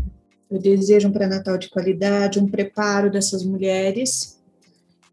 Eu 0.52 0.58
desejo 0.58 1.08
um 1.08 1.12
pré-natal 1.12 1.56
de 1.56 1.70
qualidade, 1.70 2.38
um 2.38 2.46
preparo 2.46 3.10
dessas 3.10 3.42
mulheres, 3.42 4.38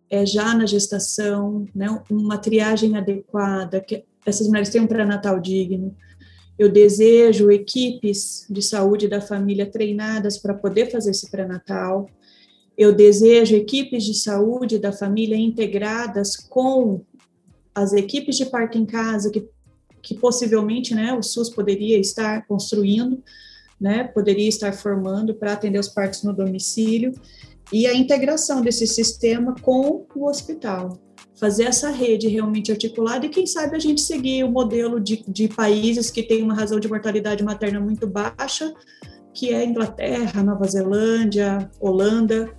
é, 0.10 0.26
já 0.26 0.54
na 0.54 0.66
gestação, 0.66 1.66
né, 1.74 1.88
uma 2.12 2.38
triagem 2.38 2.98
adequada, 2.98 3.80
que 3.80 4.04
essas 4.26 4.48
mulheres 4.48 4.68
tenham 4.68 4.84
um 4.84 4.88
pré-natal 4.90 5.40
digno. 5.40 5.96
Eu 6.58 6.70
desejo 6.70 7.50
equipes 7.50 8.46
de 8.50 8.62
saúde 8.62 9.08
da 9.08 9.22
família 9.22 9.66
treinadas 9.66 10.38
para 10.38 10.54
poder 10.54 10.92
fazer 10.92 11.12
esse 11.12 11.32
pré-natal. 11.32 12.10
Eu 12.78 12.92
desejo 12.92 13.56
equipes 13.56 14.04
de 14.04 14.16
saúde 14.16 14.78
da 14.78 14.92
família 14.92 15.38
integradas 15.38 16.36
com 16.36 17.02
as 17.74 17.94
equipes 17.94 18.36
de 18.36 18.46
parto 18.46 18.78
em 18.78 18.86
casa, 18.86 19.32
que, 19.32 19.48
que 20.02 20.16
possivelmente 20.16 20.94
né, 20.94 21.14
o 21.14 21.24
SUS 21.24 21.50
poderia 21.50 21.98
estar 21.98 22.46
construindo, 22.46 23.24
né, 23.80 24.04
poderia 24.04 24.50
estar 24.50 24.74
formando 24.74 25.34
para 25.34 25.54
atender 25.54 25.80
os 25.80 25.88
partos 25.88 26.24
no 26.24 26.34
domicílio, 26.34 27.14
e 27.72 27.86
a 27.86 27.94
integração 27.94 28.62
desse 28.62 28.88
sistema 28.88 29.56
com 29.62 30.06
o 30.16 30.28
hospital. 30.28 30.98
Fazer 31.40 31.66
essa 31.66 31.90
rede 31.90 32.28
realmente 32.28 32.72
articulada 32.72 33.26
e, 33.26 33.30
quem 33.30 33.46
sabe, 33.46 33.76
a 33.76 33.80
gente 33.80 34.02
seguir 34.02 34.44
o 34.44 34.52
modelo 34.52 35.00
de, 35.00 35.24
de 35.28 35.48
países 35.48 36.10
que 36.10 36.24
têm 36.24 36.44
uma 36.44 36.54
razão 36.54 36.80
de 36.80 36.90
mortalidade 36.90 37.44
materna 37.44 37.80
muito 37.80 38.08
baixa, 38.08 38.74
que 39.34 39.54
é 39.54 39.64
Inglaterra, 39.64 40.44
Nova 40.44 40.68
Zelândia, 40.68 41.70
Holanda, 41.80 42.52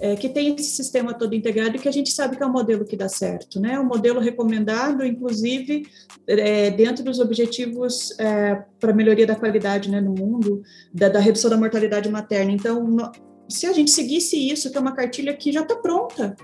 é, 0.00 0.16
que 0.16 0.30
tem 0.30 0.54
esse 0.54 0.70
sistema 0.70 1.12
todo 1.12 1.34
integrado 1.34 1.76
e 1.76 1.78
que 1.78 1.88
a 1.88 1.92
gente 1.92 2.10
sabe 2.10 2.34
que 2.34 2.42
é 2.42 2.46
um 2.46 2.52
modelo 2.52 2.86
que 2.86 2.96
dá 2.96 3.06
certo, 3.06 3.60
né? 3.60 3.78
Um 3.78 3.84
modelo 3.84 4.18
recomendado, 4.18 5.04
inclusive, 5.04 5.86
é, 6.26 6.70
dentro 6.70 7.04
dos 7.04 7.20
objetivos 7.20 8.18
é, 8.18 8.62
para 8.80 8.94
melhoria 8.94 9.26
da 9.26 9.36
qualidade 9.36 9.90
né, 9.90 10.00
no 10.00 10.14
mundo, 10.14 10.62
da, 10.92 11.10
da, 11.10 11.20
redução 11.20 11.50
da 11.50 11.56
mortalidade 11.58 12.08
materna. 12.08 12.50
Então, 12.50 12.82
no, 12.82 13.12
se 13.46 13.66
a 13.66 13.74
gente 13.74 13.90
seguisse 13.90 14.36
isso, 14.36 14.70
que 14.70 14.78
é 14.78 14.80
uma 14.80 14.94
cartilha 14.94 15.36
que 15.36 15.52
já 15.52 15.60
está 15.60 15.76
pronta, 15.76 16.34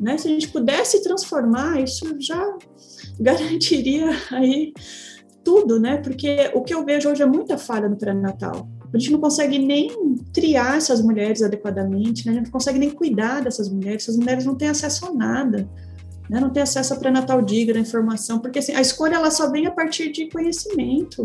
né? 0.00 0.18
Se 0.18 0.26
a 0.26 0.30
gente 0.32 0.48
pudesse 0.48 1.00
transformar, 1.00 1.80
isso 1.80 2.16
já 2.18 2.44
garantiria 3.20 4.10
aí 4.32 4.72
tudo, 5.44 5.78
né? 5.78 5.98
Porque 5.98 6.50
o 6.52 6.62
que 6.62 6.74
eu 6.74 6.84
vejo 6.84 7.08
hoje 7.08 7.22
é 7.22 7.26
muita 7.26 7.56
falha 7.56 7.88
no 7.88 7.96
pré-natal 7.96 8.68
a 8.92 8.98
gente 8.98 9.12
não 9.12 9.20
consegue 9.20 9.58
nem 9.58 10.16
triar 10.32 10.76
essas 10.76 11.02
mulheres 11.02 11.42
adequadamente, 11.42 12.26
né? 12.26 12.32
a 12.32 12.34
gente 12.36 12.46
não 12.46 12.52
consegue 12.52 12.78
nem 12.78 12.90
cuidar 12.90 13.40
dessas 13.40 13.68
mulheres, 13.68 14.04
essas 14.04 14.16
mulheres 14.16 14.44
não 14.44 14.54
têm 14.54 14.68
acesso 14.68 15.06
a 15.06 15.12
nada, 15.12 15.68
né? 16.28 16.40
não 16.40 16.50
têm 16.50 16.62
acesso 16.62 16.94
a 16.94 16.96
pré-natal 16.96 17.42
digna, 17.42 17.78
informação, 17.78 18.38
porque 18.38 18.58
assim, 18.58 18.74
a 18.74 18.80
escolha 18.80 19.16
ela 19.16 19.30
só 19.30 19.50
vem 19.50 19.66
a 19.66 19.70
partir 19.70 20.10
de 20.10 20.28
conhecimento. 20.30 21.24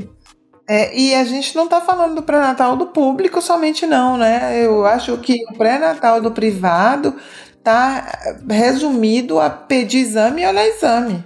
É, 0.68 0.97
e 0.97 1.14
a 1.14 1.26
gente 1.26 1.55
não 1.55 1.66
está 1.66 1.82
falando 1.82 2.16
do 2.16 2.24
pré-natal 2.24 2.78
do 2.78 2.88
público 2.88 3.41
somente 3.41 3.86
não, 3.86 4.18
né? 4.18 4.66
Eu 4.66 4.86
acho 4.86 5.18
que 5.18 5.43
o 5.51 5.57
pré-natal 5.57 6.22
do 6.22 6.32
privado 6.32 7.16
está 7.57 8.39
resumido 8.49 9.39
a 9.39 9.49
pedir 9.49 9.99
exame 9.99 10.41
e 10.41 10.47
olhar 10.47 10.66
exame. 10.66 11.24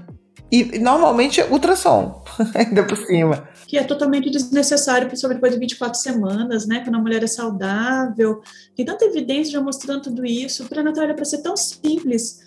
E 0.52 0.80
normalmente 0.80 1.42
ultrassom, 1.44 2.24
ainda 2.56 2.86
por 2.86 2.98
cima 2.98 3.48
que 3.68 3.78
é 3.78 3.84
totalmente 3.84 4.30
desnecessário, 4.30 5.08
principalmente 5.08 5.38
depois 5.40 5.54
de 5.54 5.60
24 5.60 6.00
semanas, 6.00 6.66
né, 6.66 6.80
quando 6.80 6.96
a 6.96 7.02
mulher 7.02 7.22
é 7.22 7.28
saudável. 7.28 8.42
Tem 8.74 8.86
tanta 8.86 9.04
evidência 9.04 9.52
já 9.52 9.62
mostrando 9.62 10.04
tudo 10.04 10.26
isso. 10.26 10.64
O 10.64 10.70
pré-natal 10.70 11.04
era 11.04 11.14
para 11.14 11.26
ser 11.26 11.40
tão 11.40 11.58
simples 11.58 12.40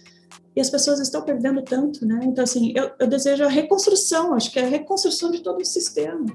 e 0.56 0.60
as 0.60 0.70
pessoas 0.70 0.98
estão 0.98 1.22
perdendo 1.22 1.62
tanto, 1.62 2.04
né? 2.04 2.20
Então, 2.24 2.42
assim, 2.42 2.72
eu, 2.74 2.90
eu, 2.98 3.06
desejo 3.06 3.44
a 3.44 3.48
reconstrução, 3.48 4.34
acho 4.34 4.50
que 4.50 4.58
é 4.58 4.64
a 4.64 4.68
reconstrução 4.68 5.30
de 5.30 5.40
todo 5.40 5.60
o 5.60 5.64
sistema. 5.64 6.26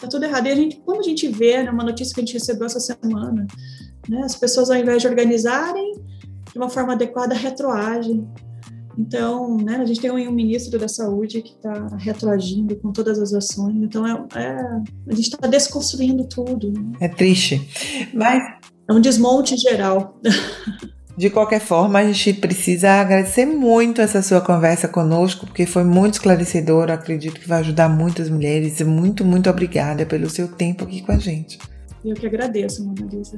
Tá 0.00 0.06
tudo 0.06 0.24
errado. 0.24 0.46
E 0.46 0.52
a 0.52 0.54
gente, 0.54 0.76
quando 0.76 1.00
a 1.00 1.02
gente 1.02 1.26
vê, 1.28 1.62
né, 1.62 1.70
uma 1.70 1.84
notícia 1.84 2.14
que 2.14 2.20
a 2.20 2.24
gente 2.24 2.34
recebeu 2.34 2.66
essa 2.66 2.80
semana, 2.80 3.46
né, 4.08 4.22
as 4.24 4.36
pessoas, 4.36 4.70
ao 4.70 4.76
invés 4.76 5.02
de 5.02 5.08
organizarem 5.08 5.92
de 6.50 6.56
uma 6.56 6.70
forma 6.70 6.92
adequada, 6.92 7.34
retroagem. 7.34 8.26
Então, 8.98 9.56
né, 9.58 9.76
a 9.76 9.84
gente 9.86 10.00
tem 10.00 10.10
um, 10.10 10.32
ministro 10.32 10.76
da 10.76 10.88
Saúde 10.88 11.40
que 11.40 11.54
está 11.54 11.96
retroagindo 11.98 12.74
com 12.76 12.90
todas 12.90 13.20
as 13.20 13.32
ações. 13.32 13.76
Então, 13.76 14.04
é, 14.04 14.12
é 14.34 14.56
a 15.08 15.14
gente 15.14 15.28
está 15.28 15.46
desconstruindo 15.46 16.24
tudo. 16.24 16.72
Né? 16.72 16.92
É 17.00 17.08
triste. 17.08 17.68
Mas. 18.12 18.42
É 18.88 18.92
um 18.92 19.00
desmonte 19.00 19.54
geral. 19.56 20.18
De 21.14 21.28
qualquer 21.28 21.60
forma, 21.60 21.98
a 21.98 22.04
gente 22.10 22.32
precisa 22.40 22.90
agradecer 22.92 23.44
muito 23.44 24.00
essa 24.00 24.22
sua 24.22 24.40
conversa 24.40 24.88
conosco, 24.88 25.46
porque 25.46 25.66
foi 25.66 25.84
muito 25.84 26.14
esclarecedora. 26.14 26.94
Acredito 26.94 27.40
que 27.40 27.48
vai 27.48 27.60
ajudar 27.60 27.88
muitas 27.88 28.30
mulheres. 28.30 28.80
Muito, 28.80 29.24
muito 29.24 29.50
obrigada 29.50 30.06
pelo 30.06 30.30
seu 30.30 30.48
tempo 30.48 30.84
aqui 30.84 31.02
com 31.02 31.12
a 31.12 31.18
gente. 31.18 31.58
Eu 32.04 32.14
que 32.14 32.26
agradeço, 32.26 32.84
Mona 32.84 33.06
Lisa. 33.12 33.36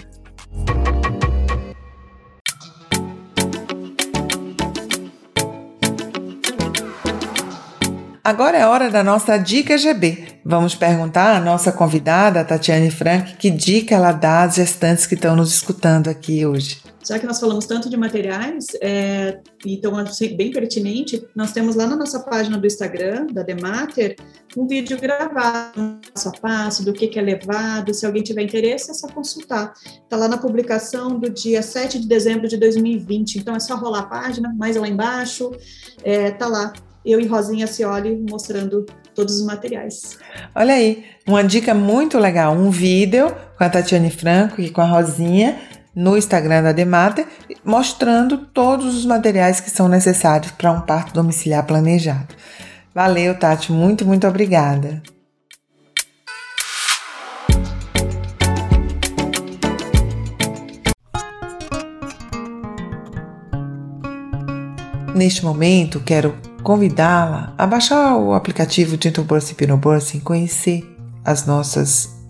Agora 8.30 8.56
é 8.56 8.64
hora 8.64 8.88
da 8.88 9.02
nossa 9.02 9.36
dica 9.36 9.76
GB. 9.76 10.38
Vamos 10.44 10.76
perguntar 10.76 11.34
à 11.34 11.40
nossa 11.40 11.72
convidada, 11.72 12.44
Tatiane 12.44 12.88
Frank, 12.88 13.34
que 13.34 13.50
dica 13.50 13.96
ela 13.96 14.12
dá 14.12 14.44
às 14.44 14.54
gestantes 14.54 15.04
que 15.04 15.16
estão 15.16 15.34
nos 15.34 15.52
escutando 15.52 16.06
aqui 16.06 16.46
hoje. 16.46 16.80
Já 17.04 17.18
que 17.18 17.26
nós 17.26 17.40
falamos 17.40 17.66
tanto 17.66 17.90
de 17.90 17.96
materiais, 17.96 18.66
é, 18.80 19.40
então 19.66 19.92
bem 20.36 20.52
pertinente, 20.52 21.26
nós 21.34 21.50
temos 21.50 21.74
lá 21.74 21.88
na 21.88 21.96
nossa 21.96 22.20
página 22.20 22.56
do 22.56 22.64
Instagram, 22.64 23.26
da 23.32 23.42
Demater, 23.42 24.14
um 24.56 24.64
vídeo 24.64 24.96
gravado, 25.00 25.98
passo 26.14 26.28
a 26.28 26.32
passo, 26.32 26.84
do 26.84 26.92
que, 26.92 27.08
que 27.08 27.18
é 27.18 27.22
levado. 27.22 27.92
Se 27.92 28.06
alguém 28.06 28.22
tiver 28.22 28.42
interesse, 28.42 28.92
é 28.92 28.94
só 28.94 29.08
consultar. 29.08 29.72
Está 30.04 30.16
lá 30.16 30.28
na 30.28 30.38
publicação 30.38 31.18
do 31.18 31.28
dia 31.28 31.62
7 31.62 31.98
de 31.98 32.06
dezembro 32.06 32.46
de 32.46 32.56
2020. 32.56 33.40
Então 33.40 33.56
é 33.56 33.60
só 33.60 33.74
rolar 33.74 34.00
a 34.00 34.06
página, 34.06 34.54
mais 34.56 34.76
lá 34.76 34.86
embaixo, 34.86 35.50
está 35.98 36.08
é, 36.08 36.30
tá 36.30 36.46
lá 36.46 36.72
eu 37.04 37.20
e 37.20 37.26
Rosinha 37.26 37.66
Cioli 37.66 38.24
mostrando 38.28 38.84
todos 39.14 39.40
os 39.40 39.46
materiais. 39.46 40.18
Olha 40.54 40.74
aí, 40.74 41.04
uma 41.26 41.42
dica 41.42 41.74
muito 41.74 42.18
legal, 42.18 42.54
um 42.54 42.70
vídeo 42.70 43.34
com 43.56 43.64
a 43.64 43.68
Tatiane 43.68 44.10
Franco 44.10 44.60
e 44.60 44.70
com 44.70 44.80
a 44.80 44.86
Rosinha 44.86 45.58
no 45.94 46.16
Instagram 46.16 46.62
da 46.62 46.72
Demater, 46.72 47.26
mostrando 47.64 48.38
todos 48.38 48.96
os 48.96 49.04
materiais 49.04 49.60
que 49.60 49.70
são 49.70 49.88
necessários 49.88 50.52
para 50.52 50.70
um 50.70 50.80
parto 50.80 51.12
domiciliar 51.12 51.66
planejado. 51.66 52.34
Valeu, 52.94 53.38
Tati, 53.38 53.72
muito, 53.72 54.04
muito 54.04 54.26
obrigada. 54.26 55.02
Neste 65.14 65.44
momento, 65.44 66.00
quero 66.00 66.34
convidá-la 66.62 67.54
a 67.56 67.66
baixar 67.66 68.16
o 68.16 68.34
aplicativo 68.34 68.98
Gentle 69.00 69.24
Birth 69.24 69.50
Hypnobirthing 69.50 70.18
e 70.18 70.20
conhecer 70.20 70.96
as 71.24 71.46
nossas 71.46 72.20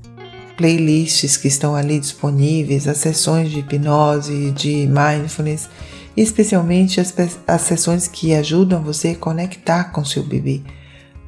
playlists 0.56 1.36
que 1.36 1.48
estão 1.48 1.74
ali 1.74 1.98
disponíveis, 1.98 2.86
as 2.86 2.98
sessões 2.98 3.50
de 3.50 3.60
hipnose, 3.60 4.50
de 4.50 4.86
mindfulness, 4.88 5.68
especialmente 6.16 7.00
as, 7.00 7.14
as 7.46 7.60
sessões 7.62 8.06
que 8.06 8.34
ajudam 8.34 8.82
você 8.82 9.08
a 9.08 9.16
conectar 9.16 9.84
com 9.84 10.04
seu 10.04 10.22
bebê, 10.22 10.60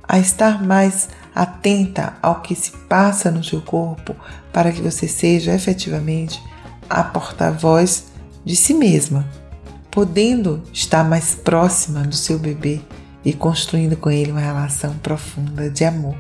a 0.07 0.19
estar 0.19 0.63
mais 0.63 1.09
atenta 1.35 2.15
ao 2.21 2.43
que 2.43 2.55
se 2.55 2.73
passa 2.89 3.31
no 3.31 3.43
seu 3.43 3.63
corpo 3.63 4.15
para 4.53 4.71
que 4.71 4.83
você 4.83 5.09
seja 5.09 5.55
efetivamente 5.55 6.43
a 6.91 7.03
porta-voz 7.03 8.09
de 8.45 8.55
si 8.55 8.75
mesma, 8.75 9.27
podendo 9.93 10.63
estar 10.73 11.05
mais 11.05 11.35
próxima 11.35 12.01
do 12.01 12.17
seu 12.17 12.39
bebê 12.39 12.81
e 13.25 13.33
construindo 13.33 13.97
com 13.97 14.11
ele 14.11 14.33
uma 14.33 14.41
relação 14.41 14.95
profunda 14.95 15.71
de 15.71 15.85
amor, 15.85 16.17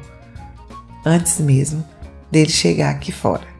antes 1.04 1.40
mesmo 1.40 1.84
dele 2.30 2.50
chegar 2.50 2.90
aqui 2.90 3.10
fora. 3.10 3.50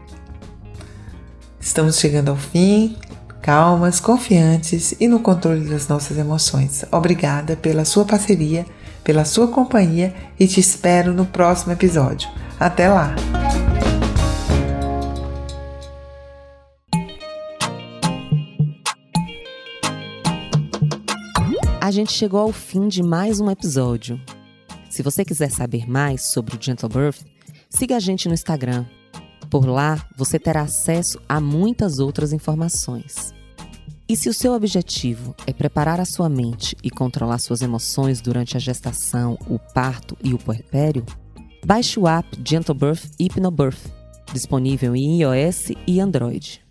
Estamos 1.59 1.99
chegando 1.99 2.29
ao 2.29 2.37
fim, 2.37 2.97
calmas, 3.41 3.99
confiantes 3.99 4.95
e 5.01 5.09
no 5.09 5.19
controle 5.19 5.69
das 5.69 5.89
nossas 5.89 6.19
emoções. 6.19 6.85
Obrigada 6.93 7.57
pela 7.57 7.85
sua 7.85 8.05
parceria, 8.05 8.67
pela 9.03 9.25
sua 9.25 9.49
companhia 9.49 10.15
e 10.39 10.47
te 10.47 10.61
espero 10.61 11.13
no 11.13 11.25
próximo 11.25 11.73
episódio. 11.73 12.29
Até 12.61 12.89
lá! 12.89 13.15
Gente 21.93 22.11
chegou 22.11 22.41
ao 22.41 22.53
fim 22.53 22.89
de 22.89 23.03
mais 23.03 23.39
um 23.39 23.51
episódio. 23.51 24.19
Se 24.89 25.03
você 25.03 25.27
quiser 25.27 25.51
saber 25.51 25.87
mais 25.87 26.33
sobre 26.33 26.57
o 26.57 26.59
Gentle 26.59 26.89
Birth, 26.89 27.21
siga 27.69 27.97
a 27.97 28.01
gente 28.01 28.29
no 28.29 28.35
Instagram. 28.35 28.87
Por 29.51 29.67
lá, 29.67 30.03
você 30.17 30.39
terá 30.39 30.63
acesso 30.63 31.21
a 31.29 31.39
muitas 31.39 31.99
outras 31.99 32.33
informações. 32.33 33.35
E 34.09 34.17
se 34.17 34.31
o 34.31 34.33
seu 34.33 34.55
objetivo 34.55 35.37
é 35.47 35.53
preparar 35.53 36.01
a 36.01 36.07
sua 36.07 36.31
mente 36.31 36.75
e 36.83 36.89
controlar 36.89 37.39
suas 37.39 37.61
emoções 37.61 38.23
durante 38.23 38.57
a 38.57 38.61
gestação, 38.61 39.39
o 39.47 39.59
parto 39.59 40.17
e 40.25 40.33
o 40.33 40.39
puerpério, 40.39 41.05
baixe 41.65 42.01
o 42.01 42.09
app 42.09 42.27
Gentle 42.43 42.75
Birth 42.75 43.11
Hypnobirth, 43.21 43.93
disponível 44.33 44.97
em 44.97 45.21
iOS 45.21 45.73
e 45.87 46.01
Android. 46.01 46.65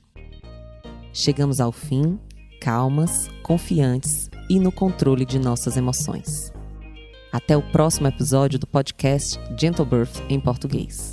Chegamos 1.14 1.60
ao 1.60 1.72
fim, 1.72 2.20
calmas, 2.60 3.30
confiantes 3.44 4.31
e 4.52 4.60
no 4.60 4.70
controle 4.70 5.24
de 5.24 5.40
nossas 5.40 5.78
emoções. 5.78 6.52
Até 7.32 7.56
o 7.56 7.62
próximo 7.62 8.08
episódio 8.08 8.60
do 8.60 8.68
podcast 8.68 9.40
Gentle 9.58 9.86
Birth 9.86 10.22
em 10.28 10.42
português. 10.42 11.11